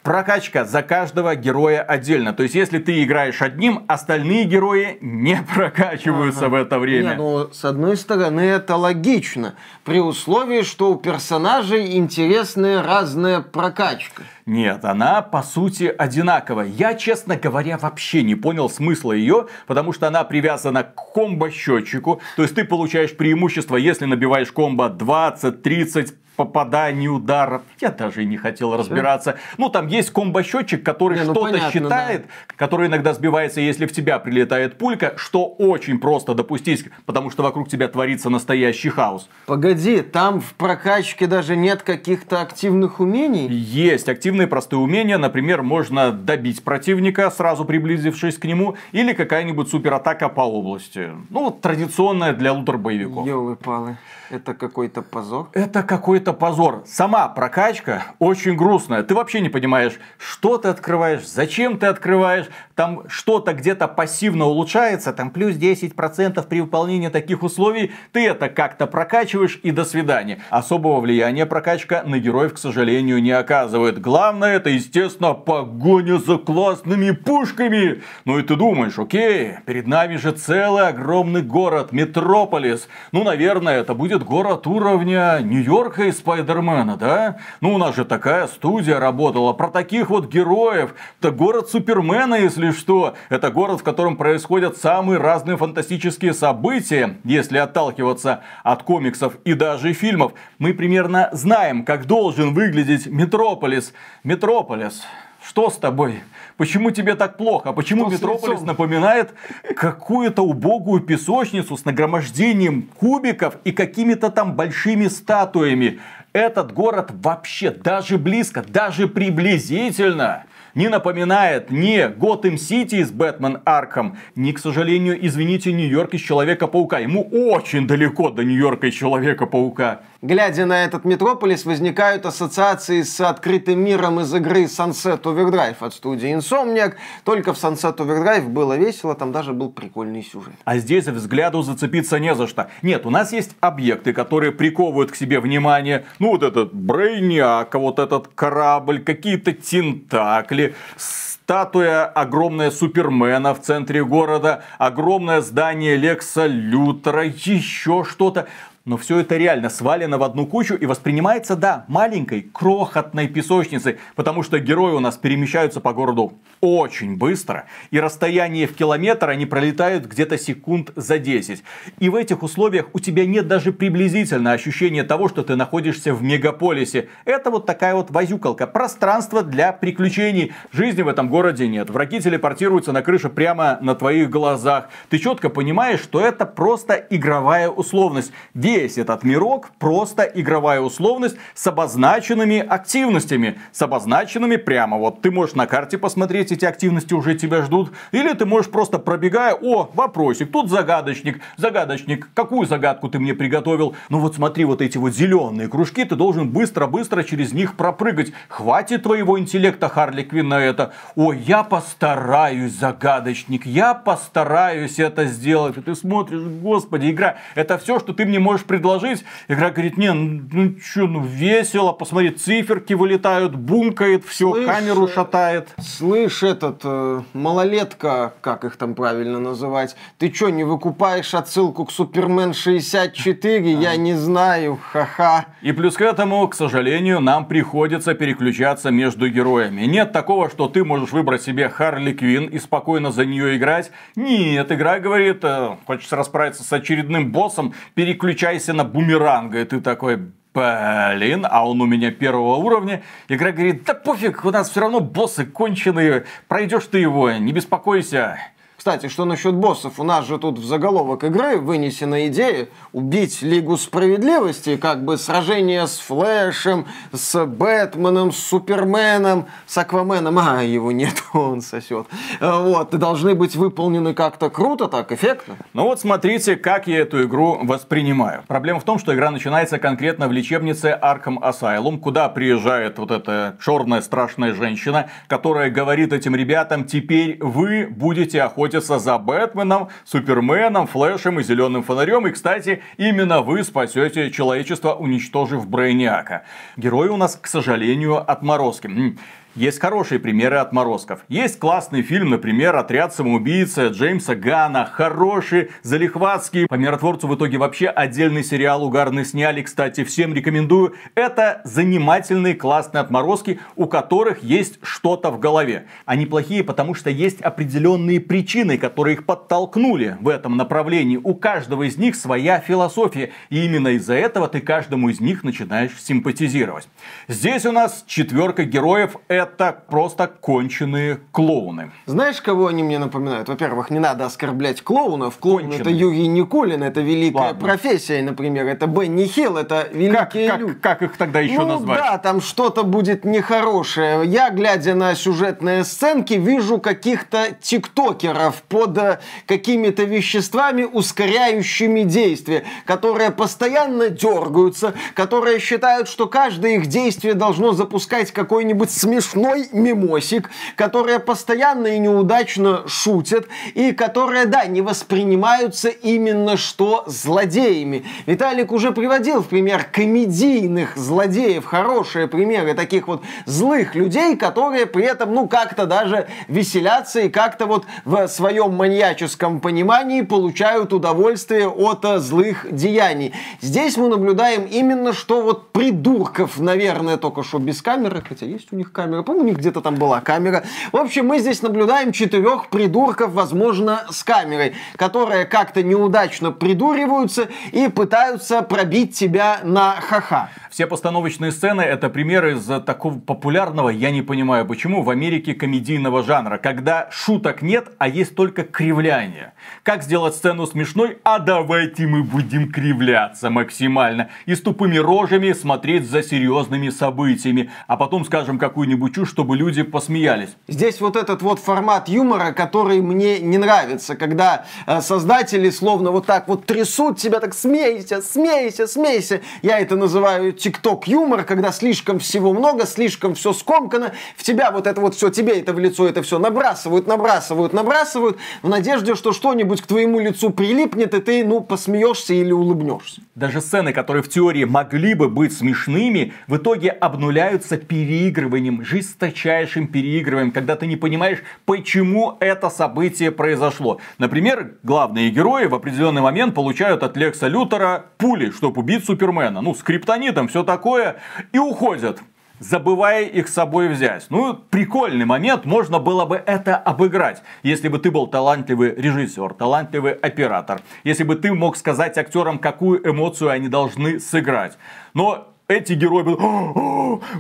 прокачка 0.03 0.65
за 0.65 0.83
каждого 0.83 1.35
героя 1.37 1.83
отдельно. 1.83 2.33
То 2.33 2.43
есть, 2.43 2.55
если 2.55 2.79
ты 2.79 3.03
играешь 3.03 3.43
одним, 3.43 3.85
остальные 3.89 4.45
герои 4.45 4.99
не 5.01 5.39
прокачиваются 5.55 6.47
ага. 6.47 6.51
в 6.51 6.55
это 6.55 6.79
время. 6.79 7.11
Не, 7.11 7.17
ну, 7.17 7.49
с 7.53 7.65
одной 7.65 7.97
стороны, 7.97 8.41
это 8.41 8.77
логично. 8.77 9.55
При 9.85 10.01
условии, 10.01 10.63
что 10.63 10.93
у 10.93 10.97
персонажей 10.97 11.97
интересная 11.97 12.83
разная 12.83 13.41
прокачка. 13.41 14.23
Нет, 14.47 14.85
она 14.85 15.23
по 15.23 15.43
сути 15.43 15.95
одинаковая. 15.97 16.67
Я, 16.67 16.95
честно 16.95 17.37
говоря, 17.37 17.79
вообще 17.79 18.23
не 18.23 18.35
понял 18.35 18.69
смысла 18.69 19.13
ее, 19.13 19.47
потому 19.67 19.93
что 19.93 20.09
она 20.09 20.25
привязана 20.25 20.83
к 20.83 20.95
комбо-счетчику. 21.15 22.21
То 22.37 22.43
есть 22.43 22.55
ты 22.55 22.65
получаешь 22.65 23.17
преимущество, 23.17 23.77
если 23.77 24.07
набиваешь 24.07 24.51
комбо 24.51 24.89
20, 24.89 25.63
30, 25.63 26.15
попаданий, 26.41 27.09
ударов. 27.09 27.61
Я 27.81 27.91
даже 27.91 28.23
и 28.23 28.27
не 28.27 28.39
хотел 28.39 28.75
разбираться. 28.75 29.37
Ну, 29.59 29.69
там 29.69 29.89
есть 29.89 30.11
комбо-счетчик, 30.11 30.83
который 30.83 31.19
не, 31.19 31.25
ну, 31.25 31.33
что-то 31.33 31.41
понятно, 31.53 31.71
считает, 31.71 32.23
да. 32.23 32.55
который 32.57 32.87
иногда 32.87 33.13
сбивается, 33.13 33.61
если 33.61 33.85
в 33.85 33.93
тебя 33.93 34.19
прилетает 34.19 34.79
пулька, 34.79 35.13
что 35.19 35.45
очень 35.47 35.99
просто 35.99 36.35
допустить, 36.35 36.87
потому 37.05 37.29
что 37.31 37.43
вокруг 37.43 37.69
тебя 37.69 37.89
творится 37.89 38.31
настоящий 38.31 38.89
хаос. 38.89 39.29
Погоди, 39.45 40.01
там 40.01 40.41
в 40.41 40.55
прокачке 40.55 41.27
даже 41.27 41.57
нет 41.57 41.83
каких-то 41.83 42.41
активных 42.41 43.01
умений? 43.01 43.47
Есть 43.49 44.09
активные 44.09 44.47
простые 44.47 44.81
умения. 44.81 45.19
Например, 45.19 45.63
можно 45.63 46.11
добить 46.11 46.65
противника, 46.65 47.31
сразу 47.31 47.67
приблизившись 47.67 48.39
к 48.39 48.47
нему, 48.47 48.77
или 48.93 49.13
какая-нибудь 49.13 49.69
суператака 49.69 50.31
по 50.31 50.41
области. 50.41 51.11
Ну, 51.29 51.51
традиционная 51.51 52.33
для 52.33 52.55
лутер-боевиков. 52.55 53.27
Ёлы-палы. 53.27 53.99
Это 54.31 54.55
какой-то 54.55 55.03
позор? 55.03 55.49
Это 55.53 55.83
какой-то 55.83 56.30
позор. 56.33 56.85
Сама 56.87 57.29
прокачка 57.29 58.05
очень 58.19 58.57
грустная. 58.57 59.03
Ты 59.03 59.15
вообще 59.15 59.41
не 59.41 59.49
понимаешь, 59.49 59.99
что 60.19 60.59
ты 60.59 60.69
открываешь, 60.69 61.27
зачем 61.27 61.79
ты 61.79 61.87
открываешь. 61.87 62.47
Там 62.75 63.03
что-то 63.09 63.53
где-то 63.53 63.89
пассивно 63.89 64.47
улучшается, 64.47 65.13
там 65.13 65.31
плюс 65.31 65.57
10% 65.57 66.47
при 66.49 66.61
выполнении 66.61 67.09
таких 67.09 67.43
условий. 67.43 67.93
Ты 68.13 68.27
это 68.27 68.49
как-то 68.49 68.87
прокачиваешь 68.87 69.61
и 69.63 69.71
до 69.71 69.85
свидания. 69.85 70.41
Особого 70.51 71.01
влияния 71.01 71.47
прокачка 71.47 72.03
на 72.05 72.19
героев, 72.19 72.55
к 72.55 72.59
сожалению, 72.59 73.23
не 73.23 73.33
оказывает. 73.33 74.01
Главное, 74.01 74.57
это, 74.57 74.71
естественно, 74.71 75.35
погоня 75.35 76.19
за 76.19 76.39
классными 76.39 77.11
пушками. 77.11 78.03
Ну 78.25 78.39
и 78.39 78.43
ты 78.43 78.57
думаешь, 78.57 78.99
окей, 78.99 79.55
перед 79.67 79.87
нами 79.87 80.17
же 80.17 80.33
целый 80.33 80.89
огромный 80.89 81.43
город, 81.43 81.93
метрополис. 81.93 82.89
Ну, 83.13 83.25
наверное, 83.25 83.81
это 83.81 83.95
будет 83.95 84.23
город 84.23 84.67
уровня 84.67 85.39
Нью-Йорка 85.41 86.05
из 86.05 86.20
Спайдермена, 86.21 86.97
да? 86.97 87.39
Ну, 87.61 87.75
у 87.75 87.79
нас 87.79 87.97
же 87.97 88.05
такая 88.05 88.47
студия 88.47 89.01
работала. 89.01 89.53
Про 89.53 89.69
таких 89.69 90.11
вот 90.11 90.29
героев. 90.29 90.95
Это 91.19 91.31
город 91.33 91.69
Супермена, 91.71 92.35
если 92.35 92.71
что. 92.71 93.15
Это 93.31 93.51
город, 93.51 93.81
в 93.81 93.83
котором 93.83 94.17
происходят 94.17 94.77
самые 94.77 95.19
разные 95.19 95.57
фантастические 95.57 96.35
события, 96.35 97.17
если 97.25 97.59
отталкиваться 97.59 98.43
от 98.63 98.83
комиксов 98.83 99.37
и 99.45 99.55
даже 99.55 99.93
фильмов. 99.93 100.33
Мы 100.59 100.75
примерно 100.75 101.31
знаем, 101.33 101.85
как 101.85 102.07
должен 102.07 102.55
выглядеть 102.55 103.07
Метрополис. 103.07 103.93
Метрополис. 104.23 105.03
Что 105.43 105.71
с 105.71 105.79
тобой? 105.79 106.23
Почему 106.61 106.91
тебе 106.91 107.15
так 107.15 107.39
плохо? 107.39 107.73
Почему 107.73 108.03
Что 108.03 108.13
Метрополис 108.13 108.61
напоминает 108.61 109.33
какую-то 109.75 110.43
убогую 110.43 111.01
песочницу 111.01 111.75
с 111.75 111.87
нагромождением 111.87 112.83
кубиков 112.83 113.57
и 113.65 113.73
какими-то 113.73 114.29
там 114.29 114.57
большими 114.57 115.07
статуями? 115.07 116.01
Этот 116.35 116.73
город 116.73 117.13
вообще 117.15 117.71
даже 117.71 118.19
близко, 118.19 118.63
даже 118.63 119.09
приблизительно 119.09 120.45
не 120.75 120.89
напоминает 120.89 121.71
ни 121.71 122.07
Готэм 122.07 122.59
Сити 122.59 122.97
из 122.97 123.11
Бэтмен 123.11 123.61
Арком, 123.65 124.19
ни, 124.37 124.53
к 124.53 124.59
сожалению, 124.59 125.25
извините, 125.27 125.73
Нью-Йорк 125.73 126.15
из 126.15 126.21
Человека-паука. 126.21 126.99
Ему 126.99 127.23
очень 127.31 127.87
далеко 127.87 128.31
до 128.31 128.45
Нью-Йорка 128.45 128.89
из 128.89 128.95
Человека-паука. 128.95 130.01
Глядя 130.23 130.67
на 130.67 130.85
этот 130.85 131.07
Метрополис, 131.07 131.65
возникают 131.65 132.27
ассоциации 132.27 133.01
с 133.01 133.21
открытым 133.23 133.83
миром 133.83 134.21
из 134.21 134.35
игры 134.35 134.65
Sunset 134.65 135.23
Overdrive 135.23 135.77
от 135.81 135.95
студии 135.95 136.37
Insomniac. 136.37 136.95
Только 137.25 137.55
в 137.55 137.57
Sunset 137.57 137.97
Overdrive 137.97 138.47
было 138.47 138.77
весело, 138.77 139.15
там 139.15 139.33
даже 139.33 139.55
был 139.55 139.71
прикольный 139.71 140.23
сюжет. 140.23 140.53
А 140.65 140.77
здесь 140.77 141.07
взгляду 141.07 141.63
зацепиться 141.63 142.19
не 142.19 142.35
за 142.35 142.47
что. 142.47 142.69
Нет, 142.83 143.07
у 143.07 143.11
нас 143.11 143.33
есть 143.33 143.53
объекты, 143.61 144.13
которые 144.13 144.53
приковывают 144.53 145.11
к 145.11 145.17
себе 145.17 145.41
внимание. 145.41 146.05
Ну, 146.19 146.33
вот 146.33 146.43
этот 146.43 146.75
Брейняк, 146.75 147.75
вот 147.75 147.99
этот 147.99 148.29
корабль, 148.35 149.03
какие-то 149.03 149.53
тентакли, 149.53 150.60
статуя 150.97 152.07
огромная 152.07 152.71
Супермена 152.71 153.55
в 153.55 153.61
центре 153.61 154.05
города, 154.05 154.63
огромное 154.79 155.41
здание 155.41 155.97
Лекса 155.97 156.47
Лютера, 156.47 157.25
еще 157.25 158.05
что-то. 158.09 158.47
Но 158.87 158.97
все 158.97 159.19
это 159.19 159.37
реально 159.37 159.69
свалено 159.69 160.17
в 160.17 160.23
одну 160.23 160.47
кучу 160.47 160.75
и 160.75 160.87
воспринимается, 160.87 161.55
да, 161.55 161.85
маленькой, 161.87 162.41
крохотной 162.41 163.29
песочницей, 163.29 163.99
потому 164.17 164.43
что 164.43 164.59
герои 164.59 164.93
у 164.93 165.01
нас 165.01 165.19
перемещаются 165.19 165.81
по 165.81 165.93
городу 165.93 166.33
очень 166.63 167.19
быстро, 167.19 167.67
и 167.91 168.01
расстояние 168.01 168.67
в 168.67 168.75
километр 168.75 169.29
они 169.29 169.45
пролетают 169.45 170.07
где-то 170.07 170.39
секунд 170.39 170.93
за 170.97 171.19
10. 171.19 171.63
И 171.99 172.09
в 172.09 172.15
этих 172.15 172.43
условиях 172.43 172.87
у 172.95 173.01
тебя 173.01 173.27
нет 173.27 173.49
даже 173.49 173.73
приблизительно 173.73 174.53
ощущения 174.53 175.05
того, 175.05 175.29
что 175.29 175.43
ты 175.43 175.57
находишься 175.57 176.15
в 176.15 176.23
мегаполисе. 176.23 177.09
Это 177.27 177.51
вот 177.51 177.67
такая 177.67 177.95
вот 177.95 178.11
возюкалка, 178.11 178.67
пространство 178.67 179.43
для 179.43 179.73
приключений. 179.73 180.53
Жизни 180.73 181.03
в 181.03 181.09
этом 181.09 181.29
городе 181.29 181.69
нет. 181.69 181.91
Враги 181.91 182.19
телепортируются 182.19 182.93
на 182.93 183.03
крыше 183.03 183.29
прямо 183.29 183.79
на 183.83 183.95
твоих 183.95 184.31
глазах. 184.31 184.89
Ты 185.11 185.19
четко 185.19 185.51
понимаешь, 185.51 186.01
что 186.01 186.21
это 186.21 186.47
просто 186.47 186.95
игровая 187.11 187.69
условность 187.69 188.33
весь 188.71 188.99
этот 188.99 189.25
мирок 189.25 189.71
просто 189.79 190.23
игровая 190.23 190.81
условность 190.81 191.37
с 191.55 191.67
обозначенными 191.67 192.59
активностями. 192.59 193.59
С 193.73 193.83
обозначенными 193.83 194.57
прямо. 194.57 194.97
Вот 194.97 195.23
ты 195.23 195.31
можешь 195.31 195.57
на 195.57 195.67
карте 195.67 195.99
посмотреть, 195.99 196.53
эти 196.53 196.65
активности 196.65 197.15
уже 197.15 197.35
тебя 197.35 197.63
ждут. 197.63 197.93
Или 198.13 198.33
ты 198.33 198.47
можешь 198.47 198.71
просто 198.71 198.99
пробегая, 198.99 199.55
о, 199.55 199.91
вопросик, 199.95 200.53
тут 200.53 200.71
загадочник. 200.71 201.41
Загадочник, 201.57 202.29
какую 202.35 202.67
загадку 202.67 203.09
ты 203.09 203.19
мне 203.19 203.35
приготовил? 203.35 203.97
Ну 204.09 204.21
вот 204.21 204.37
смотри, 204.37 204.65
вот 204.65 204.83
эти 204.83 204.99
вот 204.99 205.15
зеленые 205.15 205.69
кружки, 205.69 206.05
ты 206.05 206.15
должен 206.15 206.49
быстро-быстро 206.51 207.25
через 207.25 207.53
них 207.53 207.75
пропрыгать. 207.77 208.33
Хватит 208.49 209.03
твоего 209.03 209.39
интеллекта, 209.39 209.89
Харли 209.89 210.23
Квин, 210.23 210.49
на 210.49 210.61
это. 210.61 210.93
Ой, 211.17 211.39
я 211.39 211.65
постараюсь, 211.65 212.73
загадочник, 212.73 213.67
я 213.67 213.95
постараюсь 213.95 214.99
это 214.99 215.25
сделать. 215.27 215.77
И 215.77 215.81
ты 215.81 215.95
смотришь, 215.95 216.43
господи, 216.43 217.11
игра, 217.11 217.37
это 217.55 217.79
все, 217.79 217.99
что 217.99 218.13
ты 218.13 218.25
мне 218.25 218.39
можешь 218.39 218.60
можешь 218.61 218.67
предложить? 218.67 219.25
Игра 219.49 219.71
говорит, 219.71 219.97
не, 219.97 220.13
ну, 220.13 220.43
ну 220.53 220.75
что, 220.83 221.07
ну 221.07 221.23
весело, 221.23 221.93
посмотри, 221.93 222.31
циферки 222.31 222.95
вылетают, 222.95 223.55
бумкает, 223.55 224.25
все, 224.25 224.53
слышь, 224.53 224.67
камеру 224.67 225.09
шатает. 225.09 225.69
Слышь, 225.79 226.43
этот, 226.43 226.81
э, 226.85 227.23
малолетка, 227.33 228.35
как 228.41 228.65
их 228.65 228.77
там 228.77 228.95
правильно 228.95 229.39
называть, 229.39 229.97
ты 230.19 230.33
что, 230.33 230.51
не 230.51 230.65
выкупаешь 230.65 231.35
отсылку 231.35 231.85
к 231.85 231.93
Супермен 231.93 232.55
64? 232.55 233.73
Я 233.73 233.97
не 233.97 234.15
знаю, 234.15 234.79
ха-ха. 234.93 235.47
И 235.63 235.73
плюс 235.73 235.97
к 235.97 236.03
этому, 236.03 236.47
к 236.49 236.55
сожалению, 236.55 237.21
нам 237.21 237.47
приходится 237.47 238.15
переключаться 238.15 238.91
между 238.91 239.29
героями. 239.29 239.83
Нет 239.83 240.13
такого, 240.13 240.51
что 240.51 240.69
ты 240.69 240.85
можешь 240.85 241.13
выбрать 241.13 241.43
себе 241.43 241.69
Харли 241.69 242.13
Квин 242.13 242.47
и 242.47 242.59
спокойно 242.59 243.11
за 243.11 243.25
нее 243.25 243.57
играть. 243.57 243.91
Нет, 244.17 244.71
игра 244.73 244.99
говорит, 244.99 245.39
э, 245.43 245.77
хочется 245.87 246.17
расправиться 246.17 246.63
с 246.63 246.73
очередным 246.73 247.33
боссом, 247.33 247.75
переключай 247.95 248.50
переключайся 248.51 248.73
на 248.73 248.85
бумеранга. 248.85 249.61
И 249.61 249.65
ты 249.65 249.81
такой, 249.81 250.17
блин, 250.55 251.47
а 251.49 251.69
он 251.69 251.81
у 251.81 251.87
меня 251.87 252.11
первого 252.11 252.57
уровня. 252.57 253.03
Игра 253.29 253.53
говорит, 253.53 253.85
да 253.85 253.95
пофиг, 253.95 254.45
у 254.45 254.51
нас 254.51 254.71
все 254.71 254.81
равно 254.81 255.01
боссы 255.01 255.45
конченые, 255.45 256.25
пройдешь 256.49 256.87
ты 256.87 256.99
его, 256.99 257.31
не 257.31 257.53
беспокойся. 257.53 258.39
Кстати, 258.81 259.09
что 259.09 259.27
насчет 259.27 259.55
боссов? 259.55 260.01
У 260.01 260.05
нас 260.05 260.27
же 260.27 260.39
тут 260.39 260.59
в 260.59 260.65
заголовок 260.65 261.23
игры 261.25 261.59
вынесена 261.59 262.29
идея 262.29 262.69
убить 262.95 263.43
Лигу 263.43 263.77
Справедливости, 263.77 264.79
как 264.79 265.05
бы 265.05 265.19
сражение 265.19 265.87
с 265.87 265.99
Флэшем, 265.99 266.87
с 267.13 267.45
Бэтменом, 267.45 268.33
с 268.33 268.39
Суперменом, 268.39 269.49
с 269.67 269.77
Акваменом. 269.77 270.39
А, 270.39 270.63
его 270.63 270.93
нет, 270.93 271.23
он 271.35 271.61
сосет. 271.61 272.07
Вот, 272.41 272.95
и 272.95 272.97
должны 272.97 273.35
быть 273.35 273.55
выполнены 273.55 274.15
как-то 274.15 274.49
круто, 274.49 274.89
так, 274.89 275.13
эффектно. 275.13 275.57
Ну 275.75 275.85
вот 275.85 276.01
смотрите, 276.01 276.57
как 276.57 276.87
я 276.87 277.01
эту 277.01 277.25
игру 277.25 277.59
воспринимаю. 277.63 278.45
Проблема 278.49 278.81
в 278.81 278.85
том, 278.85 278.99
что 278.99 279.15
игра 279.15 279.31
начинается 279.31 279.79
конкретно 279.79 280.27
в 280.27 280.33
лечебнице 280.33 280.99
Arkham 281.03 281.39
Asylum, 281.39 281.99
куда 281.99 282.31
приезжает 282.31 282.99
вот 282.99 283.11
эта 283.11 283.59
черная 283.63 284.01
страшная 284.01 284.55
женщина, 284.55 285.11
которая 285.27 285.69
говорит 285.69 286.15
этим 286.15 286.35
ребятам, 286.35 286.85
теперь 286.85 287.37
вы 287.43 287.87
будете 287.87 288.41
охотиться 288.41 288.70
охотиться 288.71 288.99
за 288.99 289.19
Бэтменом, 289.19 289.89
Суперменом, 290.05 290.87
Флэшем 290.87 291.41
и 291.41 291.43
Зеленым 291.43 291.83
Фонарем. 291.83 292.27
И, 292.27 292.31
кстати, 292.31 292.83
именно 292.99 293.41
вы 293.41 293.65
спасете 293.65 294.31
человечество, 294.31 294.95
уничтожив 294.95 295.69
Брейниака. 295.69 296.45
Герой 296.77 297.09
у 297.09 297.17
нас, 297.17 297.37
к 297.37 297.47
сожалению, 297.47 298.19
отморозки. 298.31 299.17
Есть 299.57 299.81
хорошие 299.81 300.21
примеры 300.21 300.59
отморозков. 300.59 301.25
Есть 301.29 301.59
классный 301.59 302.03
фильм, 302.03 302.31
например, 302.31 302.77
«Отряд 302.77 303.13
самоубийцы» 303.13 303.89
Джеймса 303.89 304.37
Гана. 304.37 304.85
Хороший, 304.85 305.71
залихватский. 305.83 306.69
По 306.69 306.75
миротворцу 306.75 307.27
в 307.27 307.35
итоге 307.35 307.59
вообще 307.59 307.89
отдельный 307.89 308.45
сериал 308.45 308.85
угарный 308.85 309.25
сняли. 309.25 309.63
Кстати, 309.63 310.05
всем 310.05 310.35
рекомендую. 310.35 310.95
Это 311.17 311.63
занимательные, 311.65 312.55
классные 312.55 313.01
отморозки, 313.01 313.59
у 313.75 313.87
которых 313.87 314.45
есть 314.45 314.79
что-то 314.83 315.33
в 315.33 315.41
голове. 315.41 315.87
Они 316.05 316.27
плохие, 316.27 316.63
потому 316.63 316.95
что 316.95 317.11
есть 317.11 317.41
определенные 317.41 318.21
причины, 318.21 318.79
которые 318.79 319.15
их 319.15 319.27
подтолкнули 319.27 320.17
в 320.21 320.29
этом 320.29 320.57
направлении. 320.57 321.17
У 321.17 321.35
каждого 321.35 321.83
из 321.89 321.97
них 321.97 322.15
своя 322.15 322.61
философия. 322.61 323.33
И 323.49 323.65
именно 323.65 323.89
из-за 323.89 324.15
этого 324.15 324.47
ты 324.47 324.61
каждому 324.61 325.09
из 325.09 325.19
них 325.19 325.43
начинаешь 325.43 326.01
симпатизировать. 326.01 326.89
Здесь 327.27 327.67
у 327.67 327.73
нас 327.73 328.05
четверка 328.07 328.63
героев 328.63 329.17
это 329.41 329.83
просто 329.89 330.27
конченые 330.27 331.21
клоуны. 331.33 331.93
Знаешь, 332.07 332.41
кого 332.41 332.69
они 332.69 332.83
мне 332.83 332.99
напоминают? 332.99 333.49
Во-первых, 333.49 333.91
не 333.91 333.99
надо 333.99 334.27
оскорблять 334.27 334.83
клоунов. 334.83 335.39
Клоун 335.39 335.63
Конченые. 335.63 335.81
это 335.81 335.91
Юрий 335.91 336.29
Никулин, 336.29 336.83
это 336.83 337.01
великая 337.01 337.39
Ладно. 337.39 337.61
профессия, 337.61 338.23
например. 338.23 338.67
Это 338.67 338.87
Бенни 338.87 339.25
Хилл, 339.25 339.57
это 339.57 339.89
великие 339.93 340.49
как, 340.49 340.61
люди. 340.61 340.73
Как, 340.75 340.81
как 340.81 341.03
их 341.03 341.17
тогда 341.17 341.41
еще 341.41 341.61
ну, 341.61 341.67
назвать? 341.67 341.99
да, 341.99 342.19
там 342.19 342.41
что-то 342.41 342.83
будет 342.83 343.25
нехорошее. 343.25 344.25
Я, 344.25 344.51
глядя 344.51 344.95
на 344.95 345.15
сюжетные 345.15 345.85
сценки, 345.85 346.35
вижу 346.35 346.79
каких-то 346.79 347.49
тиктокеров 347.61 348.63
под 348.63 348.99
э, 348.99 349.21
какими-то 349.47 350.05
веществами, 350.05 350.85
ускоряющими 350.85 352.03
действия, 352.03 352.65
которые 352.85 353.31
постоянно 353.31 354.11
дергаются, 354.11 354.95
которые 355.15 355.59
считают, 355.61 356.09
что 356.09 356.27
каждое 356.27 356.77
их 356.77 356.87
действие 356.87 357.35
должно 357.35 357.73
запускать 357.73 358.33
какой-нибудь 358.33 358.91
смешной 358.91 359.30
смешной 359.31 359.69
мимосик, 359.73 360.51
которая 360.77 361.19
постоянно 361.19 361.89
и 361.89 361.99
неудачно 361.99 362.87
шутят, 362.87 363.47
и 363.75 363.93
которые, 363.93 364.47
да, 364.47 364.65
не 364.67 364.83
воспринимаются 364.83 365.89
именно 365.89 366.57
что 366.57 367.05
злодеями. 367.07 368.05
Виталик 368.27 368.73
уже 368.73 368.93
приводил 368.93 369.43
в 369.43 369.49
пример 369.49 369.87
комедийных 369.91 370.97
злодеев, 370.97 371.65
хорошие 371.65 372.29
примеры 372.29 372.75
таких 372.75 373.09
вот 373.09 373.23
злых 373.47 373.95
людей, 373.95 374.37
которые 374.37 374.87
при 374.87 375.05
этом, 375.05 375.35
ну, 375.35 375.49
как-то 375.49 375.87
даже 375.87 376.29
веселятся 376.49 377.21
и 377.21 377.29
как-то 377.29 377.67
вот 377.67 377.85
в 378.05 378.29
своем 378.29 378.75
маньяческом 378.75 379.61
понимании 379.61 380.23
получают 380.23 380.93
удовольствие 380.93 381.69
от 381.69 382.05
э, 382.05 382.19
злых 382.19 382.67
деяний. 382.71 383.33
Здесь 383.61 383.97
мы 383.97 384.09
наблюдаем 384.09 384.65
именно 384.65 385.13
что 385.13 385.43
вот 385.43 385.73
придурков, 385.73 386.59
наверное, 386.59 387.17
только 387.17 387.43
что 387.43 387.59
без 387.59 387.83
камеры, 387.83 388.23
хотя 388.27 388.47
есть 388.47 388.73
у 388.73 388.77
них 388.77 388.93
камера, 388.93 389.20
по-моему, 389.23 389.45
у 389.45 389.49
них 389.49 389.59
где-то 389.59 389.81
там 389.81 389.97
была 389.97 390.21
камера. 390.21 390.65
В 390.93 390.97
общем, 390.97 391.27
мы 391.27 391.39
здесь 391.39 391.63
наблюдаем 391.63 392.13
четырех 392.13 392.69
придурков, 392.69 393.33
возможно, 393.33 394.07
с 394.11 394.23
камерой, 394.25 394.75
которые 394.97 395.45
как-то 395.45 395.83
неудачно 395.83 396.53
придуриваются 396.53 397.49
и 397.73 397.89
пытаются 397.89 398.63
пробить 398.63 399.15
тебя 399.17 399.61
на 399.63 399.97
ха-ха. 400.01 400.51
Все 400.71 400.87
постановочные 400.87 401.53
сцены 401.53 401.83
это 401.83 402.09
примеры 402.09 402.55
из 402.55 402.65
такого 402.85 403.19
популярного, 403.19 403.89
я 403.89 404.11
не 404.11 404.23
понимаю 404.23 404.67
почему, 404.67 405.03
в 405.03 405.11
Америке 405.11 405.55
комедийного 405.55 406.23
жанра, 406.23 406.59
когда 406.59 407.09
шуток 407.11 407.63
нет, 407.63 407.89
а 407.99 408.09
есть 408.09 408.35
только 408.35 408.63
кривляние. 408.63 409.53
Как 409.83 410.03
сделать 410.03 410.35
сцену 410.35 410.67
смешной? 410.67 411.19
А 411.25 411.39
давайте 411.39 412.07
мы 412.07 412.23
будем 412.23 412.71
кривляться 412.71 413.51
максимально 413.51 414.31
и 414.47 414.55
с 414.55 414.61
тупыми 414.61 414.97
рожами 414.97 415.53
смотреть 415.53 416.09
за 416.09 416.23
серьезными 416.23 416.89
событиями, 416.91 417.71
а 417.87 417.97
потом 417.97 418.25
скажем 418.25 418.59
какую-нибудь 418.59 419.10
чушь, 419.13 419.31
чтобы 419.31 419.57
люди 419.57 419.83
посмеялись. 419.83 420.51
Здесь 420.69 421.01
вот 421.01 421.17
этот 421.17 421.43
вот 421.43 421.59
формат 421.59 422.09
юмора, 422.09 422.53
который 422.53 423.01
мне 423.01 423.39
не 423.41 423.59
нравится, 423.59 424.17
когда 424.17 424.67
э, 424.87 425.01
создатели 425.01 425.71
словно 425.71 426.11
вот 426.11 426.27
так 426.27 426.49
вот 426.49 426.67
трясут 426.67 427.19
тебя, 427.19 427.41
так 427.41 427.55
смейся, 427.55 428.23
смейся, 428.23 428.87
смейся. 428.87 429.41
Я 429.63 429.79
это 429.79 429.97
называю 429.97 430.53
тикток 430.53 431.07
юмор, 431.07 431.45
когда 431.45 431.73
слишком 431.73 432.19
всего 432.19 432.53
много, 432.53 432.87
слишком 432.87 433.35
все 433.35 433.53
скомкано, 433.53 434.13
в 434.37 434.43
тебя 434.43 434.71
вот 434.71 434.87
это 434.87 435.01
вот 435.01 435.15
все, 435.15 435.31
тебе 435.31 435.59
это 435.61 435.73
в 435.73 435.79
лицо 435.79 436.07
это 436.07 436.23
все 436.23 436.39
набрасывают, 436.39 437.07
набрасывают, 437.07 437.73
набрасывают, 437.73 438.39
в 438.63 438.69
надежде, 438.69 439.15
что 439.15 439.33
что-нибудь 439.33 439.83
к 439.83 439.87
твоему 439.87 440.19
лицу 440.21 440.51
прилипнет, 440.51 441.15
и 441.15 441.21
ты, 441.21 441.45
ну, 441.45 441.61
посмеешься 441.61 442.35
или 442.35 442.53
улыбнешься. 442.53 443.23
Даже 443.35 443.61
сцены, 443.61 443.93
которые 443.93 444.23
в 444.23 444.29
теории 444.29 444.65
могли 444.65 445.15
бы 445.15 445.29
быть 445.29 445.57
смешными, 445.57 446.33
в 446.47 446.57
итоге 446.57 446.91
обнуляются 446.91 447.77
переигрыванием, 447.77 448.85
жесточайшим 449.01 449.87
переигрыванием, 449.87 450.53
когда 450.53 450.77
ты 450.77 450.87
не 450.87 450.97
понимаешь, 450.97 451.39
почему 451.65 452.37
это 452.41 452.69
событие 452.71 453.31
произошло. 453.31 453.99
Например, 454.19 454.75
главные 454.83 455.31
герои 455.31 455.67
в 455.67 455.75
определенный 455.75 456.23
момент 456.23 456.55
получают 456.55 457.03
от 457.03 457.17
Лекса 457.17 457.49
Лютера 457.49 458.07
пули, 458.19 458.51
чтобы 458.51 458.81
убить 458.81 459.05
Супермена. 459.05 459.63
Ну, 459.63 459.75
с 459.75 459.83
криптонитом, 459.83 460.49
все 460.49 460.63
такое, 460.63 461.17
и 461.53 461.59
уходят 461.59 462.21
забывая 462.59 463.25
их 463.25 463.49
с 463.49 463.55
собой 463.55 463.89
взять. 463.89 464.27
Ну, 464.29 464.53
прикольный 464.53 465.25
момент, 465.25 465.65
можно 465.65 465.99
было 465.99 466.27
бы 466.27 466.37
это 466.37 466.77
обыграть, 466.77 467.43
если 467.63 467.89
бы 467.89 467.99
ты 467.99 468.11
был 468.11 468.27
талантливый 468.27 468.95
режиссер, 468.95 469.55
талантливый 469.55 470.13
оператор, 470.13 470.83
если 471.03 471.25
бы 471.25 471.37
ты 471.37 471.55
мог 471.55 471.79
сказать 471.79 472.19
актерам, 472.19 472.59
какую 472.59 473.09
эмоцию 473.09 473.49
они 473.49 473.69
должны 473.69 474.21
сыграть. 474.21 474.77
Но 475.15 475.50
эти 475.71 475.93
герои 475.93 476.23
будут, 476.25 476.41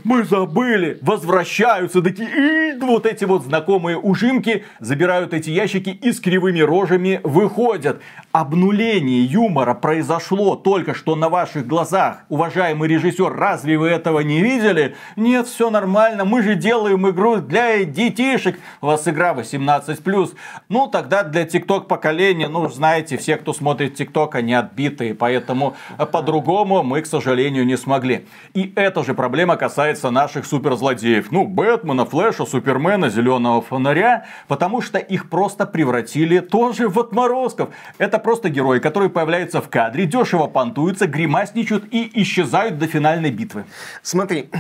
мы 0.05 0.25
забыли, 0.25 0.99
возвращаются, 1.03 2.01
такие, 2.01 2.77
вот 2.81 3.05
эти 3.07 3.25
вот 3.25 3.45
знакомые 3.45 3.99
ужимки 3.99 4.65
забирают 4.79 5.35
эти 5.35 5.51
ящики 5.51 5.91
и 5.91 6.13
с 6.13 6.21
кривыми 6.21 6.61
рожами 6.61 7.21
выходят. 7.25 8.01
Обнуление 8.33 9.25
юмора 9.25 9.75
произошло 9.75 10.55
только 10.55 10.95
что 10.95 11.17
на 11.17 11.29
ваших 11.29 11.67
глазах. 11.67 12.25
Уважаемый 12.29 12.89
режиссер, 12.89 13.33
разве 13.33 13.77
вы 13.77 13.89
этого 13.89 14.21
не 14.21 14.41
видели? 14.41 14.95
Нет, 15.17 15.49
все 15.49 15.71
нормально, 15.71 16.25
мы 16.25 16.43
же 16.43 16.55
делаем 16.55 17.09
игру 17.11 17.37
для 17.37 17.85
детишек. 17.85 18.61
У 18.81 18.87
вас 18.87 19.09
игра 19.09 19.35
18+. 19.35 20.37
Ну, 20.69 20.87
тогда 20.87 21.25
для 21.25 21.45
тикток 21.45 21.89
поколения, 21.89 22.49
ну, 22.49 22.69
знаете, 22.69 23.17
все, 23.17 23.37
кто 23.37 23.53
смотрит 23.53 23.97
тикток, 23.97 24.37
они 24.37 24.55
отбитые, 24.55 25.15
поэтому 25.15 25.75
по-другому 26.13 26.85
мы, 26.85 27.03
к 27.03 27.07
сожалению, 27.07 27.67
не 27.67 27.77
смогли. 27.77 28.20
И 28.55 28.73
эта 28.77 29.05
же 29.05 29.15
проблема 29.15 29.57
касается 29.57 30.11
наших 30.11 30.47
суперзлодеев. 30.47 31.31
Ну, 31.31 31.47
Бэтмена, 31.47 32.05
Флэша, 32.05 32.45
Супермена, 32.45 33.09
Зеленого 33.09 33.63
Фонаря, 33.63 34.27
потому 34.49 34.81
что 34.81 34.99
их 34.99 35.29
просто 35.29 35.67
превратили 35.67 36.41
тоже 36.41 36.89
в 36.89 36.99
отморозков. 36.99 37.71
Это 37.99 38.19
просто 38.19 38.49
герои, 38.49 38.79
которые 38.79 39.11
появляются 39.11 39.61
в 39.61 39.69
кадре, 39.69 40.07
дешево 40.07 40.47
понтуются, 40.47 41.07
гримасничают 41.07 41.85
и 41.91 42.11
исчезают 42.23 42.79
до 42.79 42.87
финальной 42.87 43.31
битвы. 43.31 43.65
Смотри, 44.03 44.51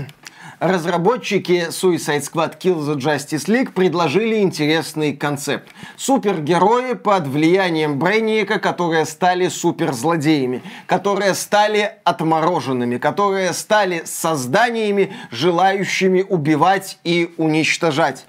разработчики 0.60 1.68
Suicide 1.70 2.22
Squad 2.22 2.58
Kill 2.58 2.78
the 2.86 2.96
Justice 2.96 3.48
League 3.48 3.72
предложили 3.72 4.40
интересный 4.40 5.16
концепт. 5.16 5.68
Супергерои 5.96 6.92
под 6.92 7.26
влиянием 7.26 7.98
Брейника, 7.98 8.60
которые 8.60 9.06
стали 9.06 9.48
суперзлодеями, 9.48 10.62
которые 10.86 11.34
стали 11.34 11.94
отмороженными, 12.04 12.98
которые 12.98 13.52
стали 13.54 14.02
созданиями, 14.04 15.12
желающими 15.30 16.22
убивать 16.28 16.98
и 17.04 17.34
уничтожать. 17.38 18.26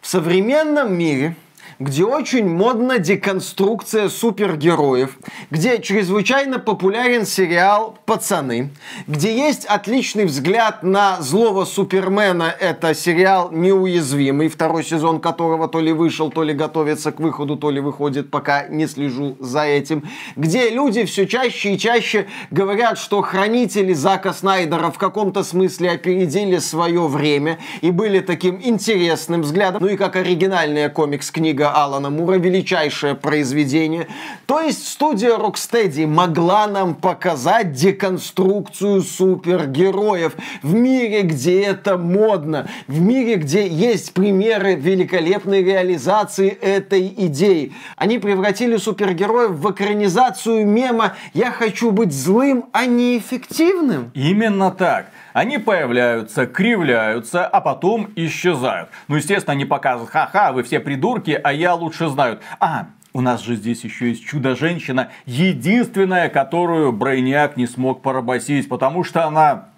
В 0.00 0.06
современном 0.06 0.96
мире 0.96 1.36
где 1.78 2.04
очень 2.04 2.48
модна 2.48 2.98
деконструкция 2.98 4.08
супергероев, 4.08 5.18
где 5.50 5.78
чрезвычайно 5.78 6.58
популярен 6.58 7.26
сериал 7.26 7.98
«Пацаны», 8.06 8.70
где 9.06 9.36
есть 9.36 9.66
отличный 9.66 10.24
взгляд 10.24 10.82
на 10.82 11.20
злого 11.20 11.64
Супермена, 11.66 12.54
это 12.58 12.94
сериал 12.94 13.50
«Неуязвимый», 13.52 14.48
второй 14.48 14.84
сезон 14.84 15.20
которого 15.20 15.68
то 15.68 15.80
ли 15.80 15.92
вышел, 15.92 16.30
то 16.30 16.42
ли 16.42 16.54
готовится 16.54 17.12
к 17.12 17.20
выходу, 17.20 17.56
то 17.56 17.70
ли 17.70 17.80
выходит, 17.80 18.30
пока 18.30 18.66
не 18.68 18.86
слежу 18.86 19.36
за 19.38 19.64
этим, 19.64 20.04
где 20.34 20.70
люди 20.70 21.04
все 21.04 21.26
чаще 21.26 21.74
и 21.74 21.78
чаще 21.78 22.26
говорят, 22.50 22.98
что 22.98 23.20
хранители 23.20 23.92
Зака 23.92 24.32
Снайдера 24.32 24.90
в 24.90 24.98
каком-то 24.98 25.42
смысле 25.42 25.90
опередили 25.90 26.58
свое 26.58 27.06
время 27.06 27.58
и 27.82 27.90
были 27.90 28.20
таким 28.20 28.60
интересным 28.62 29.42
взглядом, 29.42 29.82
ну 29.82 29.88
и 29.88 29.96
как 29.96 30.16
оригинальная 30.16 30.88
комикс-книга 30.88 31.65
книга 31.66 31.70
Алана 31.70 32.10
Мура, 32.10 32.36
величайшее 32.36 33.14
произведение. 33.14 34.06
То 34.46 34.60
есть 34.60 34.88
студия 34.88 35.36
Rocksteady 35.36 36.06
могла 36.06 36.66
нам 36.66 36.94
показать 36.94 37.72
деконструкцию 37.72 39.02
супергероев 39.02 40.34
в 40.62 40.74
мире, 40.74 41.22
где 41.22 41.62
это 41.62 41.96
модно, 41.96 42.68
в 42.86 43.00
мире, 43.00 43.36
где 43.36 43.66
есть 43.66 44.12
примеры 44.12 44.74
великолепной 44.74 45.62
реализации 45.62 46.48
этой 46.48 47.06
идеи. 47.26 47.72
Они 47.96 48.18
превратили 48.18 48.76
супергероев 48.76 49.50
в 49.50 49.70
экранизацию 49.70 50.66
мема 50.66 51.14
«Я 51.34 51.50
хочу 51.50 51.90
быть 51.90 52.12
злым, 52.12 52.66
а 52.72 52.86
не 52.86 53.18
эффективным». 53.18 54.10
Именно 54.14 54.70
так. 54.70 55.06
Они 55.36 55.58
появляются, 55.58 56.46
кривляются, 56.46 57.46
а 57.46 57.60
потом 57.60 58.08
исчезают. 58.16 58.88
Ну, 59.06 59.16
естественно, 59.16 59.52
они 59.52 59.66
показывают, 59.66 60.10
ха-ха, 60.10 60.50
вы 60.52 60.62
все 60.62 60.80
придурки, 60.80 61.38
а 61.44 61.52
я 61.52 61.74
лучше 61.74 62.08
знаю. 62.08 62.38
А, 62.58 62.86
у 63.12 63.20
нас 63.20 63.42
же 63.42 63.54
здесь 63.56 63.84
еще 63.84 64.08
есть 64.08 64.24
чудо-женщина, 64.24 65.10
единственная, 65.26 66.30
которую 66.30 66.90
Брейниак 66.92 67.58
не 67.58 67.66
смог 67.66 68.00
порабосить, 68.00 68.66
потому 68.70 69.04
что 69.04 69.26
она 69.26 69.68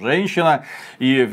женщина, 0.00 0.64
и 1.00 1.28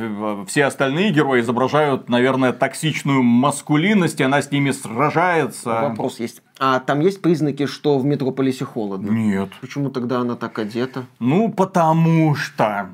все 0.47 0.65
остальные 0.65 1.11
герои 1.11 1.41
изображают, 1.41 2.09
наверное, 2.09 2.53
токсичную 2.53 3.21
маскулинность, 3.21 4.19
и 4.19 4.23
она 4.23 4.41
с 4.41 4.49
ними 4.49 4.71
сражается. 4.71 5.69
Вопрос 5.69 6.19
есть. 6.19 6.41
А 6.57 6.79
там 6.79 7.01
есть 7.01 7.21
признаки, 7.21 7.67
что 7.67 7.99
в 7.99 8.05
Метрополисе 8.05 8.65
холодно? 8.65 9.11
Нет. 9.11 9.49
Почему 9.61 9.91
тогда 9.91 10.21
она 10.21 10.35
так 10.35 10.57
одета? 10.57 11.05
Ну, 11.19 11.49
потому 11.49 12.33
что 12.33 12.89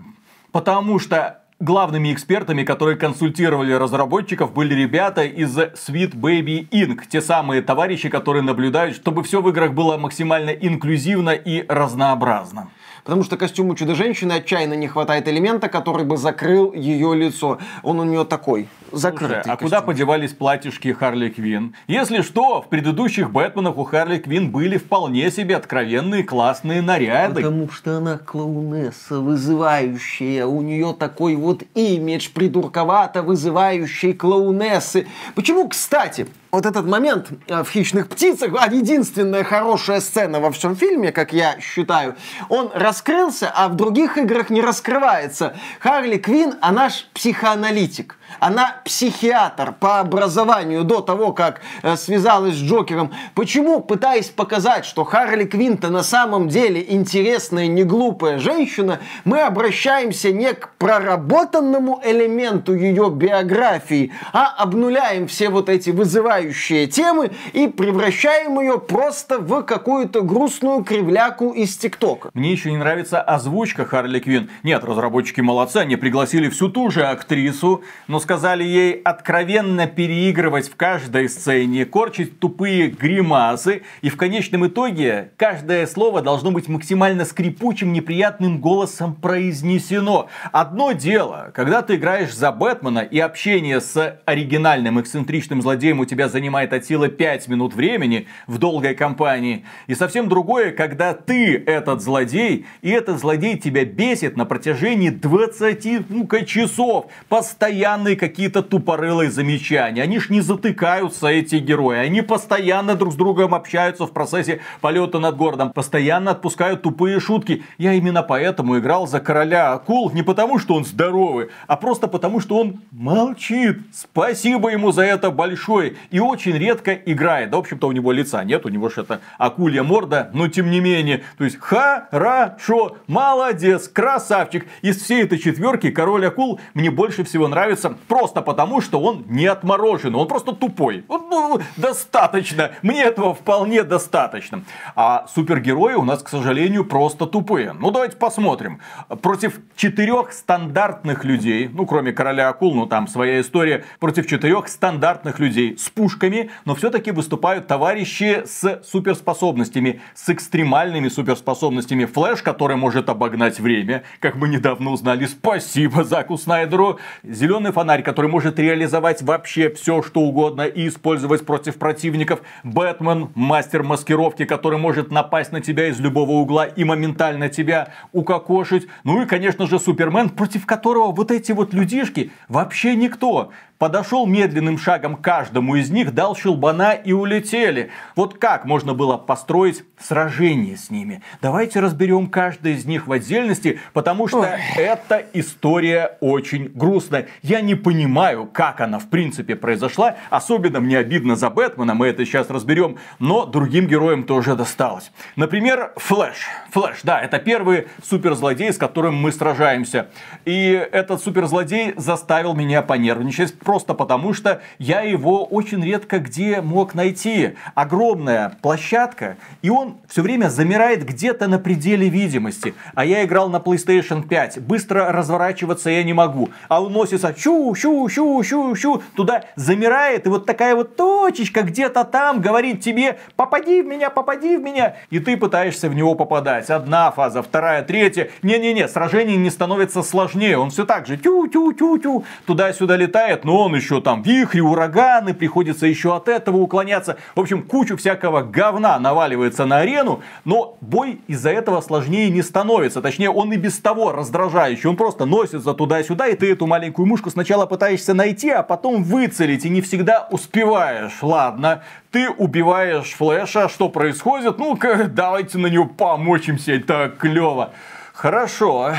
Потому 0.51 0.97
что 0.97 1.41
главными 1.59 2.11
экспертами, 2.11 2.63
которые 2.63 2.97
консультировали 2.97 3.73
разработчиков, 3.73 4.53
были 4.53 4.73
ребята 4.73 5.23
из 5.23 5.55
Sweet 5.57 6.15
Baby 6.15 6.67
Inc. 6.69 7.01
Те 7.09 7.21
самые 7.21 7.61
товарищи, 7.61 8.09
которые 8.09 8.41
наблюдают, 8.41 8.95
чтобы 8.95 9.23
все 9.23 9.41
в 9.41 9.49
играх 9.49 9.73
было 9.73 9.97
максимально 9.97 10.49
инклюзивно 10.49 11.31
и 11.31 11.65
разнообразно. 11.67 12.69
Потому 13.03 13.23
что 13.23 13.37
костюму 13.37 13.75
Чудо-женщины 13.75 14.33
отчаянно 14.33 14.73
не 14.73 14.87
хватает 14.87 15.27
элемента, 15.27 15.69
который 15.69 16.05
бы 16.05 16.17
закрыл 16.17 16.73
ее 16.73 17.15
лицо. 17.15 17.59
Он 17.83 17.99
у 17.99 18.03
нее 18.03 18.25
такой. 18.25 18.67
Слушай, 18.91 19.41
а 19.45 19.57
куда 19.57 19.81
подевались 19.81 20.31
платьишки 20.31 20.91
Харли 20.93 21.29
Квин? 21.29 21.75
Если 21.87 22.21
что, 22.21 22.61
в 22.61 22.69
предыдущих 22.69 23.31
Бэтменах 23.31 23.77
у 23.77 23.83
Харли 23.83 24.17
Квин 24.17 24.51
были 24.51 24.77
вполне 24.77 25.31
себе 25.31 25.55
откровенные 25.55 26.23
классные 26.23 26.81
наряды. 26.81 27.35
Потому 27.35 27.69
что 27.69 27.97
она 27.97 28.17
клоунесса, 28.17 29.19
вызывающая. 29.19 30.45
У 30.45 30.61
нее 30.61 30.95
такой 30.97 31.35
вот 31.35 31.63
имидж 31.75 32.29
придурковато 32.33 33.21
вызывающей 33.21 34.13
клоунессы. 34.13 35.07
Почему, 35.35 35.67
кстати, 35.67 36.27
вот 36.51 36.65
этот 36.65 36.85
момент 36.85 37.29
э, 37.47 37.63
в 37.63 37.69
«Хищных 37.69 38.07
птицах», 38.07 38.53
а 38.59 38.71
единственная 38.71 39.43
хорошая 39.43 40.01
сцена 40.01 40.39
во 40.39 40.51
всем 40.51 40.75
фильме, 40.75 41.11
как 41.11 41.33
я 41.33 41.59
считаю, 41.59 42.15
он 42.49 42.71
раскрылся, 42.73 43.51
а 43.53 43.67
в 43.67 43.75
других 43.75 44.17
играх 44.17 44.49
не 44.49 44.61
раскрывается. 44.61 45.55
Харли 45.79 46.17
Квин, 46.17 46.55
она 46.61 46.89
ж 46.89 47.05
психоаналитик. 47.13 48.18
Она 48.39 48.75
психиатр 48.85 49.73
по 49.79 49.99
образованию 49.99 50.83
до 50.83 51.01
того, 51.01 51.33
как 51.33 51.61
э, 51.83 51.95
связалась 51.95 52.55
с 52.55 52.61
Джокером. 52.61 53.11
Почему, 53.35 53.81
пытаясь 53.81 54.29
показать, 54.29 54.85
что 54.85 55.03
Харли 55.03 55.45
Квинта 55.45 55.89
на 55.89 56.03
самом 56.03 56.49
деле 56.49 56.85
интересная, 56.87 57.67
не 57.67 57.83
глупая 57.83 58.39
женщина, 58.39 58.99
мы 59.25 59.41
обращаемся 59.41 60.31
не 60.31 60.53
к 60.53 60.69
проработанному 60.77 62.01
элементу 62.03 62.73
ее 62.73 63.09
биографии, 63.09 64.11
а 64.33 64.55
обнуляем 64.57 65.27
все 65.27 65.49
вот 65.49 65.69
эти 65.69 65.89
вызывающие 65.89 66.87
темы 66.87 67.31
и 67.53 67.67
превращаем 67.67 68.59
ее 68.59 68.79
просто 68.79 69.39
в 69.39 69.63
какую-то 69.63 70.21
грустную 70.21 70.83
кривляку 70.83 71.51
из 71.51 71.77
ТикТока. 71.77 72.29
Мне 72.33 72.51
еще 72.51 72.71
не 72.71 72.77
нравится 72.77 73.21
озвучка 73.21 73.85
Харли 73.85 74.19
Квин. 74.19 74.49
Нет, 74.63 74.83
разработчики 74.83 75.41
молодцы, 75.41 75.77
они 75.77 75.95
пригласили 75.95 76.49
всю 76.49 76.69
ту 76.69 76.89
же 76.89 77.05
актрису, 77.05 77.83
но 78.07 78.18
сказали 78.19 78.63
ей 78.63 79.01
откровенно 79.03 79.87
переигрывать 79.87 80.69
в 80.69 80.75
каждой 80.75 81.29
сцене, 81.29 81.85
корчить 81.85 82.39
тупые 82.39 82.87
гримасы, 82.87 83.83
и 84.01 84.09
в 84.09 84.17
конечном 84.17 84.67
итоге 84.67 85.31
каждое 85.37 85.87
слово 85.87 86.21
должно 86.21 86.51
быть 86.51 86.67
максимально 86.67 87.25
скрипучим, 87.25 87.93
неприятным 87.93 88.59
голосом 88.59 89.15
произнесено. 89.15 90.29
Одно 90.51 90.91
дело, 90.91 91.51
когда 91.53 91.81
ты 91.81 91.95
играешь 91.95 92.33
за 92.35 92.51
Бэтмена, 92.51 92.99
и 92.99 93.19
общение 93.19 93.81
с 93.81 94.19
оригинальным 94.25 94.99
эксцентричным 94.99 95.61
злодеем 95.61 95.99
у 95.99 96.05
тебя 96.05 96.29
занимает 96.29 96.73
от 96.73 96.85
силы 96.85 97.09
5 97.09 97.47
минут 97.47 97.73
времени 97.73 98.27
в 98.47 98.57
долгой 98.57 98.95
кампании, 98.95 99.65
и 99.87 99.95
совсем 99.95 100.29
другое, 100.29 100.71
когда 100.71 101.13
ты 101.13 101.57
этот 101.57 102.01
злодей, 102.01 102.65
и 102.81 102.89
этот 102.89 103.19
злодей 103.19 103.57
тебя 103.57 103.85
бесит 103.85 104.37
на 104.37 104.45
протяжении 104.45 105.09
20 105.09 106.09
ну-ка, 106.09 106.45
часов, 106.45 107.07
постоянно 107.27 108.08
постоянные 108.09 108.15
какие-то 108.15 108.61
тупорылые 108.63 109.29
замечания. 109.29 110.03
Они 110.03 110.19
ж 110.19 110.29
не 110.29 110.41
затыкаются, 110.41 111.27
эти 111.27 111.55
герои. 111.55 111.97
Они 111.97 112.21
постоянно 112.21 112.95
друг 112.95 113.13
с 113.13 113.15
другом 113.15 113.53
общаются 113.53 114.05
в 114.05 114.11
процессе 114.11 114.59
полета 114.81 115.19
над 115.19 115.35
городом. 115.35 115.71
Постоянно 115.73 116.31
отпускают 116.31 116.81
тупые 116.81 117.19
шутки. 117.19 117.63
Я 117.77 117.93
именно 117.93 118.23
поэтому 118.23 118.77
играл 118.77 119.07
за 119.07 119.19
короля 119.19 119.73
акул. 119.73 120.11
Не 120.13 120.23
потому, 120.23 120.59
что 120.59 120.75
он 120.75 120.85
здоровый, 120.85 121.49
а 121.67 121.75
просто 121.75 122.07
потому, 122.07 122.39
что 122.39 122.57
он 122.57 122.79
молчит. 122.91 123.79
Спасибо 123.93 124.69
ему 124.69 124.91
за 124.91 125.03
это 125.03 125.31
большое. 125.31 125.95
И 126.11 126.19
очень 126.19 126.57
редко 126.57 126.93
играет. 126.93 127.49
Да, 127.49 127.57
в 127.57 127.59
общем-то, 127.59 127.87
у 127.87 127.91
него 127.91 128.11
лица 128.11 128.43
нет. 128.43 128.65
У 128.65 128.69
него 128.69 128.89
же 128.89 129.01
это 129.01 129.19
акулья 129.37 129.83
морда. 129.83 130.29
Но 130.33 130.47
тем 130.47 130.71
не 130.71 130.79
менее. 130.79 131.21
То 131.37 131.43
есть, 131.43 131.57
хорошо, 131.59 132.97
молодец, 133.07 133.87
красавчик. 133.87 134.65
Из 134.81 134.97
всей 134.97 135.23
этой 135.23 135.37
четверки 135.37 135.91
король 135.91 136.25
акул 136.25 136.59
мне 136.73 136.89
больше 136.91 137.23
всего 137.23 137.47
нравится 137.47 137.97
просто 138.07 138.41
потому, 138.41 138.81
что 138.81 138.99
он 138.99 139.25
не 139.27 139.47
отмороженный, 139.47 140.19
он 140.19 140.27
просто 140.27 140.53
тупой. 140.53 141.03
Ну, 141.07 141.59
достаточно, 141.77 142.71
мне 142.81 143.03
этого 143.03 143.33
вполне 143.33 143.83
достаточно. 143.83 144.63
А 144.95 145.25
супергерои 145.33 145.93
у 145.93 146.03
нас, 146.03 146.23
к 146.23 146.29
сожалению, 146.29 146.85
просто 146.85 147.25
тупые. 147.25 147.73
Ну, 147.73 147.91
давайте 147.91 148.17
посмотрим. 148.17 148.79
Против 149.21 149.59
четырех 149.75 150.31
стандартных 150.31 151.23
людей, 151.25 151.69
ну, 151.71 151.85
кроме 151.85 152.11
короля 152.11 152.49
акул, 152.49 152.73
ну, 152.73 152.85
там 152.85 153.07
своя 153.07 153.41
история, 153.41 153.83
против 153.99 154.27
четырех 154.27 154.67
стандартных 154.67 155.39
людей 155.39 155.77
с 155.77 155.89
пушками, 155.89 156.51
но 156.65 156.75
все-таки 156.75 157.11
выступают 157.11 157.67
товарищи 157.67 158.43
с 158.45 158.81
суперспособностями, 158.83 160.01
с 160.13 160.29
экстремальными 160.29 161.09
суперспособностями. 161.09 162.05
Флэш, 162.05 162.41
который 162.41 162.77
может 162.77 163.09
обогнать 163.09 163.59
время, 163.59 164.03
как 164.19 164.35
мы 164.35 164.47
недавно 164.47 164.91
узнали. 164.91 165.25
Спасибо 165.25 166.03
Заку 166.03 166.37
Снайдеру. 166.37 166.99
Зеленый 167.23 167.71
фонарь 167.71 167.88
фонарь, 167.89 168.03
который 168.03 168.29
может 168.29 168.59
реализовать 168.59 169.23
вообще 169.23 169.71
все, 169.71 170.03
что 170.03 170.21
угодно 170.21 170.61
и 170.61 170.87
использовать 170.87 171.43
против 171.43 171.77
противников. 171.77 172.41
Бэтмен, 172.63 173.29
мастер 173.33 173.81
маскировки, 173.81 174.45
который 174.45 174.77
может 174.77 175.09
напасть 175.09 175.51
на 175.51 175.59
тебя 175.59 175.87
из 175.87 175.99
любого 175.99 176.33
угла 176.33 176.65
и 176.65 176.83
моментально 176.83 177.49
тебя 177.49 177.87
укокошить. 178.11 178.87
Ну 179.03 179.23
и, 179.23 179.25
конечно 179.25 179.65
же, 179.65 179.79
Супермен, 179.79 180.29
против 180.29 180.67
которого 180.67 181.11
вот 181.11 181.31
эти 181.31 181.51
вот 181.51 181.73
людишки 181.73 182.31
вообще 182.47 182.95
никто 182.95 183.51
подошел 183.79 184.27
медленным 184.27 184.77
шагом 184.77 185.15
к 185.15 185.21
каждому 185.21 185.75
из 185.75 185.89
них, 185.89 186.13
дал 186.13 186.35
щелбана 186.35 186.91
и 186.91 187.13
улетели. 187.13 187.89
Вот 188.15 188.37
как 188.37 188.65
можно 188.65 188.93
было 188.93 189.17
построить 189.17 189.83
сражение 189.97 190.77
с 190.77 190.89
ними? 190.89 191.23
Давайте 191.41 191.79
разберем 191.79 192.27
каждый 192.27 192.73
из 192.73 192.85
них 192.85 193.07
в 193.07 193.11
отдельности, 193.11 193.79
потому 193.93 194.27
что 194.27 194.41
Ой. 194.41 194.49
эта 194.75 195.25
история 195.33 196.17
очень 196.19 196.69
грустная. 196.75 197.27
Я 197.41 197.61
не 197.61 197.75
понимаю, 197.75 198.49
как 198.51 198.81
она 198.81 198.99
в 198.99 199.07
принципе 199.07 199.55
произошла. 199.55 200.17
Особенно 200.29 200.81
мне 200.81 200.97
обидно 200.97 201.37
за 201.37 201.49
Бэтмена, 201.49 201.93
мы 201.93 202.07
это 202.07 202.25
сейчас 202.25 202.49
разберем, 202.49 202.97
но 203.19 203.45
другим 203.45 203.87
героям 203.87 204.23
тоже 204.23 204.55
досталось. 204.55 205.11
Например, 205.37 205.93
Флэш. 205.95 206.35
Флэш, 206.71 206.99
да, 207.03 207.21
это 207.21 207.39
первый 207.39 207.87
суперзлодей, 208.03 208.73
с 208.73 208.77
которым 208.77 209.15
мы 209.15 209.31
сражаемся. 209.31 210.09
И 210.43 210.71
этот 210.91 211.23
суперзлодей 211.23 211.93
заставил 211.95 212.53
меня 212.53 212.81
понервничать 212.81 213.57
просто 213.69 213.93
потому, 213.93 214.33
что 214.33 214.61
я 214.79 215.01
его 215.01 215.45
очень 215.45 215.85
редко 215.85 216.17
где 216.17 216.59
мог 216.59 216.95
найти. 216.95 217.51
Огромная 217.75 218.57
площадка, 218.63 219.37
и 219.61 219.69
он 219.69 219.97
все 220.07 220.23
время 220.23 220.49
замирает 220.49 221.05
где-то 221.05 221.47
на 221.47 221.59
пределе 221.59 222.09
видимости. 222.09 222.73
А 222.95 223.05
я 223.05 223.23
играл 223.23 223.47
на 223.47 223.57
PlayStation 223.57 224.27
5. 224.27 224.61
Быстро 224.61 225.11
разворачиваться 225.11 225.91
я 225.91 226.03
не 226.03 226.13
могу. 226.13 226.49
А 226.67 226.81
он 226.81 226.93
носится 226.93 227.35
щу, 227.37 227.75
щу, 227.75 228.09
щу, 228.09 228.41
щу, 228.41 228.75
щу, 228.75 229.03
туда 229.15 229.43
замирает, 229.55 230.25
и 230.25 230.29
вот 230.29 230.47
такая 230.47 230.73
вот 230.73 230.95
точечка 230.95 231.61
где-то 231.61 232.05
там 232.05 232.41
говорит 232.41 232.81
тебе, 232.81 233.19
попади 233.35 233.83
в 233.83 233.85
меня, 233.85 234.09
попади 234.09 234.57
в 234.57 234.63
меня. 234.63 234.95
И 235.11 235.19
ты 235.19 235.37
пытаешься 235.37 235.89
в 235.89 235.93
него 235.93 236.15
попадать. 236.15 236.71
Одна 236.71 237.11
фаза, 237.11 237.43
вторая, 237.43 237.83
третья. 237.83 238.31
Не-не-не, 238.41 238.87
сражение 238.87 239.37
не 239.37 239.51
становится 239.51 240.01
сложнее. 240.01 240.57
Он 240.57 240.71
все 240.71 240.87
так 240.87 241.05
же 241.05 241.17
тю-тю-тю-тю, 241.17 242.23
туда-сюда 242.47 242.95
летает, 242.95 243.45
но 243.45 243.58
он 243.59 243.75
еще 243.75 244.01
там 244.01 244.21
вихри, 244.21 244.59
ураганы, 244.61 245.33
приходится 245.33 245.85
еще 245.85 246.15
от 246.15 246.27
этого 246.27 246.57
уклоняться. 246.57 247.17
В 247.35 247.39
общем, 247.39 247.63
кучу 247.63 247.97
всякого 247.97 248.41
говна 248.41 248.99
наваливается 248.99 249.65
на 249.65 249.79
арену, 249.79 250.21
но 250.45 250.77
бой 250.81 251.21
из-за 251.27 251.51
этого 251.51 251.81
сложнее 251.81 252.29
не 252.29 252.41
становится. 252.41 253.01
Точнее, 253.01 253.29
он 253.29 253.51
и 253.53 253.57
без 253.57 253.79
того 253.79 254.11
раздражающий. 254.11 254.89
Он 254.89 254.95
просто 254.95 255.25
носится 255.25 255.73
туда-сюда, 255.73 256.27
и 256.27 256.35
ты 256.35 256.51
эту 256.51 256.67
маленькую 256.67 257.05
мушку 257.05 257.29
сначала 257.29 257.65
пытаешься 257.65 258.13
найти, 258.13 258.49
а 258.49 258.63
потом 258.63 259.03
выцелить, 259.03 259.65
и 259.65 259.69
не 259.69 259.81
всегда 259.81 260.27
успеваешь. 260.31 261.19
Ладно, 261.21 261.83
ты 262.11 262.29
убиваешь 262.29 263.13
Флэша, 263.13 263.69
что 263.69 263.89
происходит? 263.89 264.57
Ну-ка, 264.57 265.05
давайте 265.05 265.57
на 265.57 265.67
него 265.67 265.85
помочимся, 265.85 266.73
это 266.73 267.11
клево. 267.17 267.71
Хорошо. 268.13 268.93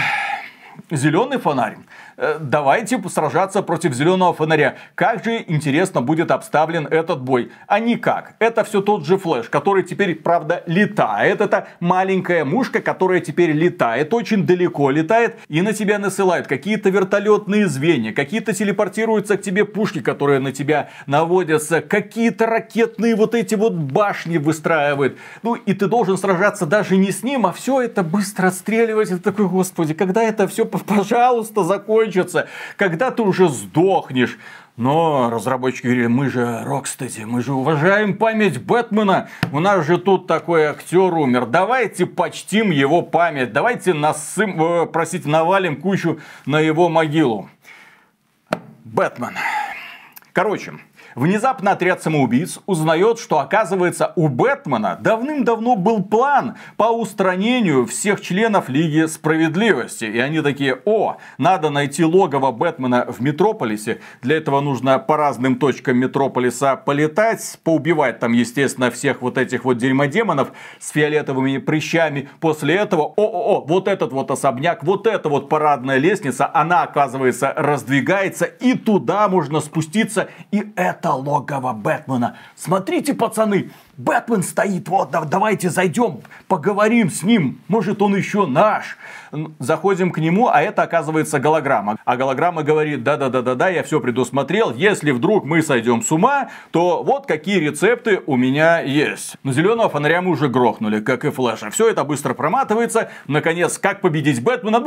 Зеленый 0.91 1.39
фонарь. 1.39 1.77
Э, 2.23 2.37
давайте 2.39 3.01
сражаться 3.09 3.63
против 3.63 3.95
зеленого 3.95 4.35
фонаря. 4.35 4.77
Как 4.95 5.25
же 5.25 5.43
интересно 5.47 6.03
будет 6.03 6.31
обставлен 6.31 6.87
этот 6.87 7.23
бой. 7.23 7.51
А 7.67 7.81
никак. 7.81 8.35
Это 8.41 8.63
все 8.63 8.83
тот 8.83 9.07
же 9.07 9.17
Флэш, 9.17 9.49
который 9.49 9.85
теперь, 9.85 10.15
правда, 10.17 10.63
летает. 10.67 11.41
Это 11.41 11.69
маленькая 11.81 12.45
мушка, 12.45 12.83
которая 12.83 13.21
теперь 13.21 13.53
летает, 13.53 14.13
очень 14.13 14.45
далеко 14.45 14.91
летает 14.91 15.37
и 15.49 15.63
на 15.63 15.73
тебя 15.73 15.99
насылают 15.99 16.47
какие-то 16.47 16.91
вертолетные 16.91 17.67
звенья, 17.67 18.13
какие-то 18.13 18.53
телепортируются 18.53 19.39
к 19.39 19.43
тебе 19.43 19.65
пушки, 19.65 20.01
которые 20.01 20.41
на 20.41 20.53
тебя 20.53 20.91
наводятся, 21.07 21.81
какие-то 21.81 22.45
ракетные 22.45 23.17
вот 23.17 23.35
эти 23.35 23.55
вот 23.55 23.73
башни 23.73 24.37
выстраивают. 24.37 25.17
Ну 25.43 25.55
и 25.55 25.73
ты 25.73 25.87
должен 25.87 26.19
сражаться 26.19 26.67
даже 26.67 26.99
не 26.99 27.13
с 27.13 27.23
ним, 27.23 27.47
а 27.47 27.53
все 27.53 27.81
это 27.81 28.03
быстро 28.03 28.49
отстреливать. 28.49 29.11
Это 29.11 29.23
такой, 29.23 29.49
господи, 29.49 29.95
когда 29.95 30.23
это 30.23 30.47
все, 30.47 30.67
пожалуйста, 30.67 31.65
закончится 31.65 32.10
закончится, 32.11 32.49
когда 32.77 33.11
ты 33.11 33.23
уже 33.23 33.49
сдохнешь. 33.49 34.39
Но 34.77 35.29
разработчики 35.31 35.87
говорили, 35.87 36.07
мы 36.07 36.31
же 36.31 36.63
Рокстеди, 36.65 37.25
мы 37.25 37.43
же 37.43 37.53
уважаем 37.53 38.17
память 38.17 38.63
Бэтмена. 38.63 39.29
У 39.53 39.61
нас 39.61 39.85
же 39.85 39.99
тут 39.99 40.27
такой 40.27 40.65
актер 40.65 41.13
умер. 41.13 41.47
Давайте 41.47 42.07
почтим 42.07 42.71
его 42.71 43.03
память. 43.03 43.53
Давайте 43.53 43.93
насым, 43.93 44.63
э, 44.63 44.87
простите, 44.87 45.29
навалим 45.29 45.81
кучу 45.81 46.21
на 46.47 46.61
его 46.61 46.89
могилу. 46.89 47.51
Бэтмен. 48.85 49.37
Короче, 50.33 50.73
Внезапно 51.21 51.73
отряд 51.73 52.03
самоубийц 52.03 52.61
узнает, 52.65 53.19
что 53.19 53.41
оказывается 53.41 54.15
у 54.17 54.29
Бэтмена 54.29 54.97
давным-давно 55.03 55.77
был 55.77 56.03
план 56.03 56.57
по 56.79 56.85
устранению 56.85 57.85
всех 57.85 58.23
членов 58.23 58.71
Лиги 58.71 59.05
Справедливости. 59.05 60.07
И 60.07 60.19
они 60.19 60.41
такие, 60.41 60.81
о, 60.87 61.19
надо 61.37 61.69
найти 61.69 62.07
логово 62.07 62.53
Бэтмена 62.53 63.05
в 63.07 63.21
Метрополисе. 63.21 64.01
Для 64.23 64.39
этого 64.39 64.63
нужно 64.63 64.99
по 64.99 65.19
разным 65.19 65.57
точкам 65.57 65.99
Метрополиса 65.99 66.77
полетать, 66.77 67.59
поубивать 67.65 68.19
там, 68.19 68.33
естественно, 68.33 68.91
всех 68.91 69.21
вот 69.21 69.37
этих 69.37 69.67
вот 69.67 69.77
дерьмодемонов 69.77 70.53
с 70.79 70.89
фиолетовыми 70.89 71.59
прыщами. 71.59 72.31
После 72.41 72.77
этого, 72.77 73.03
о-о-о, 73.03 73.67
вот 73.67 73.89
этот 73.89 74.15
вот 74.15 74.31
особняк, 74.31 74.85
вот 74.85 75.07
эта 75.07 75.29
вот 75.29 75.51
парадная 75.51 75.99
лестница, 75.99 76.51
она, 76.55 76.83
оказывается, 76.83 77.53
раздвигается, 77.55 78.47
и 78.47 78.73
туда 78.73 79.29
можно 79.29 79.61
спуститься, 79.61 80.31
и 80.51 80.73
это 80.77 81.10
это 81.11 81.13
логово 81.13 81.73
Бэтмена. 81.73 82.37
Смотрите, 82.57 83.15
пацаны, 83.15 83.71
Бэтмен 83.97 84.43
стоит, 84.43 84.89
вот, 84.89 85.11
давайте 85.11 85.69
зайдем, 85.71 86.21
поговорим 86.49 87.11
с 87.11 87.23
ним, 87.23 87.61
может 87.69 88.01
он 88.01 88.17
еще 88.17 88.47
наш. 88.47 88.97
Заходим 89.59 90.11
к 90.11 90.19
нему, 90.19 90.49
а 90.49 90.61
это 90.61 90.83
оказывается 90.83 91.39
голограмма. 91.39 91.99
А 92.05 92.17
голограмма 92.17 92.63
говорит, 92.63 93.05
да-да-да-да-да, 93.05 93.69
я 93.69 93.83
все 93.83 94.01
предусмотрел, 94.01 94.73
если 94.75 95.11
вдруг 95.13 95.45
мы 95.45 95.63
сойдем 95.63 96.03
с 96.03 96.11
ума, 96.11 96.49
то 96.73 97.03
вот 97.03 97.27
какие 97.27 97.59
рецепты 97.59 98.23
у 98.27 98.37
меня 98.37 98.81
есть. 98.81 99.37
Но 99.43 99.53
зеленого 99.53 99.89
фонаря 99.89 100.23
мы 100.23 100.31
уже 100.31 100.49
грохнули, 100.49 101.01
как 101.01 101.25
и 101.25 101.31
Флэша. 101.31 101.71
Все 101.71 101.89
это 101.89 102.05
быстро 102.05 102.35
проматывается. 102.35 103.11
Наконец, 103.29 103.79
как 103.79 104.01
победить 104.01 104.43
Бэтмена? 104.43 104.81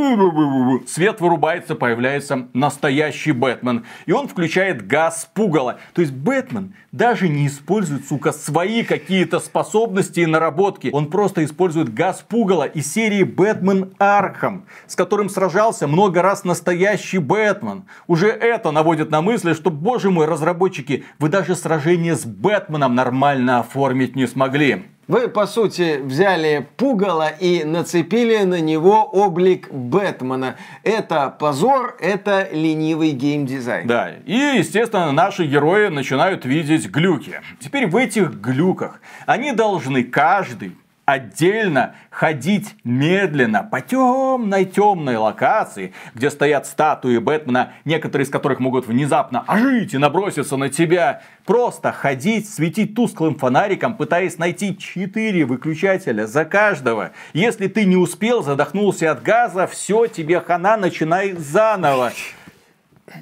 Свет 0.88 1.22
вырубается, 1.22 1.76
появляется 1.76 2.48
настоящий 2.54 3.32
Бэтмен. 3.32 3.86
И 4.06 4.12
он 4.12 4.28
включает 4.28 4.86
газ 4.88 5.30
пугала. 5.34 5.78
То 5.94 6.02
есть 6.04 6.14
Бэтмен 6.14 6.76
даже 6.92 7.28
не 7.28 7.48
использует, 7.48 8.06
сука, 8.08 8.32
свои 8.32 8.84
какие-то 8.84 9.40
способности 9.40 10.20
и 10.20 10.26
наработки. 10.26 10.90
Он 10.94 11.10
просто 11.10 11.44
использует 11.44 11.94
газ 11.94 12.24
пугала 12.28 12.66
из 12.66 12.92
серии 12.92 13.24
Batman 13.24 13.94
Arkham, 13.98 14.66
с 14.88 14.96
которым 14.96 15.30
сражался 15.30 15.88
много 15.88 16.22
раз 16.22 16.44
настоящий 16.44 17.18
Бэтмен. 17.18 17.86
Уже 18.08 18.28
это 18.28 18.72
наводит 18.72 19.10
на 19.10 19.22
мысли, 19.22 19.54
что, 19.54 19.72
боже 19.72 20.12
мой, 20.12 20.28
разработчики, 20.28 21.06
вы 21.20 21.30
даже 21.30 21.56
сражение 21.56 22.16
с 22.16 22.26
Бэтменом 22.26 22.96
нормально 22.96 23.60
оформить 23.60 24.16
не 24.16 24.28
смогли. 24.28 24.84
Вы, 25.08 25.28
по 25.28 25.46
сути, 25.48 26.00
взяли 26.02 26.66
пугало 26.78 27.28
и 27.28 27.66
нацепили 27.66 28.44
на 28.44 28.62
него 28.62 29.04
облик 29.04 29.70
Бэтмена. 29.72 30.56
Это 30.84 31.30
позор, 31.30 31.98
это 32.00 32.48
ленивый 32.52 33.12
геймдизайн. 33.12 33.86
Да, 33.86 34.12
и, 34.26 34.34
естественно, 34.58 35.12
наши 35.12 35.46
герои 35.46 35.90
начинают 35.90 36.46
видеть 36.46 36.90
глюки. 36.90 37.42
Теперь 37.60 37.88
в 37.88 37.98
этих 37.98 38.36
глюках 38.36 39.02
они 39.26 39.52
должны 39.52 40.04
каждый 40.04 40.78
отдельно 41.06 41.96
ходить 42.10 42.76
медленно 42.84 43.64
по 43.64 43.82
темной 43.82 44.66
темной 44.66 45.18
локации, 45.18 45.94
где 46.14 46.30
стоят 46.30 46.66
статуи 46.66 47.18
Бэтмена, 47.18 47.74
некоторые 47.86 48.26
из 48.26 48.30
которых 48.30 48.60
могут 48.60 48.88
внезапно 48.88 49.44
ожить 49.48 49.94
и 49.94 49.98
наброситься 49.98 50.58
на 50.58 50.70
тебя. 50.70 51.22
Просто 51.46 51.92
ходить, 51.92 52.50
светить 52.50 52.96
тусклым 52.96 53.36
фонариком, 53.36 53.98
пытаясь 53.98 54.38
найти 54.38 54.78
четыре 54.78 55.46
выключателя 55.46 56.26
за 56.26 56.46
каждого. 56.46 57.12
Если 57.34 57.68
ты 57.68 57.86
не 57.86 57.98
успел, 57.98 58.44
задохнулся 58.44 59.12
от 59.12 59.22
газа, 59.24 59.68
все, 59.68 60.08
тебе 60.08 60.40
хана, 60.40 60.78
начинай 60.78 61.34
заново 61.34 62.14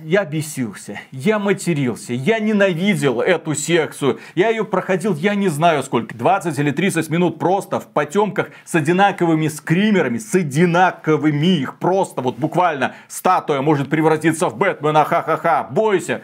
я 0.03 0.25
бесился, 0.25 0.99
я 1.11 1.39
матерился, 1.39 2.13
я 2.13 2.39
ненавидел 2.39 3.21
эту 3.21 3.55
секцию. 3.55 4.19
Я 4.35 4.49
ее 4.49 4.63
проходил, 4.63 5.15
я 5.15 5.35
не 5.35 5.49
знаю 5.49 5.83
сколько, 5.83 6.15
20 6.15 6.57
или 6.59 6.71
30 6.71 7.09
минут 7.09 7.39
просто 7.39 7.79
в 7.79 7.87
потемках 7.87 8.49
с 8.65 8.75
одинаковыми 8.75 9.47
скримерами, 9.47 10.17
с 10.17 10.33
одинаковыми 10.35 11.59
их 11.59 11.77
просто, 11.77 12.21
вот 12.21 12.37
буквально 12.37 12.95
статуя 13.07 13.61
может 13.61 13.89
превратиться 13.89 14.49
в 14.49 14.57
Бэтмена, 14.57 15.05
ха-ха-ха, 15.05 15.63
бойся. 15.63 16.21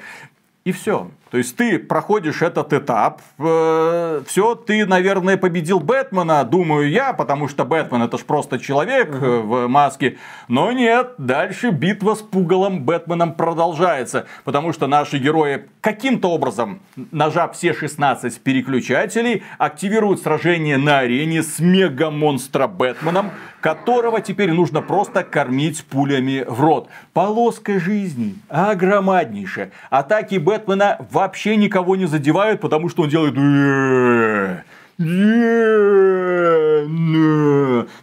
И 0.64 0.72
все. 0.72 1.10
То 1.30 1.38
есть 1.38 1.56
ты 1.58 1.78
проходишь 1.80 2.42
этот 2.42 2.74
этап, 2.74 3.22
э, 3.40 4.22
все, 4.26 4.56
ты, 4.56 4.86
наверное, 4.86 5.38
победил 5.38 5.80
Бэтмена, 5.80 6.44
думаю 6.44 6.90
я, 6.90 7.14
потому 7.14 7.48
что 7.48 7.66
Бэтмен 7.66 8.04
это 8.04 8.18
ж 8.18 8.22
просто 8.22 8.60
человек 8.60 9.10
э, 9.10 9.40
в 9.40 9.68
маске. 9.68 10.18
Но 10.48 10.72
нет, 10.72 11.16
дальше 11.18 11.72
битва 11.72 12.16
с 12.16 12.22
пугалом 12.22 12.84
Бэтменом 12.84 13.34
продолжается, 13.34 14.28
потому 14.44 14.72
что 14.74 14.88
наши 14.88 15.18
герои 15.18 15.66
каким-то 15.82 16.30
образом, 16.30 16.80
нажав 17.12 17.56
все 17.56 17.74
16 17.74 18.40
переключателей, 18.42 19.44
активируют 19.58 20.22
сражение 20.22 20.78
на 20.78 21.00
арене 21.00 21.44
с 21.44 21.60
мега-монстра 21.60 22.68
Бэтменом, 22.68 23.32
которого 23.62 24.22
теперь 24.22 24.52
нужно 24.52 24.82
просто 24.82 25.24
кормить 25.24 25.84
пулями 25.86 26.46
в 26.48 26.62
рот. 26.62 26.90
Полоска 27.14 27.80
жизни 27.80 28.36
огромнаднейшая. 28.50 29.72
Атаки 29.90 30.36
Бэтмена 30.36 30.98
в 31.10 31.17
вообще 31.18 31.56
никого 31.56 31.96
не 31.96 32.06
задевают, 32.06 32.62
потому 32.62 32.90
что 32.90 33.04
он 33.04 33.10
делает... 33.10 33.34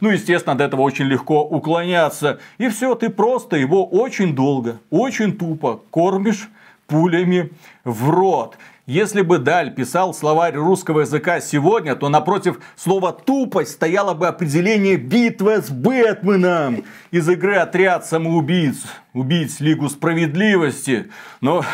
Ну, 0.01 0.11
естественно, 0.11 0.55
от 0.55 0.61
этого 0.61 0.81
очень 0.83 1.07
легко 1.07 1.43
уклоняться. 1.45 2.41
И 2.59 2.69
все, 2.69 2.95
ты 2.95 3.11
просто 3.11 3.57
его 3.57 3.87
очень 3.87 4.35
долго, 4.35 4.81
очень 4.91 5.37
тупо 5.37 5.81
кормишь 5.91 6.49
пулями 6.87 7.51
в 7.85 8.11
рот. 8.11 8.57
Если 8.87 9.23
бы 9.23 9.39
Даль 9.39 9.75
писал 9.75 10.13
словарь 10.13 10.57
русского 10.57 11.01
языка 11.01 11.41
сегодня, 11.41 11.97
то 11.97 12.11
напротив 12.11 12.61
слова 12.77 13.13
«тупость» 13.13 13.73
стояло 13.73 14.13
бы 14.13 14.27
определение 14.29 14.97
«битва 14.97 15.63
с 15.63 15.71
Бэтменом» 15.71 16.85
из 17.15 17.29
игры 17.29 17.55
«Отряд 17.55 18.05
самоубийц» 18.05 18.83
убить 19.13 19.61
Лигу 19.61 19.89
Справедливости. 19.89 21.11
Но 21.41 21.65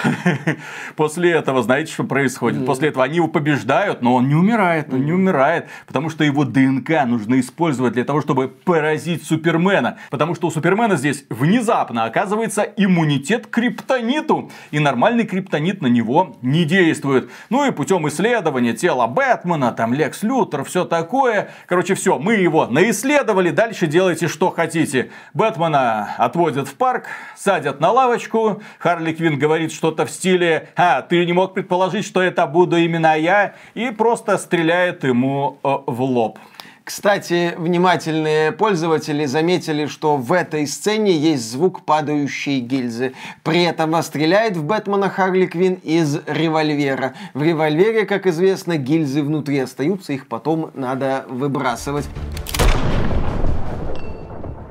после 0.97 1.32
этого, 1.32 1.62
знаете, 1.62 1.91
что 1.91 2.05
происходит? 2.05 2.66
После 2.66 2.91
этого 2.91 3.05
они 3.05 3.16
его 3.16 3.28
побеждают, 3.28 4.03
но 4.03 4.14
он 4.16 4.28
не 4.28 4.34
умирает, 4.34 4.93
он 4.93 5.07
не 5.07 5.12
умирает, 5.12 5.66
потому 5.86 6.11
что 6.11 6.22
его 6.22 6.45
ДНК 6.45 7.07
нужно 7.07 7.41
использовать 7.41 7.95
для 7.95 8.05
того, 8.05 8.20
чтобы 8.20 8.49
поразить 8.49 9.24
Супермена. 9.24 9.97
Потому 10.11 10.34
что 10.34 10.49
у 10.49 10.51
Супермена 10.51 10.97
здесь 10.97 11.24
внезапно 11.30 12.05
оказывается 12.05 12.62
иммунитет 12.76 13.47
к 13.47 13.51
криптониту, 13.51 14.51
и 14.70 14.78
нормальный 14.78 15.24
криптонит 15.24 15.80
на 15.80 15.86
него 15.86 16.36
не 16.43 16.66
действует. 16.66 17.30
Ну 17.49 17.66
и 17.66 17.70
путем 17.70 18.07
исследования 18.09 18.74
тела 18.74 19.07
Бэтмена, 19.07 19.72
там 19.72 19.95
Лекс 19.95 20.22
Лютер, 20.22 20.64
все 20.64 20.84
такое. 20.84 21.49
Короче, 21.66 21.95
все, 21.95 22.18
мы 22.18 22.34
его 22.34 22.66
наисследовали, 22.66 23.49
дальше 23.49 23.86
делайте 23.86 24.28
что 24.28 24.51
хотите. 24.51 25.11
Бэтмена 25.35 26.14
отводят 26.18 26.68
в 26.68 26.74
парк, 26.74 27.07
садят 27.37 27.81
на 27.81 27.91
лавочку, 27.93 28.62
Харли 28.78 29.12
Квин 29.12 29.39
говорит 29.39 29.72
что-то 29.72 30.07
в 30.07 30.11
стиле 30.11 30.68
«А, 30.76 31.03
ты 31.03 31.24
не 31.24 31.33
мог 31.33 31.55
предположить, 31.55 32.05
что 32.05 32.22
это 32.22 32.47
буду 32.47 32.76
именно 32.76 33.16
я», 33.16 33.55
и 33.74 33.91
просто 33.91 34.39
стреляет 34.39 35.05
ему 35.05 35.59
э, 35.62 35.68
в 35.87 36.03
лоб. 36.03 36.39
Кстати, 36.83 37.55
внимательные 37.57 38.51
пользователи 38.51 39.24
заметили, 39.24 39.87
что 39.87 40.16
в 40.16 40.33
этой 40.33 40.66
сцене 40.66 41.12
есть 41.12 41.49
звук 41.49 41.85
падающей 41.85 42.59
гильзы. 42.59 43.12
При 43.45 43.62
этом 43.62 44.03
стреляет 44.03 44.57
в 44.57 44.64
Бэтмена 44.64 45.09
Харли 45.09 45.47
Квин 45.47 45.74
из 45.74 46.18
револьвера. 46.26 47.14
В 47.33 47.45
револьвере, 47.45 48.07
как 48.07 48.26
известно, 48.26 48.76
гильзы 48.76 49.22
внутри 49.22 49.61
остаются, 49.61 50.12
их 50.12 50.26
потом 50.26 50.72
надо 50.74 51.26
выбрасывать. 51.28 52.09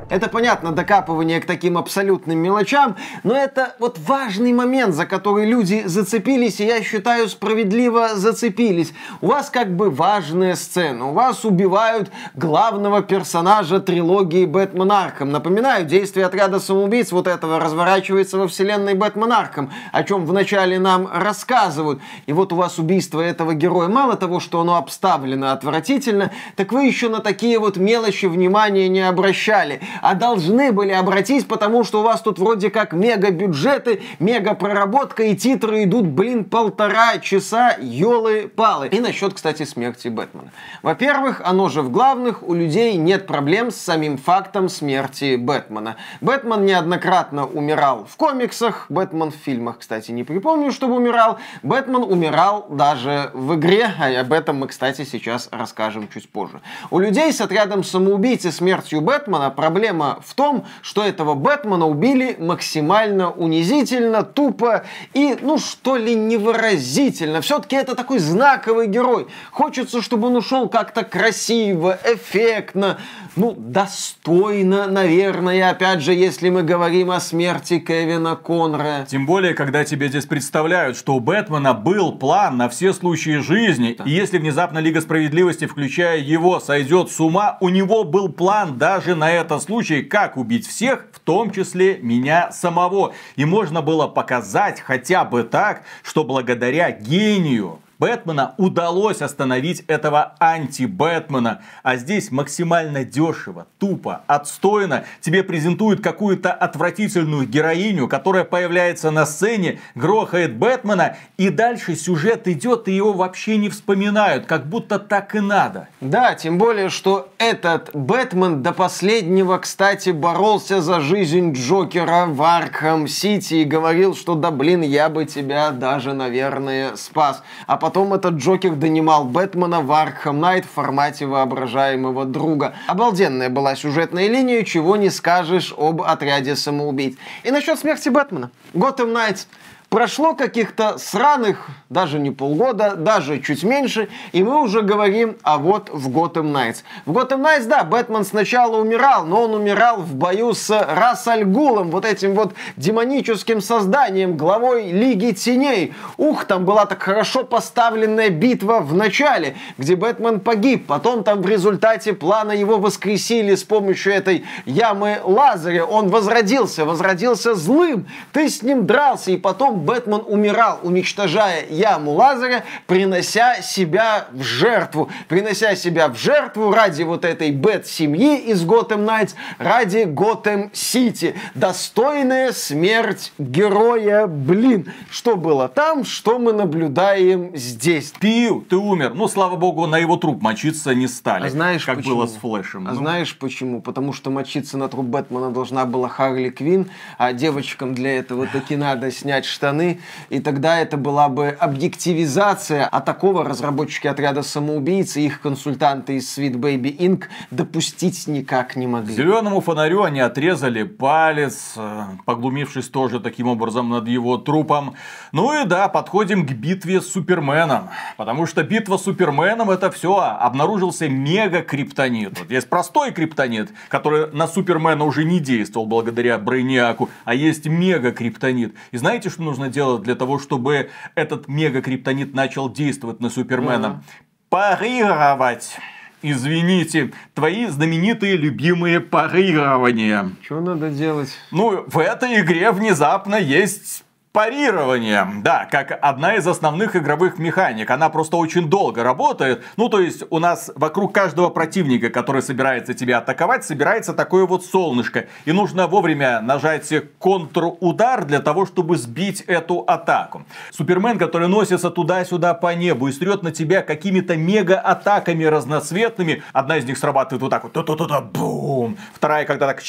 Это, 0.09 0.27
понятно, 0.27 0.71
докапывание 0.71 1.39
к 1.39 1.45
таким 1.45 1.77
абсолютным 1.77 2.39
мелочам, 2.39 2.95
но 3.23 3.35
это 3.35 3.75
вот 3.77 3.99
важный 3.99 4.53
момент, 4.53 4.95
за 4.95 5.05
который 5.05 5.45
люди 5.45 5.83
зацепились, 5.85 6.59
и 6.59 6.65
я 6.65 6.81
считаю, 6.81 7.29
справедливо 7.29 8.15
зацепились. 8.15 8.91
У 9.21 9.27
вас 9.27 9.51
как 9.51 9.75
бы 9.75 9.91
важная 9.91 10.55
сцена, 10.55 11.09
у 11.09 11.13
вас 11.13 11.45
убивают 11.45 12.09
главного 12.33 13.03
персонажа 13.03 13.79
трилогии 13.79 14.45
Бэтмен 14.45 14.91
Арком. 14.91 15.31
Напоминаю, 15.31 15.85
действие 15.85 16.25
отряда 16.25 16.59
самоубийц 16.59 17.11
вот 17.11 17.27
этого 17.27 17.59
разворачивается 17.59 18.39
во 18.39 18.47
вселенной 18.47 18.95
Бэтмен 18.95 19.31
Арком, 19.31 19.71
о 19.91 20.03
чем 20.03 20.25
вначале 20.25 20.79
нам 20.79 21.07
рассказывают. 21.13 22.01
И 22.25 22.33
вот 22.33 22.51
у 22.51 22.55
вас 22.55 22.79
убийство 22.79 23.21
этого 23.21 23.53
героя, 23.53 23.89
мало 23.89 24.15
того, 24.15 24.39
что 24.39 24.59
оно 24.61 24.77
обставлено 24.77 25.51
отвратительно, 25.51 26.31
так 26.55 26.71
вы 26.71 26.85
еще 26.85 27.09
на 27.09 27.19
такие 27.19 27.59
вот 27.59 27.77
мелочи 27.77 28.25
внимания 28.25 28.89
не 28.89 29.07
обращали. 29.07 29.81
А 30.01 30.15
должны 30.15 30.71
были 30.71 30.91
обратить, 30.91 31.47
потому 31.47 31.83
что 31.83 32.01
у 32.01 32.03
вас 32.03 32.21
тут 32.21 32.39
вроде 32.39 32.69
как 32.69 32.93
мега 32.93 33.31
бюджеты, 33.31 34.01
мега 34.19 34.53
проработка 34.53 35.23
и 35.23 35.35
титры 35.35 35.83
идут, 35.83 36.05
блин, 36.07 36.45
полтора 36.45 37.17
часа, 37.19 37.75
елы-палы. 37.79 38.87
И 38.87 38.99
насчет, 38.99 39.33
кстати, 39.33 39.63
смерти 39.63 40.07
Бэтмена. 40.07 40.51
Во-первых, 40.83 41.41
оно 41.43 41.69
же 41.69 41.81
в 41.81 41.91
главных, 41.91 42.43
у 42.43 42.53
людей 42.53 42.95
нет 42.95 43.27
проблем 43.27 43.71
с 43.71 43.75
самим 43.75 44.17
фактом 44.17 44.69
смерти 44.69 45.35
Бэтмена. 45.35 45.95
Бэтмен 46.21 46.65
неоднократно 46.65 47.45
умирал 47.45 48.05
в 48.05 48.15
комиксах, 48.17 48.85
Бэтмен 48.89 49.31
в 49.31 49.35
фильмах, 49.35 49.79
кстати, 49.79 50.11
не 50.11 50.23
припомню, 50.23 50.71
чтобы 50.71 50.95
умирал. 50.95 51.37
Бэтмен 51.63 52.03
умирал 52.03 52.67
даже 52.69 53.31
в 53.33 53.55
игре, 53.55 53.89
а 53.99 54.19
об 54.19 54.33
этом 54.33 54.57
мы, 54.57 54.67
кстати, 54.67 55.03
сейчас 55.03 55.49
расскажем 55.51 56.07
чуть 56.13 56.29
позже. 56.29 56.61
У 56.89 56.99
людей 56.99 57.31
с 57.31 57.41
отрядом 57.41 57.83
самоубийцы 57.83 58.51
смертью 58.51 59.01
Бэтмена 59.01 59.49
проблема 59.89 60.19
в 60.25 60.33
том, 60.33 60.65
что 60.81 61.03
этого 61.03 61.35
Бэтмена 61.35 61.87
убили 61.87 62.35
максимально 62.39 63.31
унизительно, 63.31 64.23
тупо 64.23 64.85
и, 65.13 65.37
ну, 65.41 65.57
что 65.57 65.97
ли, 65.97 66.15
невыразительно. 66.15 67.41
Все-таки 67.41 67.75
это 67.75 67.95
такой 67.95 68.19
знаковый 68.19 68.87
герой. 68.87 69.27
Хочется, 69.51 70.01
чтобы 70.01 70.27
он 70.27 70.35
ушел 70.35 70.69
как-то 70.69 71.03
красиво, 71.03 71.97
эффектно, 72.05 72.97
ну, 73.35 73.55
достойно, 73.57 74.87
наверное, 74.87 75.69
опять 75.69 76.01
же, 76.01 76.13
если 76.13 76.49
мы 76.49 76.63
говорим 76.63 77.11
о 77.11 77.19
смерти 77.19 77.79
Кевина 77.79 78.35
Конра. 78.35 79.05
Тем 79.07 79.25
более, 79.25 79.53
когда 79.53 79.83
тебе 79.85 80.09
здесь 80.09 80.25
представляют, 80.25 80.97
что 80.97 81.15
у 81.15 81.19
Бэтмена 81.19 81.73
был 81.73 82.11
план 82.11 82.57
на 82.57 82.69
все 82.69 82.93
случаи 82.93 83.39
жизни, 83.39 83.95
да. 83.97 84.03
и 84.03 84.11
если 84.11 84.37
внезапно 84.37 84.79
Лига 84.79 85.01
Справедливости, 85.01 85.67
включая 85.67 86.19
его, 86.19 86.59
сойдет 86.59 87.11
с 87.11 87.19
ума, 87.19 87.57
у 87.61 87.69
него 87.69 88.03
был 88.03 88.29
план 88.29 88.77
даже 88.77 89.15
на 89.15 89.31
этот 89.31 89.63
случай, 89.63 89.78
как 90.03 90.37
убить 90.37 90.67
всех, 90.67 91.07
в 91.11 91.19
том 91.19 91.51
числе 91.51 91.97
меня 91.97 92.51
самого. 92.51 93.13
И 93.35 93.45
можно 93.45 93.81
было 93.81 94.07
показать 94.07 94.81
хотя 94.81 95.25
бы 95.25 95.43
так, 95.43 95.83
что 96.03 96.23
благодаря 96.23 96.91
гению 96.91 97.79
Бэтмена 97.99 98.55
удалось 98.57 99.21
остановить 99.21 99.81
этого 99.87 100.35
анти-Бэтмена. 100.39 101.61
А 101.83 101.97
здесь 101.97 102.31
максимально 102.31 103.03
дешево, 103.03 103.67
тупо, 103.77 104.21
отстойно. 104.25 105.03
Тебе 105.19 105.43
презентуют 105.43 106.01
какую-то 106.01 106.53
отвратительную 106.53 107.45
героиню, 107.45 108.07
которая 108.07 108.45
появляется 108.45 109.11
на 109.11 109.25
сцене, 109.25 109.81
грохает 109.95 110.55
Бэтмена, 110.55 111.17
и 111.35 111.49
дальше 111.49 111.95
сюжет 111.95 112.47
идет, 112.47 112.87
и 112.87 112.93
его 112.93 113.11
вообще 113.11 113.57
не 113.57 113.67
вспоминают, 113.67 114.45
как 114.45 114.67
будто 114.67 114.97
так 114.97 115.35
и 115.35 115.41
надо. 115.41 115.89
Да, 115.99 116.35
тем 116.35 116.57
более, 116.57 116.87
что 116.87 117.27
этот 117.37 117.89
Бэтмен 117.93 118.63
до 118.63 118.71
последнего, 118.71 119.57
кстати, 119.57 120.11
боролся 120.11 120.79
за 120.81 121.01
жизнь 121.01 121.51
Джокера 121.51 122.27
в 122.27 122.41
Arkham 122.41 123.10
City 123.10 123.55
и 123.55 123.65
говорил, 123.65 124.15
что 124.15 124.35
да 124.35 124.51
блин, 124.51 124.81
я 124.83 125.09
бы 125.09 125.25
тебя 125.25 125.71
даже, 125.71 126.13
наверное, 126.13 126.95
спас. 126.95 127.43
А 127.67 127.75
потом 127.75 127.88
Потом 127.89 128.13
этот 128.13 128.35
Джокер 128.35 128.75
донимал 128.75 129.25
Бэтмена 129.25 129.81
в 129.81 129.91
Arkham 129.91 130.39
Knight 130.39 130.63
в 130.63 130.69
формате 130.69 131.25
воображаемого 131.25 132.25
друга. 132.25 132.75
Обалденная 132.85 133.49
была 133.49 133.75
сюжетная 133.75 134.27
линия, 134.27 134.63
чего 134.63 134.95
не 134.95 135.09
скажешь 135.09 135.73
об 135.75 136.03
отряде 136.03 136.55
самоубийц. 136.55 137.17
И 137.43 137.49
насчет 137.49 137.79
смерти 137.79 138.09
Бэтмена. 138.09 138.51
Gotham 138.75 139.11
Knights. 139.11 139.47
Прошло 139.89 140.35
каких-то 140.35 140.99
сраных, 140.99 141.67
даже 141.89 142.19
не 142.19 142.29
полгода, 142.29 142.95
даже 142.95 143.41
чуть 143.41 143.63
меньше, 143.63 144.07
и 144.33 144.43
мы 144.43 144.61
уже 144.61 144.83
говорим, 144.83 145.37
а 145.41 145.57
вот 145.57 145.89
в 145.89 146.09
Gotham 146.09 146.53
Knights. 146.53 146.83
В 147.07 147.17
Gotham 147.17 147.41
Knights, 147.41 147.65
да, 147.65 147.83
Бэтмен 147.83 148.23
сначала 148.23 148.77
умирал, 148.77 149.25
но 149.25 149.45
он 149.45 149.55
умирал 149.55 149.97
в 149.97 150.13
бою 150.13 150.53
с 150.53 150.69
Расальгулом, 150.69 151.89
вот 151.89 152.05
этим 152.05 152.35
вот 152.35 152.53
демоническим 152.77 153.61
созданием, 153.61 154.37
главой 154.37 154.91
Лиги 154.91 155.31
Теней. 155.31 155.95
Ух, 156.17 156.45
там 156.45 156.65
была 156.65 156.85
так 156.85 157.01
хорошо 157.01 157.43
поставленная 157.43 158.29
битва 158.29 158.81
в 158.81 158.93
начале, 158.93 159.55
где 159.79 159.95
Бэтмен 159.95 160.39
погиб, 160.39 160.85
потом 160.85 161.23
там 161.23 161.41
в 161.41 161.49
результате 161.49 162.13
плана 162.13 162.51
его 162.51 162.77
воскресили 162.77 163.55
с 163.55 163.63
помощью 163.63 164.13
этой 164.13 164.45
ямы 164.67 165.17
Лазаря, 165.23 165.83
он 165.85 166.09
возродился, 166.09 166.85
возродился 166.85 167.55
злым, 167.55 168.05
ты 168.33 168.49
с 168.49 168.61
ним 168.61 168.85
дрался, 168.85 169.31
и 169.31 169.37
потом 169.37 169.78
Бэтмен 169.79 170.21
умирал, 170.27 170.79
уничтожая 170.83 171.65
яму 171.69 172.11
Лазаря, 172.11 172.63
принося 172.87 173.61
себя 173.61 174.27
в 174.31 174.43
жертву. 174.43 175.09
Принося 175.27 175.75
себя 175.75 176.09
в 176.09 176.17
жертву 176.17 176.71
ради 176.71 177.03
вот 177.03 177.25
этой 177.25 177.51
Бэт-семьи 177.51 178.37
из 178.37 178.63
Готэм 178.63 179.05
Найтс, 179.05 179.33
ради 179.57 180.03
Готэм 180.03 180.69
Сити. 180.73 181.35
Достойная 181.55 182.51
смерть 182.51 183.33
героя, 183.37 184.27
блин. 184.27 184.91
Что 185.09 185.35
было 185.35 185.67
там, 185.67 186.03
что 186.03 186.37
мы 186.39 186.53
наблюдаем 186.53 187.55
здесь. 187.55 188.13
Пил, 188.19 188.61
ты 188.69 188.75
умер. 188.75 189.13
Ну, 189.15 189.27
слава 189.27 189.55
богу, 189.55 189.87
на 189.87 189.97
его 189.97 190.17
труп 190.17 190.41
мочиться 190.41 190.93
не 190.93 191.07
стали. 191.07 191.47
А 191.47 191.49
знаешь 191.49 191.85
как 191.85 191.97
почему? 191.97 192.15
было 192.15 192.27
с 192.27 192.35
Флэшем. 192.35 192.87
А 192.87 192.91
ну. 192.91 192.97
знаешь 192.97 193.37
почему? 193.37 193.81
Потому 193.81 194.13
что 194.13 194.29
мочиться 194.29 194.77
на 194.77 194.87
труп 194.89 195.05
Бэтмена 195.05 195.51
должна 195.51 195.85
была 195.85 196.09
Харли 196.09 196.49
Квин, 196.49 196.89
а 197.17 197.33
девочкам 197.33 197.93
для 197.93 198.17
этого 198.17 198.47
таки 198.47 198.75
надо 198.75 199.11
снять 199.11 199.45
штаны 199.45 199.68
штаны, 199.69 199.99
и 200.29 200.39
тогда 200.39 200.79
это 200.79 200.97
была 200.97 201.29
бы 201.29 201.49
объективизация, 201.49 202.85
а 202.85 203.01
такого 203.01 203.43
разработчики 203.43 204.07
отряда 204.07 204.41
самоубийц 204.41 205.17
и 205.17 205.25
их 205.25 205.41
консультанты 205.41 206.17
из 206.17 206.37
Sweet 206.37 206.53
Baby 206.53 206.97
Inc. 206.97 207.23
допустить 207.51 208.27
никак 208.27 208.75
не 208.75 208.87
могли. 208.87 209.13
Зеленому 209.13 209.61
фонарю 209.61 210.03
они 210.03 210.19
отрезали 210.19 210.83
палец, 210.83 211.73
э, 211.75 212.03
поглумившись 212.25 212.87
тоже 212.87 213.19
таким 213.19 213.47
образом 213.47 213.89
над 213.89 214.07
его 214.07 214.37
трупом. 214.37 214.95
Ну 215.31 215.61
и 215.61 215.65
да, 215.65 215.87
подходим 215.87 216.47
к 216.47 216.51
битве 216.51 217.01
с 217.01 217.11
Суперменом, 217.11 217.89
потому 218.17 218.45
что 218.45 218.63
битва 218.63 218.97
с 218.97 219.03
Суперменом 219.03 219.69
это 219.69 219.91
все, 219.91 220.17
обнаружился 220.19 221.07
мега-криптонит. 221.07 222.39
Вот 222.39 222.51
есть 222.51 222.69
простой 222.69 223.11
криптонит, 223.11 223.69
который 223.89 224.31
на 224.31 224.47
Супермена 224.47 225.03
уже 225.03 225.23
не 225.23 225.39
действовал 225.39 225.85
благодаря 225.85 226.37
Брейниаку, 226.37 227.09
а 227.25 227.33
есть 227.33 227.67
мега-криптонит. 227.67 228.73
И 228.91 228.97
знаете, 228.97 229.29
что 229.29 229.43
нужно 229.43 229.58
нужно 229.59 229.73
делать 229.73 230.03
для 230.03 230.15
того, 230.15 230.39
чтобы 230.39 230.89
этот 231.15 231.47
мега-криптонит 231.47 232.33
начал 232.33 232.71
действовать 232.71 233.19
на 233.19 233.29
Супермена? 233.29 233.85
Uh-huh. 233.85 234.03
Парировать. 234.49 235.77
Извините, 236.21 237.11
твои 237.33 237.67
знаменитые 237.67 238.35
любимые 238.35 238.99
парирования. 238.99 240.31
Что 240.43 240.59
надо 240.59 240.89
делать? 240.89 241.29
Ну, 241.51 241.85
в 241.87 241.97
этой 241.99 242.41
игре 242.41 242.71
внезапно 242.71 243.35
есть 243.35 244.03
Парирование, 244.39 245.27
да, 245.43 245.67
как 245.69 245.99
одна 246.01 246.35
из 246.35 246.47
основных 246.47 246.95
игровых 246.95 247.39
механик. 247.39 247.91
Она 247.91 248.07
просто 248.07 248.37
очень 248.37 248.69
долго 248.69 249.03
работает. 249.03 249.65
Ну, 249.75 249.89
то 249.89 249.99
есть, 249.99 250.23
у 250.29 250.39
нас 250.39 250.71
вокруг 250.75 251.13
каждого 251.13 251.49
противника, 251.49 252.09
который 252.09 252.41
собирается 252.41 252.93
тебя 252.93 253.17
атаковать, 253.17 253.65
собирается 253.65 254.13
такое 254.13 254.45
вот 254.45 254.63
солнышко. 254.63 255.25
И 255.43 255.51
нужно 255.51 255.87
вовремя 255.87 256.39
нажать 256.39 256.89
контрудар 257.19 258.23
для 258.23 258.39
того, 258.39 258.65
чтобы 258.65 258.95
сбить 258.95 259.41
эту 259.41 259.79
атаку. 259.79 260.45
Супермен, 260.71 261.17
который 261.17 261.49
носится 261.49 261.89
туда-сюда 261.89 262.53
по 262.53 262.73
небу 262.73 263.09
и 263.09 263.11
стрет 263.11 263.43
на 263.43 263.51
тебя 263.51 263.81
какими-то 263.81 264.37
мега-атаками 264.37 265.43
разноцветными. 265.43 266.43
Одна 266.53 266.77
из 266.77 266.85
них 266.85 266.97
срабатывает 266.97 267.41
вот 267.41 267.49
так 267.49 267.63
вот, 267.63 267.73
та-та-та-та, 267.73 268.21
бум. 268.21 268.95
Вторая, 269.13 269.43
когда 269.43 269.67
так, 269.67 269.81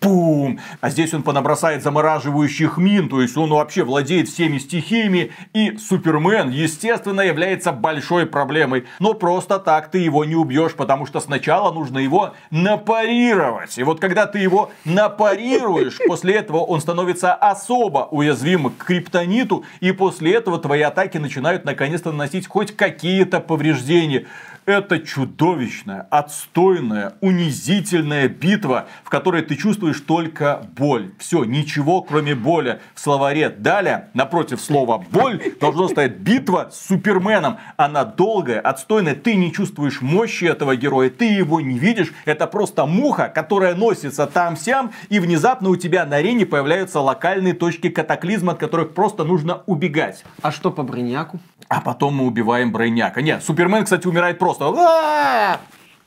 бум. 0.00 0.58
А 0.80 0.88
здесь 0.88 1.12
он 1.12 1.22
понабросает 1.22 1.82
замораживающих 1.82 2.78
мин, 2.78 3.10
то 3.10 3.20
есть 3.20 3.36
он 3.36 3.50
вообще 3.50 3.73
владеет 3.82 4.28
всеми 4.28 4.58
стихиями, 4.58 5.32
и 5.52 5.76
Супермен, 5.76 6.50
естественно, 6.50 7.20
является 7.20 7.72
большой 7.72 8.26
проблемой. 8.26 8.84
Но 8.98 9.14
просто 9.14 9.58
так 9.58 9.90
ты 9.90 9.98
его 9.98 10.24
не 10.24 10.36
убьешь, 10.36 10.74
потому 10.74 11.06
что 11.06 11.20
сначала 11.20 11.72
нужно 11.72 11.98
его 11.98 12.34
напарировать. 12.50 13.76
И 13.78 13.82
вот 13.82 14.00
когда 14.00 14.26
ты 14.26 14.38
его 14.38 14.70
напарируешь, 14.84 15.98
после 16.06 16.34
этого 16.34 16.58
он 16.58 16.80
становится 16.80 17.34
особо 17.34 18.08
уязвим 18.10 18.70
к 18.70 18.84
криптониту, 18.84 19.64
и 19.80 19.92
после 19.92 20.34
этого 20.34 20.58
твои 20.58 20.82
атаки 20.82 21.18
начинают 21.18 21.64
наконец-то 21.64 22.12
наносить 22.12 22.46
хоть 22.46 22.76
какие-то 22.76 23.40
повреждения. 23.40 24.26
Это 24.66 24.98
чудовищная, 24.98 26.06
отстойная, 26.08 27.16
унизительная 27.20 28.28
битва, 28.28 28.86
в 29.04 29.10
которой 29.10 29.42
ты 29.42 29.56
чувствуешь 29.56 30.00
только 30.00 30.66
боль. 30.74 31.12
Все, 31.18 31.44
ничего 31.44 32.00
кроме 32.00 32.34
боли. 32.34 32.80
В 32.94 33.00
словаре 33.00 33.50
далее, 33.50 34.08
напротив 34.14 34.62
слова 34.62 35.04
боль, 35.10 35.42
должно 35.60 35.88
стоять 35.88 36.16
битва 36.16 36.70
с 36.72 36.86
Суперменом. 36.86 37.58
Она 37.76 38.06
долгая, 38.06 38.58
отстойная, 38.58 39.14
ты 39.14 39.34
не 39.34 39.52
чувствуешь 39.52 40.00
мощи 40.00 40.44
этого 40.44 40.76
героя, 40.76 41.10
ты 41.10 41.26
его 41.26 41.60
не 41.60 41.78
видишь. 41.78 42.14
Это 42.24 42.46
просто 42.46 42.86
муха, 42.86 43.28
которая 43.28 43.74
носится 43.74 44.26
там-сям, 44.26 44.92
и 45.10 45.20
внезапно 45.20 45.68
у 45.68 45.76
тебя 45.76 46.06
на 46.06 46.16
арене 46.16 46.46
появляются 46.46 47.00
локальные 47.00 47.52
точки 47.52 47.90
катаклизма, 47.90 48.52
от 48.52 48.60
которых 48.60 48.94
просто 48.94 49.24
нужно 49.24 49.62
убегать. 49.66 50.24
А 50.40 50.50
что 50.50 50.70
по 50.70 50.82
Броняку? 50.82 51.38
А 51.68 51.80
потом 51.80 52.16
мы 52.16 52.26
убиваем 52.26 52.72
Брейняка. 52.72 53.22
Нет, 53.22 53.42
Супермен, 53.42 53.84
кстати, 53.84 54.06
умирает 54.06 54.38
просто. 54.38 54.53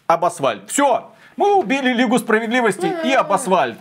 Об 0.07 0.25
асфальт. 0.25 0.69
Все. 0.69 1.11
Мы 1.35 1.55
убили 1.55 1.93
Лигу 1.93 2.17
Справедливости 2.17 2.91
и 3.03 3.11
об 3.13 3.31
асфальт. 3.31 3.77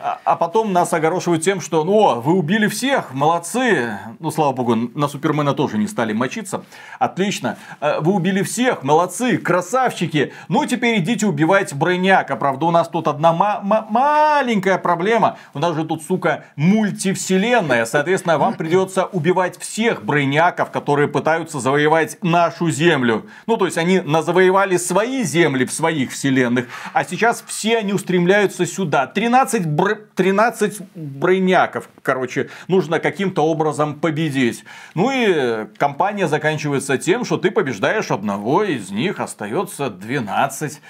А, 0.00 0.20
а 0.24 0.36
потом 0.36 0.72
нас 0.72 0.92
огорошивают 0.92 1.42
тем, 1.42 1.60
что, 1.60 1.82
ну, 1.82 2.20
вы 2.20 2.34
убили 2.34 2.68
всех, 2.68 3.12
молодцы. 3.14 3.98
Ну, 4.20 4.30
слава 4.30 4.52
богу, 4.52 4.76
на 4.76 5.08
Супермена 5.08 5.54
тоже 5.54 5.76
не 5.76 5.88
стали 5.88 6.12
мочиться. 6.12 6.62
Отлично. 7.00 7.56
Э, 7.80 7.98
вы 8.00 8.12
убили 8.12 8.42
всех, 8.42 8.84
молодцы, 8.84 9.38
красавчики. 9.38 10.32
Ну, 10.48 10.64
теперь 10.66 11.00
идите 11.00 11.26
убивать 11.26 11.74
Брейняка. 11.74 12.36
Правда, 12.36 12.66
у 12.66 12.70
нас 12.70 12.88
тут 12.88 13.08
одна 13.08 13.32
ма- 13.32 13.60
ма- 13.60 13.86
маленькая 13.90 14.78
проблема. 14.78 15.36
У 15.52 15.58
нас 15.58 15.74
же 15.74 15.84
тут, 15.84 16.04
сука, 16.04 16.44
мультивселенная. 16.54 17.84
Соответственно, 17.84 18.38
вам 18.38 18.54
придется 18.54 19.04
убивать 19.06 19.58
всех 19.58 20.04
Брейняков, 20.04 20.70
которые 20.70 21.08
пытаются 21.08 21.58
завоевать 21.58 22.18
нашу 22.22 22.70
землю. 22.70 23.26
Ну, 23.48 23.56
то 23.56 23.64
есть, 23.64 23.78
они 23.78 24.00
завоевали 24.22 24.76
свои 24.76 25.24
земли 25.24 25.64
в 25.64 25.72
своих 25.72 26.12
вселенных. 26.12 26.66
А 26.92 27.02
сейчас 27.04 27.42
все 27.44 27.78
они 27.78 27.92
устремляются 27.92 28.64
сюда. 28.64 29.08
13 29.08 29.66
Брейняков 29.66 29.87
13 29.94 30.80
брейняков, 30.94 31.88
короче, 32.02 32.50
нужно 32.68 33.00
каким-то 33.00 33.44
образом 33.44 34.00
победить. 34.00 34.64
Ну 34.94 35.10
и 35.10 35.66
кампания 35.76 36.28
заканчивается 36.28 36.98
тем, 36.98 37.24
что 37.24 37.36
ты 37.36 37.50
побеждаешь 37.50 38.10
одного 38.10 38.64
из 38.64 38.90
них, 38.90 39.20
остается 39.20 39.90
12. 39.90 40.80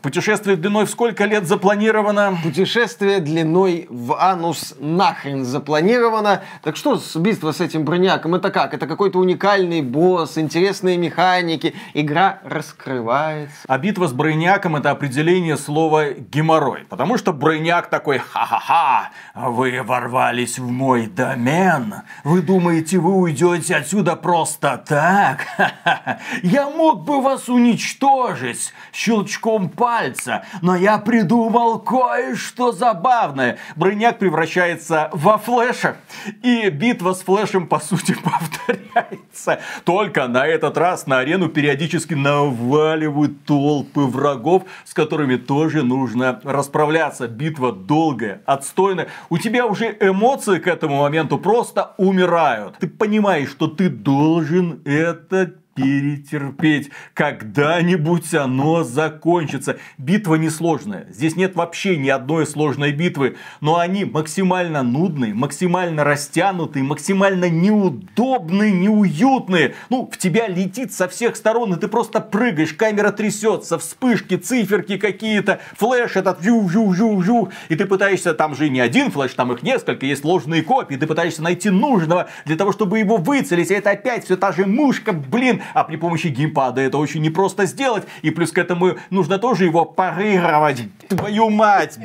Путешествие 0.00 0.56
длиной 0.56 0.86
в 0.86 0.90
сколько 0.90 1.26
лет 1.26 1.46
запланировано? 1.46 2.38
Путешествие 2.42 3.20
длиной 3.20 3.86
в 3.90 4.14
анус 4.18 4.74
нахрен 4.80 5.44
запланировано. 5.44 6.42
Так 6.62 6.76
что 6.76 6.96
с 6.96 7.14
убийство 7.16 7.52
с 7.52 7.60
этим 7.60 7.84
броняком? 7.84 8.34
Это 8.34 8.50
как? 8.50 8.72
Это 8.72 8.86
какой-то 8.86 9.18
уникальный 9.18 9.82
босс, 9.82 10.38
интересные 10.38 10.96
механики, 10.96 11.74
игра 11.92 12.38
раскрывается. 12.44 13.54
А 13.68 13.76
битва 13.76 14.08
с 14.08 14.14
броняком 14.14 14.76
это 14.76 14.90
определение 14.90 15.58
слова 15.58 16.12
геморрой. 16.12 16.86
Потому 16.88 17.18
что 17.18 17.34
броняк 17.34 17.90
такой, 17.90 18.18
ха-ха-ха, 18.18 19.10
вы 19.34 19.82
ворвались 19.82 20.58
в 20.58 20.70
мой 20.70 21.08
домен. 21.08 21.96
Вы 22.24 22.40
думаете, 22.40 22.98
вы 22.98 23.14
уйдете 23.14 23.76
отсюда 23.76 24.16
просто 24.16 24.82
так? 24.88 25.40
Я 26.42 26.70
мог 26.70 27.04
бы 27.04 27.20
вас 27.20 27.50
уничтожить 27.50 28.72
щелчком 28.92 29.41
щелчком 29.42 29.68
пальца. 29.68 30.44
Но 30.62 30.76
я 30.76 30.98
придумал 30.98 31.78
кое-что 31.78 32.72
забавное. 32.72 33.58
Броняк 33.76 34.18
превращается 34.18 35.10
во 35.12 35.38
флеша. 35.38 35.96
И 36.42 36.70
битва 36.70 37.14
с 37.14 37.22
флешем, 37.22 37.66
по 37.66 37.80
сути, 37.80 38.14
повторяется. 38.24 39.60
Только 39.84 40.28
на 40.28 40.46
этот 40.46 40.76
раз 40.78 41.06
на 41.06 41.18
арену 41.18 41.48
периодически 41.48 42.14
наваливают 42.14 43.44
толпы 43.44 44.02
врагов, 44.02 44.62
с 44.84 44.94
которыми 44.94 45.36
тоже 45.36 45.82
нужно 45.82 46.40
расправляться. 46.44 47.28
Битва 47.28 47.72
долгая, 47.72 48.42
отстойная. 48.46 49.08
У 49.30 49.38
тебя 49.38 49.66
уже 49.66 49.96
эмоции 50.00 50.58
к 50.58 50.66
этому 50.66 51.00
моменту 51.00 51.38
просто 51.38 51.92
умирают. 51.96 52.76
Ты 52.78 52.86
понимаешь, 52.86 53.50
что 53.50 53.66
ты 53.66 53.88
должен 53.88 54.80
это 54.84 55.54
перетерпеть. 55.74 56.90
Когда-нибудь 57.14 58.34
оно 58.34 58.84
закончится. 58.84 59.78
Битва 59.98 60.34
несложная. 60.36 61.06
Здесь 61.10 61.36
нет 61.36 61.54
вообще 61.54 61.96
ни 61.96 62.08
одной 62.08 62.46
сложной 62.46 62.92
битвы. 62.92 63.36
Но 63.60 63.78
они 63.78 64.04
максимально 64.04 64.82
нудные, 64.82 65.34
максимально 65.34 66.04
растянутые, 66.04 66.82
максимально 66.82 67.48
неудобные, 67.48 68.72
неуютные. 68.72 69.74
Ну, 69.90 70.10
в 70.12 70.18
тебя 70.18 70.48
летит 70.48 70.92
со 70.92 71.08
всех 71.08 71.36
сторон, 71.36 71.74
и 71.74 71.78
ты 71.78 71.88
просто 71.88 72.20
прыгаешь, 72.20 72.74
камера 72.74 73.10
трясется, 73.10 73.78
вспышки, 73.78 74.36
циферки 74.36 74.98
какие-то, 74.98 75.60
флеш 75.76 76.16
этот 76.16 76.42
жу-жу-жу-жу. 76.42 77.50
И 77.68 77.76
ты 77.76 77.86
пытаешься, 77.86 78.34
там 78.34 78.54
же 78.54 78.68
не 78.68 78.80
один 78.80 79.10
флеш, 79.10 79.32
там 79.34 79.52
их 79.52 79.62
несколько, 79.62 80.06
есть 80.06 80.22
сложные 80.22 80.62
копии. 80.62 80.96
Ты 80.96 81.06
пытаешься 81.06 81.42
найти 81.42 81.70
нужного 81.70 82.28
для 82.44 82.56
того, 82.56 82.72
чтобы 82.72 82.98
его 82.98 83.16
выцелить. 83.16 83.70
И 83.70 83.74
это 83.74 83.90
опять 83.90 84.24
все 84.24 84.36
та 84.36 84.52
же 84.52 84.66
мушка, 84.66 85.12
блин, 85.12 85.61
а 85.74 85.84
при 85.84 85.96
помощи 85.96 86.28
геймпада 86.28 86.80
это 86.80 86.98
очень 86.98 87.22
непросто 87.22 87.66
сделать. 87.66 88.04
И 88.22 88.30
плюс 88.30 88.52
к 88.52 88.58
этому 88.58 88.96
нужно 89.10 89.38
тоже 89.38 89.64
его 89.64 89.84
парировать. 89.84 90.84
Твою 91.08 91.50
мать! 91.50 91.98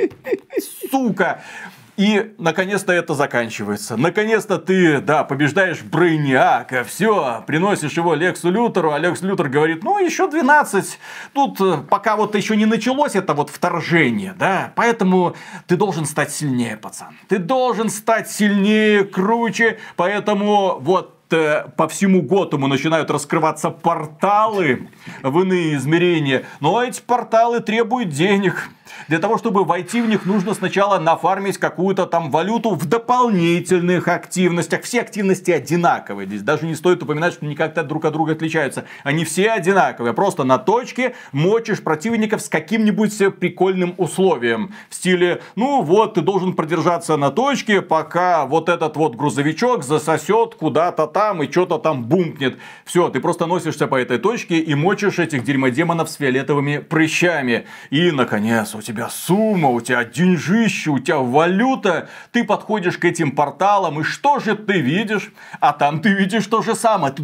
Сука! 0.92 1.42
И, 1.98 2.36
наконец-то, 2.38 2.94
это 2.94 3.16
заканчивается. 3.16 3.98
Наконец-то 3.98 4.60
ты, 4.60 5.02
да, 5.02 5.24
побеждаешь 5.24 5.82
Брейниака, 5.82 6.84
все, 6.84 7.44
приносишь 7.48 7.94
его 7.94 8.14
Лексу 8.14 8.52
Лютеру, 8.52 8.92
а 8.92 9.00
Лекс 9.00 9.22
Лютер 9.22 9.50
говорит, 9.50 9.84
ну, 9.84 9.98
еще 9.98 10.30
12. 10.30 11.00
Тут 11.34 11.60
э, 11.60 11.78
пока 11.90 12.16
вот 12.16 12.36
еще 12.36 12.56
не 12.56 12.68
началось 12.68 13.16
это 13.16 13.34
вот 13.34 13.50
вторжение, 13.50 14.36
да, 14.38 14.74
поэтому 14.76 15.36
ты 15.66 15.76
должен 15.76 16.06
стать 16.06 16.32
сильнее, 16.32 16.78
пацан. 16.78 17.18
Ты 17.30 17.40
должен 17.40 17.90
стать 17.90 18.30
сильнее, 18.30 19.04
круче, 19.04 19.80
поэтому 19.96 20.78
вот 20.80 21.17
Э, 21.30 21.68
по 21.76 21.90
всему 21.90 22.22
Готэму 22.22 22.68
начинают 22.68 23.12
раскрываться 23.12 23.70
порталы 23.70 24.88
в 25.24 25.42
иные 25.42 25.76
измерения. 25.76 26.46
Но 26.62 26.82
эти 26.82 27.02
порталы 27.02 27.60
требуют 27.60 28.10
денег. 28.10 28.70
Для 29.10 29.20
того, 29.20 29.38
чтобы 29.38 29.66
войти 29.66 30.02
в 30.02 30.08
них, 30.08 30.26
нужно 30.26 30.54
сначала 30.54 31.00
нафармить 31.00 31.58
какую-то 31.58 32.06
там 32.06 32.32
валюту 32.32 32.72
в 32.72 32.86
дополнительных 32.86 34.08
активностях. 34.08 34.84
Все 34.84 35.02
активности 35.02 35.52
одинаковые. 35.52 36.28
Здесь 36.28 36.42
даже 36.42 36.66
не 36.66 36.76
стоит 36.76 37.04
упоминать, 37.04 37.34
что 37.34 37.46
они 37.46 37.56
как-то 37.56 37.84
друг 37.84 38.06
от 38.06 38.14
друга 38.14 38.32
отличаются. 38.32 38.86
Они 39.04 39.26
все 39.26 39.52
одинаковые. 39.52 40.14
Просто 40.14 40.46
на 40.46 40.58
точке 40.58 41.16
мочишь 41.34 41.84
противников 41.84 42.42
с 42.42 42.48
каким-нибудь 42.48 43.18
прикольным 43.40 43.94
условием. 43.98 44.74
В 44.90 44.96
стиле, 44.96 45.42
ну 45.56 45.82
вот, 45.82 46.14
ты 46.14 46.22
должен 46.22 46.54
продержаться 46.54 47.18
на 47.18 47.32
точке, 47.32 47.82
пока 47.82 48.46
вот 48.46 48.70
этот 48.70 48.96
вот 48.96 49.16
грузовичок 49.16 49.84
засосет 49.84 50.56
куда-то 50.56 51.08
там 51.18 51.42
и 51.42 51.52
что-то 51.52 51.80
там 51.80 52.04
бумкнет. 52.04 52.60
Все, 52.86 53.10
ты 53.10 53.20
просто 53.20 53.48
носишься 53.48 53.88
по 53.88 53.96
этой 53.96 54.20
точке 54.20 54.60
и 54.60 54.76
мочишь 54.76 55.18
этих 55.18 55.44
дерьмодемонов 55.44 56.10
с 56.10 56.16
фиолетовыми 56.18 56.78
прыщами. 56.78 57.66
И, 57.90 58.12
наконец, 58.12 58.76
у 58.76 58.84
тебя 58.84 59.10
сумма, 59.10 59.70
у 59.70 59.82
тебя 59.82 60.04
деньжище, 60.04 60.92
у 60.92 61.00
тебя 61.00 61.18
валюта. 61.18 62.08
Ты 62.32 62.44
подходишь 62.44 63.00
к 63.00 63.06
этим 63.06 63.32
порталам, 63.32 64.00
и 64.00 64.04
что 64.04 64.40
же 64.40 64.56
ты 64.56 64.80
видишь? 64.80 65.32
А 65.60 65.74
там 65.74 66.02
ты 66.02 66.10
видишь 66.10 66.46
то 66.46 66.62
же 66.62 66.76
самое. 66.76 67.12
Ты, 67.12 67.24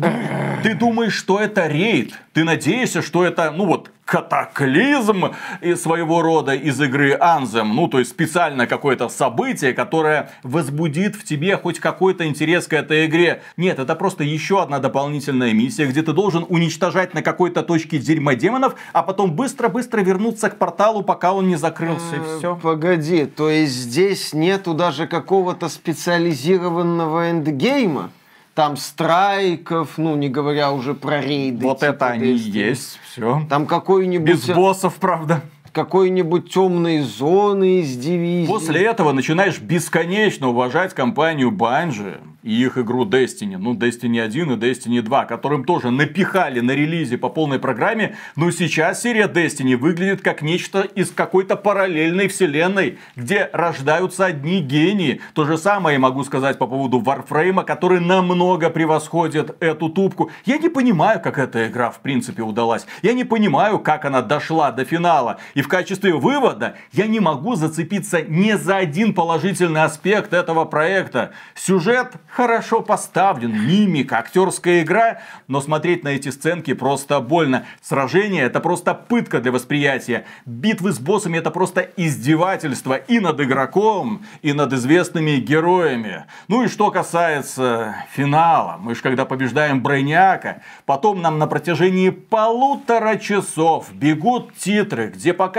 ты 0.64 0.74
думаешь, 0.74 1.14
что 1.14 1.40
это 1.40 1.68
рейд. 1.68 2.14
Ты 2.34 2.44
надеешься, 2.44 3.04
что 3.04 3.24
это, 3.24 3.52
ну 3.52 3.68
вот, 3.68 3.92
катаклизм 4.06 5.34
своего 5.76 6.22
рода 6.22 6.54
из 6.54 6.82
игры 6.82 7.14
Anthem. 7.14 7.66
Ну, 7.74 7.88
то 7.88 8.00
есть 8.00 8.12
специально 8.12 8.68
какое-то 8.68 9.10
событие, 9.10 9.74
которое 9.74 10.32
возбудит 10.42 11.16
в 11.16 11.24
тебе 11.24 11.56
хоть 11.58 11.80
какой-то 11.80 12.26
интерес 12.26 12.68
к 12.68 12.74
этой 12.74 13.06
игре. 13.06 13.44
Нет, 13.58 13.80
это 13.80 13.96
просто 13.96 14.24
еще 14.24 14.62
одна 14.62 14.80
дополнительная 14.80 15.54
миссия, 15.54 15.86
где 15.86 16.02
ты 16.02 16.14
должен 16.14 16.46
уничтожать 16.50 17.14
на 17.14 17.22
какой-то 17.22 17.62
точке 17.62 18.00
дерьма 18.00 18.36
демонов, 18.36 18.76
а 18.92 19.04
потом 19.04 19.34
быстро-быстро 19.34 20.02
вернуться 20.02 20.50
к 20.50 20.58
порталу, 20.58 21.04
пока 21.04 21.34
он 21.34 21.48
не 21.48 21.56
закрылся, 21.56 22.16
и 22.16 22.24
Э, 22.24 22.38
все. 22.38 22.56
Погоди, 22.56 23.26
то 23.26 23.50
есть 23.50 23.74
здесь 23.74 24.34
нету 24.34 24.74
даже 24.74 25.08
какого-то 25.08 25.70
специализированного 25.70 27.32
эндгейма? 27.32 28.12
Там 28.54 28.78
страйков, 28.78 29.98
ну 29.98 30.16
не 30.16 30.30
говоря 30.30 30.72
уже 30.72 30.94
про 30.94 31.22
рейды. 31.22 31.66
Вот 31.66 31.80
типа 31.80 31.90
это 31.90 32.08
они 32.08 32.26
и 32.28 32.36
есть, 32.36 33.00
все. 33.04 33.46
Там 33.50 33.66
какой-нибудь 33.66 34.30
Без 34.30 34.46
боссов, 34.46 34.96
правда. 34.96 35.42
Какой-нибудь 35.74 36.54
темной 36.54 37.00
зоны 37.02 37.82
из 37.82 37.98
дивизии. 37.98 38.48
После 38.48 38.84
этого 38.84 39.12
начинаешь 39.12 39.60
бесконечно 39.60 40.50
уважать 40.50 40.94
компанию 40.94 41.50
Bungie 41.52 42.20
и 42.44 42.62
их 42.62 42.78
игру 42.78 43.06
Destiny. 43.06 43.58
Ну, 43.58 43.74
Destiny 43.74 44.22
1 44.22 44.52
и 44.52 44.56
Destiny 44.56 45.02
2, 45.02 45.26
которым 45.26 45.64
тоже 45.64 45.90
напихали 45.90 46.60
на 46.60 46.72
релизе 46.72 47.18
по 47.18 47.30
полной 47.30 47.58
программе. 47.58 48.16
Но 48.36 48.52
сейчас 48.52 49.02
серия 49.02 49.28
Destiny 49.28 49.76
выглядит 49.76 50.22
как 50.22 50.42
нечто 50.42 50.82
из 50.82 51.10
какой-то 51.10 51.56
параллельной 51.56 52.28
вселенной, 52.28 53.00
где 53.16 53.50
рождаются 53.52 54.26
одни 54.26 54.60
гении. 54.62 55.22
То 55.34 55.46
же 55.46 55.58
самое 55.58 55.98
могу 55.98 56.24
сказать 56.24 56.60
по 56.60 56.68
поводу 56.68 57.02
Warframe, 57.02 57.64
который 57.64 58.00
намного 58.00 58.70
превосходит 58.70 59.56
эту 59.60 59.90
тупку. 59.90 60.30
Я 60.46 60.58
не 60.58 60.70
понимаю, 60.70 61.20
как 61.20 61.40
эта 61.40 61.68
игра 61.68 61.90
в 61.90 62.00
принципе 62.02 62.44
удалась. 62.44 62.86
Я 63.02 63.14
не 63.14 63.24
понимаю, 63.24 63.80
как 63.80 64.06
она 64.06 64.22
дошла 64.22 64.72
до 64.72 64.86
финала. 64.86 65.40
И 65.56 65.63
в 65.64 65.68
качестве 65.68 66.14
вывода 66.14 66.76
я 66.92 67.08
не 67.08 67.20
могу 67.20 67.56
зацепиться 67.56 68.22
ни 68.22 68.52
за 68.52 68.78
один 68.78 69.14
положительный 69.14 69.84
аспект 69.84 70.34
этого 70.34 70.66
проекта. 70.66 71.32
Сюжет 71.56 72.14
хорошо 72.28 72.82
поставлен, 72.82 73.52
мимика, 73.52 74.20
актерская 74.20 74.82
игра, 74.82 75.22
но 75.48 75.62
смотреть 75.62 76.04
на 76.04 76.10
эти 76.10 76.30
сценки 76.30 76.74
просто 76.74 77.20
больно. 77.22 77.66
Сражение 77.82 78.44
это 78.44 78.60
просто 78.60 78.94
пытка 78.94 79.40
для 79.40 79.52
восприятия. 79.52 80.26
Битвы 80.46 80.92
с 80.92 81.00
боссами 81.00 81.38
это 81.38 81.50
просто 81.50 81.82
издевательство 81.96 82.96
и 82.96 83.20
над 83.20 83.40
игроком, 83.40 84.26
и 84.42 84.54
над 84.54 84.74
известными 84.74 85.38
героями. 85.38 86.26
Ну 86.50 86.64
и 86.64 86.68
что 86.68 86.92
касается 86.92 87.96
финала, 88.12 88.78
мы 88.80 88.96
же 88.96 89.02
когда 89.02 89.26
побеждаем 89.26 89.82
Брейняка, 89.82 90.62
потом 90.86 91.22
нам 91.22 91.40
на 91.40 91.48
протяжении 91.48 92.10
полутора 92.10 93.16
часов 93.16 93.94
бегут 93.94 94.54
титры, 94.58 95.08
где 95.08 95.34
показывают 95.34 95.53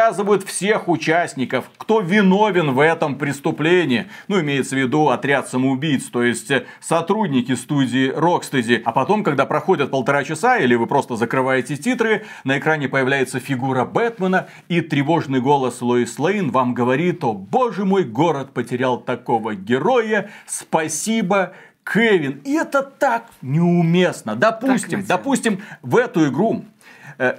всех 0.46 0.88
участников, 0.88 1.70
кто 1.76 2.00
виновен 2.00 2.72
в 2.72 2.80
этом 2.80 3.16
преступлении. 3.16 4.06
Ну, 4.28 4.40
имеется 4.40 4.74
в 4.74 4.78
виду 4.78 5.08
отряд 5.08 5.48
самоубийц, 5.48 6.04
то 6.04 6.22
есть 6.22 6.50
сотрудники 6.80 7.54
студии 7.54 8.12
Rocksteady. 8.12 8.82
А 8.84 8.92
потом, 8.92 9.24
когда 9.24 9.46
проходят 9.46 9.90
полтора 9.90 10.24
часа, 10.24 10.58
или 10.58 10.74
вы 10.74 10.86
просто 10.86 11.16
закрываете 11.16 11.76
титры, 11.76 12.24
на 12.44 12.58
экране 12.58 12.88
появляется 12.88 13.40
фигура 13.40 13.84
Бэтмена, 13.84 14.48
и 14.68 14.80
тревожный 14.80 15.40
голос 15.40 15.80
Лоис 15.80 16.18
Лейн 16.18 16.50
вам 16.50 16.74
говорит, 16.74 17.22
о 17.24 17.32
боже 17.32 17.84
мой, 17.84 18.04
город 18.04 18.52
потерял 18.52 18.98
такого 18.98 19.54
героя, 19.54 20.30
спасибо, 20.46 21.52
Кевин. 21.84 22.40
И 22.44 22.54
это 22.54 22.82
так 22.82 23.26
неуместно. 23.42 24.36
Допустим, 24.36 25.04
допустим, 25.04 25.62
в 25.82 25.96
эту 25.96 26.28
игру 26.28 26.64
Э, 26.73 26.73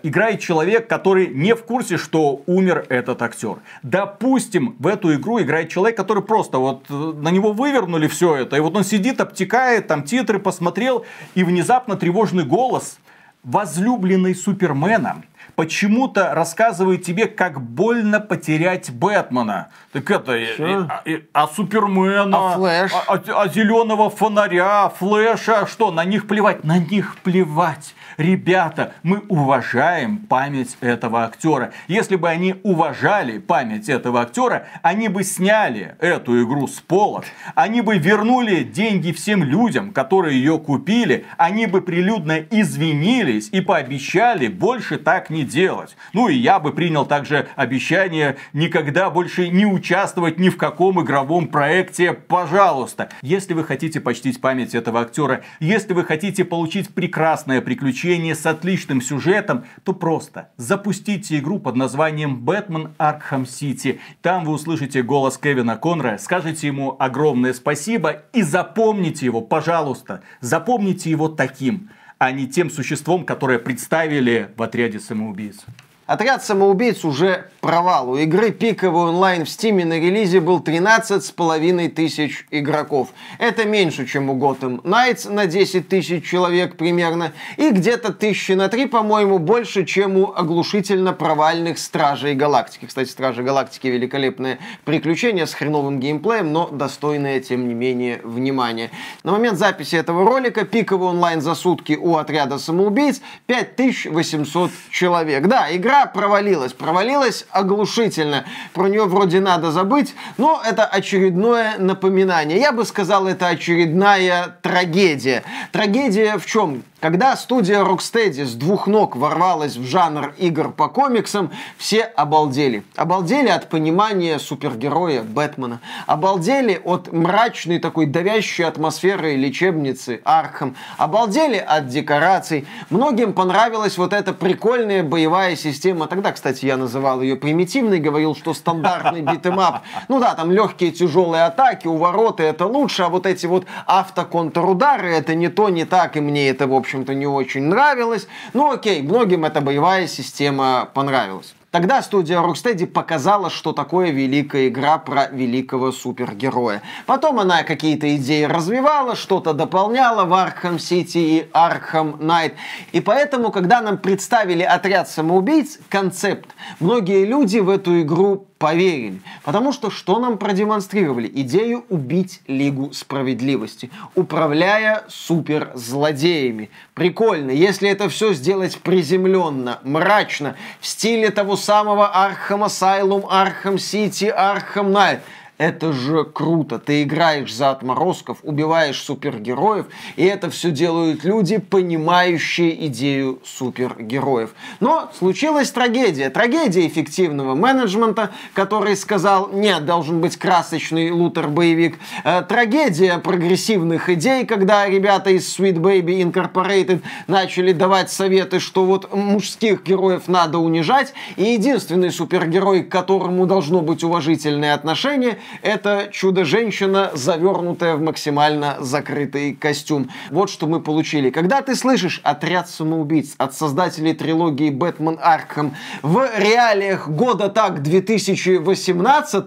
играет 0.04 0.40
человек, 0.40 0.88
который 0.88 1.28
не 1.28 1.54
в 1.56 1.64
курсе, 1.64 1.98
что 1.98 2.42
умер 2.46 2.86
этот 2.90 3.22
актер. 3.22 3.58
Допустим, 3.84 4.76
в 4.80 4.88
эту 4.88 5.14
игру 5.16 5.42
играет 5.42 5.70
человек, 5.70 5.98
который 5.98 6.24
просто 6.24 6.58
вот 6.58 6.86
э, 6.90 6.94
на 6.94 7.30
него 7.30 7.54
вывернули 7.54 8.08
все 8.08 8.36
это, 8.36 8.56
и 8.56 8.60
вот 8.60 8.76
он 8.76 8.84
сидит, 8.84 9.20
обтекает, 9.22 9.88
там 9.88 10.04
титры 10.04 10.40
посмотрел, 10.40 11.06
и 11.34 11.44
внезапно 11.44 11.96
тревожный 11.96 12.44
голос 12.44 13.00
возлюбленный 13.44 14.34
Супермена 14.34 15.24
почему-то 15.56 16.34
рассказывает 16.34 17.04
тебе, 17.04 17.28
как 17.28 17.62
больно 17.62 18.20
потерять 18.20 18.92
Бэтмена. 18.92 19.70
Так 19.92 20.12
это, 20.12 20.34
а, 20.34 21.04
а 21.34 21.48
Супермена, 21.48 22.54
а, 22.54 22.56
Флэш? 22.56 22.92
а, 22.94 23.14
а, 23.14 23.42
а 23.44 23.48
зеленого 23.48 24.10
фонаря, 24.10 24.90
Флэша, 24.90 25.66
что, 25.68 25.92
на 25.92 26.04
них 26.04 26.28
плевать? 26.28 26.64
На 26.64 26.78
них 26.78 27.18
плевать. 27.24 27.96
Ребята, 28.18 28.94
мы 29.04 29.24
уважаем 29.28 30.20
память 30.20 30.78
этого 30.80 31.26
актера. 31.26 31.74
Если 31.90 32.16
бы 32.16 32.30
они 32.30 32.56
уважали 32.64 33.40
память 33.40 33.90
этого 33.90 34.22
актера, 34.22 34.68
они 34.82 35.10
бы 35.10 35.24
сняли 35.24 35.96
эту 36.00 36.42
игру 36.44 36.68
с 36.68 36.80
пола, 36.80 37.24
они 37.56 37.82
бы 37.82 37.98
вернули 37.98 38.64
деньги 38.64 39.12
всем 39.12 39.44
людям, 39.44 39.92
которые 39.92 40.38
ее 40.38 40.60
купили, 40.60 41.26
они 41.38 41.66
бы 41.66 41.82
прилюдно 41.82 42.40
извинились 42.40 43.50
и 43.52 43.60
пообещали 43.60 44.48
больше 44.48 44.98
так 44.98 45.30
не 45.30 45.44
делать. 45.44 45.98
Ну 46.14 46.30
и 46.30 46.36
я 46.36 46.60
бы 46.60 46.72
принял 46.72 47.06
также 47.06 47.50
обещание 47.58 48.38
никогда 48.54 49.10
больше 49.10 49.50
не 49.50 49.66
участвовать 49.66 50.40
ни 50.40 50.48
в 50.48 50.56
каком 50.56 51.04
игровом 51.04 51.48
проекте, 51.48 52.14
пожалуйста. 52.14 53.10
Если 53.22 53.54
вы 53.54 53.66
хотите 53.66 54.00
почтить 54.00 54.40
память 54.40 54.74
этого 54.74 55.02
актера, 55.02 55.42
если 55.60 55.94
вы 55.94 56.06
хотите 56.06 56.46
получить 56.46 56.94
прекрасное 56.94 57.60
приключение, 57.60 58.05
приключение 58.06 58.36
с 58.36 58.46
отличным 58.46 59.02
сюжетом, 59.02 59.66
то 59.84 59.92
просто 59.94 60.50
запустите 60.58 61.40
игру 61.40 61.60
под 61.60 61.76
названием 61.76 62.40
Бэтмен 62.42 62.94
Аркхам 63.00 63.48
Сити. 63.48 64.00
Там 64.22 64.46
вы 64.46 64.54
услышите 64.54 65.02
голос 65.02 65.40
Кевина 65.40 65.76
Конра, 65.76 66.18
скажете 66.20 66.68
ему 66.68 66.96
огромное 67.00 67.54
спасибо 67.54 68.24
и 68.34 68.44
запомните 68.44 69.26
его, 69.26 69.42
пожалуйста. 69.42 70.22
Запомните 70.40 71.10
его 71.10 71.30
таким, 71.30 71.90
а 72.20 72.32
не 72.32 72.48
тем 72.48 72.70
существом, 72.70 73.26
которое 73.26 73.58
представили 73.58 74.52
в 74.56 74.62
отряде 74.62 75.00
самоубийц. 75.00 75.66
Отряд 76.06 76.46
самоубийц 76.46 77.04
уже 77.04 77.50
провал. 77.62 78.12
У 78.12 78.18
игры 78.18 78.52
пиковый 78.52 79.10
онлайн 79.10 79.44
в 79.44 79.50
стиме 79.50 79.86
на 79.86 80.00
релизе 80.00 80.40
был 80.40 80.60
13 80.60 81.26
с 81.26 81.32
половиной 81.32 81.88
тысяч 81.88 82.46
игроков. 82.52 83.10
Это 83.40 83.66
меньше, 83.66 84.06
чем 84.06 84.30
у 84.30 84.36
Gotham 84.36 84.84
Knights 84.84 85.28
на 85.32 85.48
10 85.48 85.90
тысяч 85.90 86.30
человек 86.30 86.78
примерно. 86.78 87.32
И 87.58 87.72
где-то 87.72 88.14
тысячи 88.14 88.52
на 88.52 88.68
три, 88.68 88.86
по-моему, 88.86 89.40
больше, 89.40 89.84
чем 89.84 90.16
у 90.18 90.32
оглушительно 90.32 91.12
провальных 91.12 91.80
Стражей 91.80 92.36
Галактики. 92.36 92.86
Кстати, 92.86 93.10
Стражи 93.10 93.42
Галактики 93.42 93.88
великолепное 93.88 94.60
приключение 94.84 95.48
с 95.48 95.56
хреновым 95.56 96.00
геймплеем, 96.00 96.54
но 96.54 96.68
достойное, 96.68 97.40
тем 97.40 97.68
не 97.68 97.74
менее, 97.74 98.22
внимания. 98.24 98.92
На 99.24 99.32
момент 99.32 99.58
записи 99.58 99.96
этого 99.96 100.24
ролика 100.24 100.66
пиковый 100.66 101.10
онлайн 101.10 101.42
за 101.42 101.56
сутки 101.56 101.98
у 102.00 102.18
отряда 102.18 102.60
самоубийц 102.60 103.22
5800 103.48 104.70
человек. 104.92 105.48
Да, 105.48 105.76
игра 105.76 105.95
игра 105.96 106.06
провалилась. 106.06 106.74
Провалилась 106.74 107.46
оглушительно. 107.52 108.46
Про 108.74 108.88
нее 108.88 109.06
вроде 109.06 109.40
надо 109.40 109.72
забыть, 109.72 110.14
но 110.38 110.62
это 110.66 110.86
очередное 110.86 111.78
напоминание. 111.78 112.60
Я 112.60 112.72
бы 112.72 112.86
сказал, 112.86 113.28
это 113.28 113.48
очередная 113.48 114.58
трагедия. 114.62 115.44
Трагедия 115.72 116.38
в 116.38 116.46
чем? 116.46 116.84
Когда 117.06 117.36
студия 117.38 117.84
Rocksteady 117.84 118.46
с 118.46 118.56
двух 118.56 118.88
ног 118.88 119.16
ворвалась 119.16 119.76
в 119.76 119.86
жанр 119.86 120.34
игр 120.40 120.72
по 120.72 120.88
комиксам, 120.88 121.52
все 121.78 122.02
обалдели. 122.02 122.84
Обалдели 122.96 123.50
от 123.50 123.70
понимания 123.70 124.40
супергероя 124.40 125.22
Бэтмена. 125.22 125.82
Обалдели 126.08 126.82
от 126.84 127.14
мрачной 127.14 127.78
такой 127.78 128.08
давящей 128.08 128.66
атмосферы 128.66 129.36
лечебницы 129.36 130.20
Архам. 130.26 130.76
Обалдели 130.98 131.58
от 131.58 131.90
декораций. 131.90 132.66
Многим 132.90 133.34
понравилась 133.34 134.00
вот 134.00 134.12
эта 134.12 134.34
прикольная 134.34 135.04
боевая 135.04 135.56
система. 135.56 136.08
Тогда, 136.08 136.32
кстати, 136.32 136.66
я 136.66 136.76
называл 136.76 137.22
ее 137.22 137.36
примитивной, 137.36 138.00
говорил, 138.00 138.36
что 138.36 138.56
стандартный 138.56 139.22
beat 139.32 139.53
'em 139.53 139.68
up. 139.68 139.84
Ну 140.08 140.20
да, 140.20 140.34
там 140.34 140.52
легкие 140.52 140.90
тяжелые 140.90 141.44
атаки, 141.44 141.86
увороты 141.86 142.42
это 142.42 142.66
лучше, 142.66 143.04
а 143.04 143.10
вот 143.10 143.28
эти 143.28 143.46
вот 143.46 143.68
автоконтрудары 143.86 145.12
это 145.12 145.36
не 145.36 145.50
то, 145.50 145.70
не 145.70 145.86
так, 145.86 146.18
и 146.18 146.20
мне 146.20 146.50
это, 146.50 146.66
в 146.66 146.74
общем, 146.74 146.95
общем-то, 146.96 147.14
не 147.14 147.28
очень 147.28 147.64
нравилось. 147.64 148.28
Ну 148.54 148.72
окей, 148.72 149.02
многим 149.02 149.46
эта 149.46 149.62
боевая 149.62 150.08
система 150.08 150.90
понравилась. 150.94 151.54
Тогда 151.72 152.02
студия 152.02 152.40
Rocksteady 152.40 152.88
показала, 152.88 153.50
что 153.50 153.74
такое 153.74 154.12
великая 154.12 154.70
игра 154.70 154.98
про 154.98 155.28
великого 155.28 155.92
супергероя. 155.92 156.82
Потом 157.06 157.38
она 157.38 157.64
какие-то 157.64 158.16
идеи 158.16 158.44
развивала, 158.44 159.18
что-то 159.18 159.54
дополняла 159.54 160.24
в 160.24 160.32
Arkham 160.32 160.78
City 160.78 161.18
и 161.18 161.50
Arkham 161.54 162.18
Knight. 162.20 162.54
И 162.94 163.02
поэтому, 163.02 163.52
когда 163.52 163.82
нам 163.82 163.98
представили 163.98 164.64
отряд 164.64 165.10
самоубийц, 165.10 165.80
концепт, 165.90 166.50
многие 166.80 167.26
люди 167.26 167.58
в 167.58 167.70
эту 167.70 168.02
игру 168.04 168.48
поверили. 168.58 169.22
Потому 169.44 169.72
что 169.74 169.90
что 169.90 170.20
нам 170.20 170.38
продемонстрировали? 170.38 171.30
Идею 171.34 171.86
убить 171.90 172.42
Лигу 172.48 172.94
Справедливости, 172.94 173.90
управляя 174.16 175.04
суперзлодеями. 175.08 176.70
Прикольно, 176.94 177.52
если 177.52 177.90
это 177.90 178.10
все 178.10 178.34
сделать 178.34 178.78
приземленно, 178.80 179.80
мрачно, 179.84 180.56
в 180.80 180.88
стиле 180.88 181.30
того 181.30 181.58
самого 181.58 182.08
Arkham 182.08 182.64
Asylum, 182.64 183.26
Arkham 183.30 183.78
City, 183.78 184.26
Arkham 184.26 184.92
Knight. 184.92 185.20
Это 185.58 185.94
же 185.94 186.26
круто. 186.26 186.80
Ты 186.80 187.04
играешь 187.04 187.54
за 187.54 187.70
отморозков, 187.72 188.40
убиваешь 188.44 189.02
супергероев, 189.02 189.86
и 190.18 190.26
это 190.26 190.50
все 190.50 190.70
делают 190.70 191.24
люди, 191.24 191.60
понимающие 191.60 192.88
идею 192.88 193.40
супергероев. 193.46 194.54
Но 194.82 195.10
случилась 195.18 195.72
трагедия. 195.72 196.30
Трагедия 196.30 196.86
эффективного 196.86 197.56
менеджмента, 197.56 198.32
который 198.54 198.98
сказал, 198.98 199.50
нет, 199.54 199.86
должен 199.86 200.20
быть 200.20 200.36
красочный 200.36 201.12
лутер-боевик. 201.12 202.00
Э, 202.26 202.42
трагедия 202.42 203.18
прогрессивных 203.20 204.10
идей, 204.10 204.46
когда 204.46 204.86
ребята 204.90 205.30
из 205.30 205.58
Sweet 205.58 205.76
Baby 205.76 206.22
Incorporated 206.22 207.02
начали 207.28 207.72
давать 207.72 208.12
советы, 208.12 208.60
что 208.60 208.84
вот 208.84 209.14
мужских 209.14 209.84
героев 209.84 210.24
надо 210.28 210.58
унижать, 210.58 211.14
и 211.38 211.44
единственный 211.54 212.12
супергерой, 212.12 212.84
к 212.84 212.92
которому 212.92 213.46
должно 213.46 213.80
быть 213.80 214.04
уважительное 214.04 214.74
отношение, 214.74 215.40
это 215.62 216.10
чудо-женщина, 216.12 217.12
завернутая 217.14 217.96
в 217.96 218.02
максимально 218.02 218.78
закрытый 218.80 219.54
костюм. 219.56 220.10
Вот 220.30 220.50
что 220.50 220.68
мы 220.68 220.82
получили. 220.82 221.30
Когда 221.30 221.62
ты 221.62 221.76
слышишь 221.76 222.22
«Отряд 222.24 222.70
самоубийц» 222.70 223.36
от 223.38 223.56
создателей 223.56 224.14
трилогии 224.14 224.70
«Бэтмен 224.70 225.20
Аркхам» 225.22 225.76
в 226.02 226.30
реалиях 226.38 227.08
года 227.10 227.50
так 227.50 227.82
2018 227.82 229.46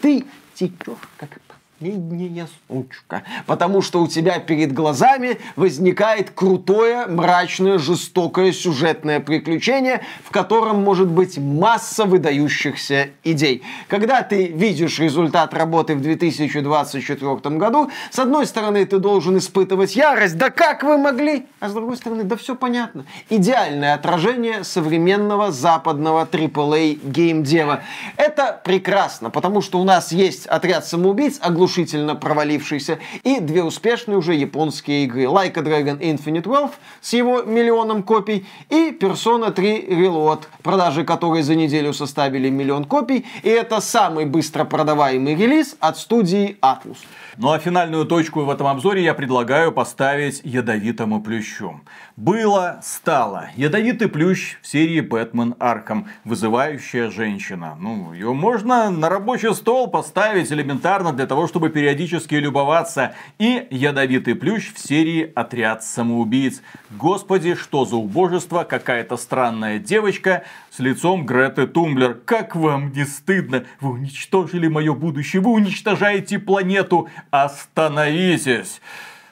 ты 0.00 0.24
текешь 0.54 0.94
как 1.18 1.30
последняя 1.78 2.48
сучка. 2.68 3.22
Потому 3.46 3.82
что 3.82 4.02
у 4.02 4.08
тебя 4.08 4.38
перед 4.38 4.72
глазами 4.72 5.38
возникает 5.56 6.30
крутое, 6.30 7.06
мрачное, 7.06 7.78
жестокое 7.78 8.52
сюжетное 8.52 9.20
приключение, 9.20 10.02
в 10.24 10.30
котором 10.30 10.82
может 10.82 11.08
быть 11.08 11.38
масса 11.38 12.04
выдающихся 12.04 13.08
идей. 13.24 13.62
Когда 13.88 14.22
ты 14.22 14.46
видишь 14.46 14.98
результат 14.98 15.54
работы 15.54 15.94
в 15.94 16.00
2024 16.00 17.56
году, 17.56 17.90
с 18.10 18.18
одной 18.18 18.46
стороны, 18.46 18.84
ты 18.86 18.98
должен 18.98 19.38
испытывать 19.38 19.96
ярость, 19.96 20.38
да 20.38 20.50
как 20.50 20.82
вы 20.82 20.98
могли? 20.98 21.46
А 21.60 21.68
с 21.68 21.72
другой 21.72 21.96
стороны, 21.96 22.24
да 22.24 22.36
все 22.36 22.54
понятно. 22.54 23.04
Идеальное 23.28 23.94
отражение 23.94 24.64
современного 24.64 25.52
западного 25.52 26.26
AAA 26.30 27.00
геймдева. 27.04 27.82
Это 28.16 28.60
прекрасно, 28.64 29.30
потому 29.30 29.60
что 29.60 29.80
у 29.80 29.84
нас 29.84 30.12
есть 30.12 30.46
отряд 30.46 30.86
самоубийц, 30.86 31.38
оглушительно 31.66 32.14
провалившийся, 32.14 33.00
и 33.24 33.40
две 33.40 33.64
успешные 33.64 34.16
уже 34.16 34.34
японские 34.34 35.04
игры. 35.04 35.22
Like 35.22 35.58
a 35.58 35.62
Dragon 35.62 35.98
Infinite 35.98 36.44
Wealth 36.44 36.74
с 37.00 37.12
его 37.12 37.42
миллионом 37.42 38.04
копий 38.04 38.46
и 38.70 38.96
Persona 38.98 39.50
3 39.50 39.86
Reload, 39.88 40.44
продажи 40.62 41.04
которой 41.04 41.42
за 41.42 41.56
неделю 41.56 41.92
составили 41.92 42.50
миллион 42.50 42.84
копий, 42.84 43.26
и 43.42 43.48
это 43.48 43.80
самый 43.80 44.26
быстро 44.26 44.64
продаваемый 44.64 45.34
релиз 45.34 45.76
от 45.80 45.98
студии 45.98 46.56
Atlus. 46.62 46.98
Ну 47.38 47.50
а 47.50 47.58
финальную 47.58 48.06
точку 48.06 48.44
в 48.44 48.50
этом 48.50 48.66
обзоре 48.66 49.04
я 49.04 49.12
предлагаю 49.12 49.70
поставить 49.70 50.40
ядовитому 50.42 51.20
плющу. 51.20 51.82
Было, 52.16 52.80
стало. 52.82 53.50
Ядовитый 53.56 54.08
плющ 54.08 54.56
в 54.62 54.66
серии 54.66 55.00
Бэтмен 55.00 55.54
Арком. 55.58 56.08
Вызывающая 56.24 57.10
женщина. 57.10 57.76
Ну, 57.78 58.14
ее 58.14 58.32
можно 58.32 58.90
на 58.90 59.10
рабочий 59.10 59.52
стол 59.54 59.88
поставить 59.88 60.50
элементарно 60.50 61.12
для 61.12 61.26
того, 61.26 61.46
чтобы 61.46 61.68
периодически 61.68 62.36
любоваться. 62.36 63.14
И 63.38 63.66
ядовитый 63.70 64.34
плющ 64.34 64.72
в 64.72 64.78
серии 64.78 65.30
Отряд 65.34 65.84
самоубийц. 65.84 66.62
Господи, 66.90 67.54
что 67.54 67.84
за 67.84 67.96
убожество, 67.96 68.64
какая-то 68.64 69.18
странная 69.18 69.78
девочка 69.78 70.44
с 70.70 70.78
лицом 70.78 71.26
Греты 71.26 71.66
Тунберг. 71.66 72.14
Как 72.14 72.56
вам 72.56 72.92
не 72.92 73.04
стыдно? 73.04 73.64
Вы 73.80 73.90
уничтожили 73.90 74.68
мое 74.68 74.94
будущее, 74.94 75.42
вы 75.42 75.50
уничтожаете 75.50 76.38
планету. 76.38 77.08
Остановитесь! 77.44 78.80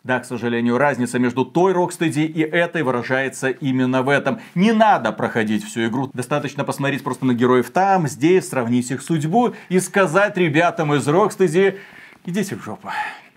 Да, 0.02 0.20
к 0.20 0.26
сожалению, 0.26 0.76
разница 0.76 1.18
между 1.18 1.46
той 1.46 1.72
Rocksteady 1.72 2.20
и 2.20 2.42
этой 2.42 2.82
выражается 2.82 3.48
именно 3.48 4.02
в 4.02 4.10
этом. 4.10 4.38
Не 4.54 4.72
надо 4.72 5.12
проходить 5.12 5.64
всю 5.64 5.86
игру. 5.86 6.10
Достаточно 6.12 6.62
посмотреть 6.62 7.02
просто 7.02 7.24
на 7.24 7.32
героев 7.32 7.70
там, 7.70 8.06
здесь, 8.06 8.50
сравнить 8.50 8.90
их 8.90 9.00
судьбу 9.00 9.54
и 9.70 9.80
сказать 9.80 10.36
ребятам 10.36 10.92
из 10.92 11.08
Rocksteady, 11.08 11.78
идите 12.26 12.56
в 12.56 12.62
жопу. 12.62 12.90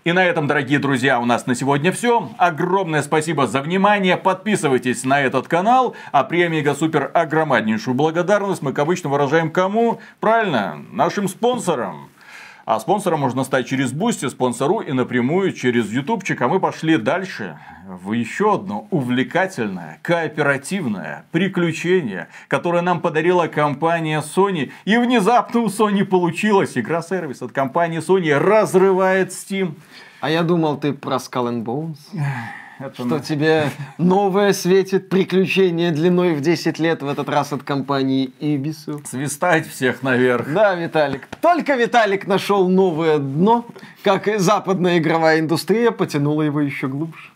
И 0.04 0.12
на 0.12 0.22
этом, 0.22 0.46
дорогие 0.46 0.78
друзья, 0.78 1.18
у 1.20 1.24
нас 1.24 1.46
на 1.46 1.54
сегодня 1.54 1.90
все. 1.90 2.30
Огромное 2.36 3.00
спасибо 3.00 3.46
за 3.46 3.62
внимание. 3.62 4.18
Подписывайтесь 4.18 5.04
на 5.04 5.22
этот 5.22 5.48
канал. 5.48 5.96
А 6.12 6.22
премия 6.24 6.74
Супер 6.74 7.10
огромнейшую 7.14 7.94
благодарность 7.94 8.60
мы, 8.60 8.72
как 8.72 8.84
обычно, 8.84 9.08
выражаем 9.08 9.50
кому? 9.50 10.00
Правильно, 10.20 10.84
нашим 10.92 11.28
спонсорам. 11.28 12.10
А 12.70 12.78
спонсором 12.80 13.20
можно 13.20 13.44
стать 13.44 13.66
через 13.66 13.92
Boosty, 13.92 14.28
спонсору 14.28 14.80
и 14.80 14.92
напрямую 14.92 15.54
через 15.54 15.90
Ютубчик. 15.90 16.42
А 16.42 16.48
мы 16.48 16.60
пошли 16.60 16.98
дальше 16.98 17.58
в 17.86 18.12
еще 18.12 18.56
одно 18.56 18.86
увлекательное, 18.90 19.98
кооперативное 20.02 21.24
приключение, 21.32 22.28
которое 22.46 22.82
нам 22.82 23.00
подарила 23.00 23.46
компания 23.46 24.20
Sony. 24.20 24.70
И 24.84 24.98
внезапно 24.98 25.60
у 25.60 25.68
Sony 25.68 26.04
получилось. 26.04 26.76
Игра-сервис 26.76 27.40
от 27.40 27.52
компании 27.52 28.00
Sony 28.06 28.36
разрывает 28.36 29.30
Steam. 29.30 29.76
А 30.20 30.28
я 30.28 30.42
думал, 30.42 30.76
ты 30.76 30.92
про 30.92 31.16
Skull 31.16 31.48
and 31.48 31.64
Bones. 31.64 31.96
Это 32.78 32.94
что 32.94 33.04
на... 33.04 33.20
тебе 33.20 33.70
новое 33.98 34.52
светит 34.52 35.08
приключение 35.08 35.90
длиной 35.90 36.34
в 36.34 36.40
10 36.40 36.78
лет, 36.78 37.02
в 37.02 37.08
этот 37.08 37.28
раз 37.28 37.52
от 37.52 37.62
компании 37.64 38.32
Ubisoft. 38.40 39.06
Свистать 39.06 39.66
всех 39.66 40.02
наверх. 40.02 40.52
Да, 40.52 40.74
Виталик. 40.74 41.26
Только 41.40 41.74
Виталик 41.74 42.26
нашел 42.26 42.68
новое 42.68 43.18
дно, 43.18 43.66
как 44.04 44.28
и 44.28 44.36
западная 44.36 44.98
игровая 44.98 45.40
индустрия 45.40 45.90
потянула 45.90 46.42
его 46.42 46.60
еще 46.60 46.86
глубже. 46.86 47.30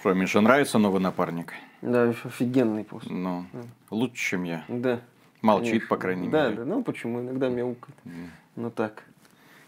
Что, 0.00 0.12
Миша, 0.12 0.40
нравится 0.40 0.78
новый 0.78 1.00
напарник? 1.00 1.54
Да, 1.82 2.10
офигенный 2.24 2.84
просто. 2.84 3.12
Ну, 3.12 3.46
да. 3.52 3.60
лучше, 3.90 4.30
чем 4.30 4.44
я. 4.44 4.64
Да. 4.68 5.00
Молчит, 5.42 5.70
Конечно. 5.70 5.88
по 5.88 5.96
крайней 5.96 6.28
да, 6.28 6.44
мере. 6.44 6.56
Да, 6.56 6.64
ну 6.64 6.82
почему? 6.82 7.20
Иногда 7.20 7.48
мяукает. 7.48 7.96
Mm. 8.04 8.28
Ну 8.56 8.70
так. 8.70 9.02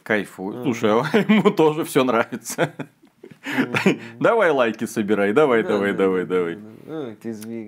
Кайфует. 0.02 0.62
Слушай, 0.62 0.92
а 0.92 1.18
ему 1.28 1.50
тоже 1.50 1.84
все 1.84 2.04
нравится. 2.04 2.72
Давай 4.20 4.50
лайки 4.50 4.84
собирай, 4.86 5.32
давай, 5.32 5.62
давай, 5.62 5.92
давай, 5.92 6.24
давай. 6.24 6.58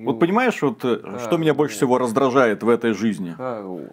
Вот 0.05 0.21
понимаешь, 0.21 0.63
вот 0.63 0.85
э, 0.85 1.19
что 1.25 1.39
меня 1.39 1.53
больше 1.53 1.75
всего 1.75 1.99
раздражает 1.99 2.63
в 2.63 2.69
этой 2.69 2.93
жизни? 2.93 3.35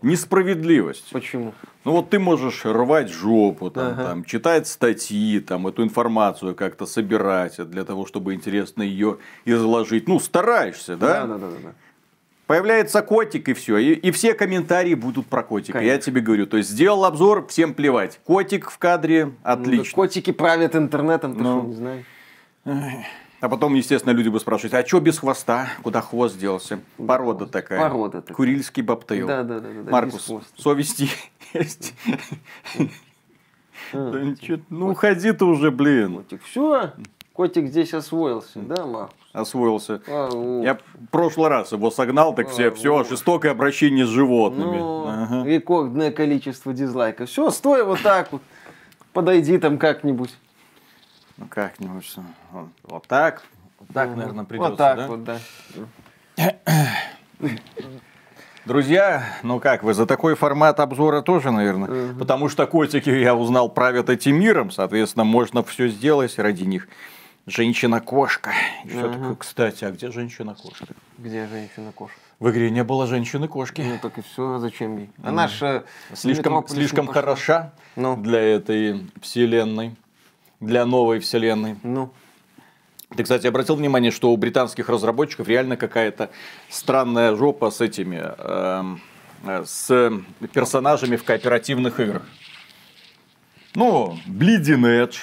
Несправедливость. 0.04 1.10
Почему? 1.12 1.54
Ну 1.84 1.92
вот 1.94 2.10
ты 2.10 2.20
можешь 2.20 2.64
рвать 2.64 3.10
жопу, 3.10 3.72
там, 3.72 3.96
там, 3.96 4.24
читать 4.24 4.68
статьи, 4.68 5.40
там, 5.40 5.68
эту 5.68 5.84
информацию 5.84 6.54
как-то 6.56 6.86
собирать 6.86 7.58
для 7.70 7.84
того, 7.86 8.06
чтобы 8.06 8.36
интересно 8.36 8.84
ее 8.84 9.18
изложить. 9.46 10.08
Ну, 10.08 10.20
стараешься, 10.20 10.96
да? 10.96 11.26
Да, 11.26 11.38
да, 11.38 11.38
да. 11.38 11.48
да. 11.64 11.74
Появляется 12.48 13.02
котик 13.02 13.50
и 13.50 13.54
все. 13.54 13.78
И, 13.78 13.94
и 13.94 14.12
все 14.12 14.34
комментарии 14.34 14.94
будут 14.94 15.26
про 15.26 15.42
котика. 15.44 15.80
Конечно. 15.80 15.94
Я 15.94 15.98
тебе 16.00 16.22
говорю. 16.22 16.46
То 16.46 16.58
есть 16.58 16.70
сделал 16.70 17.06
обзор, 17.06 17.48
всем 17.48 17.74
плевать. 17.74 18.20
Котик 18.24 18.70
в 18.70 18.78
кадре, 18.78 19.32
отлично. 19.44 19.78
Ну, 19.78 19.84
да 19.84 19.92
котики 19.92 20.32
правят 20.32 20.76
интернетом, 20.76 21.36
ты 21.36 21.42
ну, 21.42 21.60
что, 21.60 21.68
не 21.68 21.74
знаешь? 21.74 22.06
А 23.42 23.50
потом, 23.50 23.74
естественно, 23.76 24.12
люди 24.12 24.30
бы 24.30 24.40
спрашивать, 24.40 24.74
а 24.74 24.86
что 24.86 25.00
без 25.00 25.20
хвоста? 25.20 25.70
Куда 25.84 26.02
хвост 26.02 26.38
делся? 26.38 26.80
Порода 26.98 27.46
такая. 27.46 27.80
Порода 27.80 28.22
такая. 28.22 28.36
Курильский 28.36 28.82
бобтейл. 28.82 29.28
Да, 29.28 29.44
да, 29.44 29.60
да. 29.60 29.70
да 29.84 29.92
Маркус, 29.92 30.32
совести 30.58 31.10
есть. 31.54 31.94
Ну, 33.94 34.90
уходи 34.90 35.32
ты 35.32 35.46
уже, 35.46 35.70
блин. 35.70 36.26
Все, 36.44 36.94
котик 37.36 37.68
здесь 37.68 37.94
освоился, 37.94 38.60
да, 38.60 38.86
Маркус? 38.86 39.16
освоился. 39.34 40.02
А, 40.08 40.62
Я 40.64 40.76
в 40.76 41.08
прошлый 41.12 41.50
раз 41.50 41.72
его 41.74 41.92
согнал, 41.92 42.34
так 42.34 42.50
все, 42.50 42.70
а, 42.70 42.72
все, 42.72 43.04
жестокое 43.04 43.52
обращение 43.52 44.06
с 44.06 44.10
животными. 44.10 44.78
Ну, 44.78 45.08
ага. 45.08 45.44
Рекордное 45.46 46.12
количество 46.12 46.74
дизлайков. 46.74 47.30
Все, 47.30 47.50
стой 47.52 47.84
вот 47.84 48.02
так 48.02 48.32
вот. 48.32 48.42
Подойди 49.12 49.58
там 49.58 49.78
как-нибудь. 49.78 50.34
Ну 51.38 51.48
как-нибудь. 51.50 52.16
Вот 52.84 53.06
так. 53.08 53.44
Вот 53.80 53.90
так, 53.94 54.10
угу. 54.10 54.18
наверное, 54.18 54.46
придется. 54.46 54.70
Вот 54.70 54.78
так 54.78 54.98
да? 54.98 55.08
вот, 55.08 55.24
да. 55.24 55.40
Друзья, 58.66 59.24
ну 59.44 59.60
как, 59.60 59.84
вы 59.84 59.94
за 59.94 60.06
такой 60.08 60.36
формат 60.36 60.80
обзора 60.80 61.22
тоже, 61.22 61.52
наверное? 61.52 61.90
Угу. 62.12 62.20
Потому 62.20 62.50
что 62.50 62.66
котики 62.66 63.10
я 63.10 63.36
узнал 63.36 63.70
правят 63.70 64.10
этим 64.10 64.40
миром, 64.40 64.72
соответственно, 64.72 65.26
можно 65.26 65.62
все 65.64 65.90
сделать 65.90 66.40
ради 66.40 66.64
них. 66.64 66.88
Женщина-кошка. 67.48 68.54
Еще 68.84 69.02
ага. 69.02 69.14
такое, 69.14 69.36
кстати, 69.36 69.86
а 69.86 69.92
где 69.92 70.10
женщина-кошка? 70.10 70.88
Где 71.20 71.48
женщина-кошка? 71.48 72.18
В 72.40 72.50
игре 72.50 72.72
не 72.72 72.84
было 72.84 73.06
женщины-кошки. 73.06 73.82
Ну 73.82 74.00
так 74.02 74.18
и 74.18 74.22
все, 74.22 74.56
а 74.56 74.60
зачем 74.60 74.98
ей? 74.98 75.10
Она 75.24 75.48
же 75.48 75.86
слишком, 76.14 76.68
слишком 76.68 77.08
хороша 77.08 77.72
ну. 77.96 78.18
для 78.18 78.40
этой 78.40 79.10
вселенной, 79.22 79.96
для 80.60 80.86
новой 80.86 81.20
вселенной. 81.20 81.78
Ну. 81.84 82.12
Ты, 83.16 83.24
кстати, 83.24 83.46
обратил 83.46 83.76
внимание, 83.76 84.12
что 84.12 84.32
у 84.32 84.38
британских 84.38 84.90
разработчиков 84.90 85.48
реально 85.48 85.78
какая-то 85.78 86.32
странная 86.70 87.36
жопа 87.36 87.70
с 87.70 87.80
этими, 87.80 88.22
э, 88.38 89.64
с 89.66 90.12
персонажами 90.52 91.16
в 91.16 91.24
кооперативных 91.24 92.00
играх. 92.00 92.24
Ну, 93.76 94.18
Bleeding 94.26 94.82
Edge, 94.82 95.18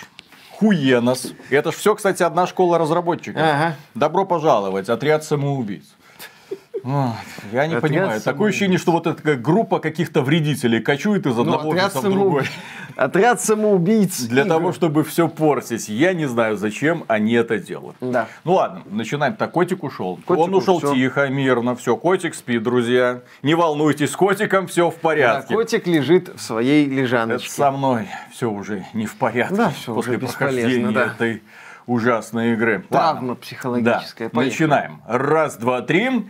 Хуенос. 0.62 1.32
Это 1.50 1.72
ж 1.72 1.76
все, 1.76 1.94
кстати, 1.96 2.22
одна 2.22 2.46
школа 2.46 2.78
разработчиков. 2.78 3.42
Ага. 3.42 3.74
Добро 3.96 4.24
пожаловать, 4.24 4.88
отряд 4.88 5.24
самоубийц. 5.24 5.84
Я 6.84 7.66
не 7.66 7.74
отряд 7.74 7.80
понимаю. 7.80 8.20
Такое 8.20 8.50
ощущение, 8.50 8.78
что 8.78 8.92
вот 8.92 9.06
эта 9.06 9.36
группа 9.36 9.78
каких-то 9.78 10.22
вредителей 10.22 10.80
кочует 10.80 11.26
из 11.26 11.36
ну, 11.36 11.42
одного 11.42 11.70
отряд 11.70 11.94
в 11.94 12.02
другой. 12.02 12.44
Отряд 12.96 13.40
самоубийц. 13.40 14.20
Для 14.22 14.44
того, 14.44 14.72
чтобы 14.72 15.02
все 15.04 15.28
портить. 15.28 15.88
Я 15.88 16.12
не 16.12 16.26
знаю, 16.26 16.56
зачем 16.56 17.04
они 17.08 17.32
это 17.34 17.58
делают. 17.58 17.96
Да. 18.00 18.28
Ну 18.44 18.54
ладно, 18.54 18.82
начинаем. 18.90 19.34
Так, 19.34 19.52
котик 19.52 19.82
ушел. 19.82 20.18
Котик 20.26 20.42
Он 20.42 20.54
ушел 20.54 20.78
все. 20.78 20.94
тихо, 20.94 21.28
мирно. 21.28 21.74
Все, 21.74 21.96
котик 21.96 22.34
спит, 22.34 22.62
друзья. 22.62 23.22
Не 23.42 23.54
волнуйтесь, 23.54 24.10
с 24.10 24.16
котиком 24.16 24.66
все 24.66 24.90
в 24.90 24.96
порядке. 24.96 25.48
Да, 25.50 25.54
котик 25.54 25.86
лежит 25.86 26.28
в 26.34 26.40
своей 26.40 26.86
лежаночке. 26.86 27.46
Это 27.46 27.54
со 27.54 27.70
мной 27.70 28.08
все 28.30 28.50
уже 28.50 28.84
не 28.92 29.06
в 29.06 29.14
порядке. 29.14 29.54
Да, 29.54 29.70
все 29.70 29.94
После 29.94 30.16
уже 30.16 30.26
прохождения 30.26 30.90
да. 30.90 31.06
этой 31.06 31.42
ужасной 31.86 32.52
игры. 32.52 32.84
Травма 32.88 33.34
психологическая. 33.34 34.30
Да. 34.32 34.40
Начинаем. 34.40 35.02
Раз, 35.06 35.56
два, 35.56 35.82
три. 35.82 36.26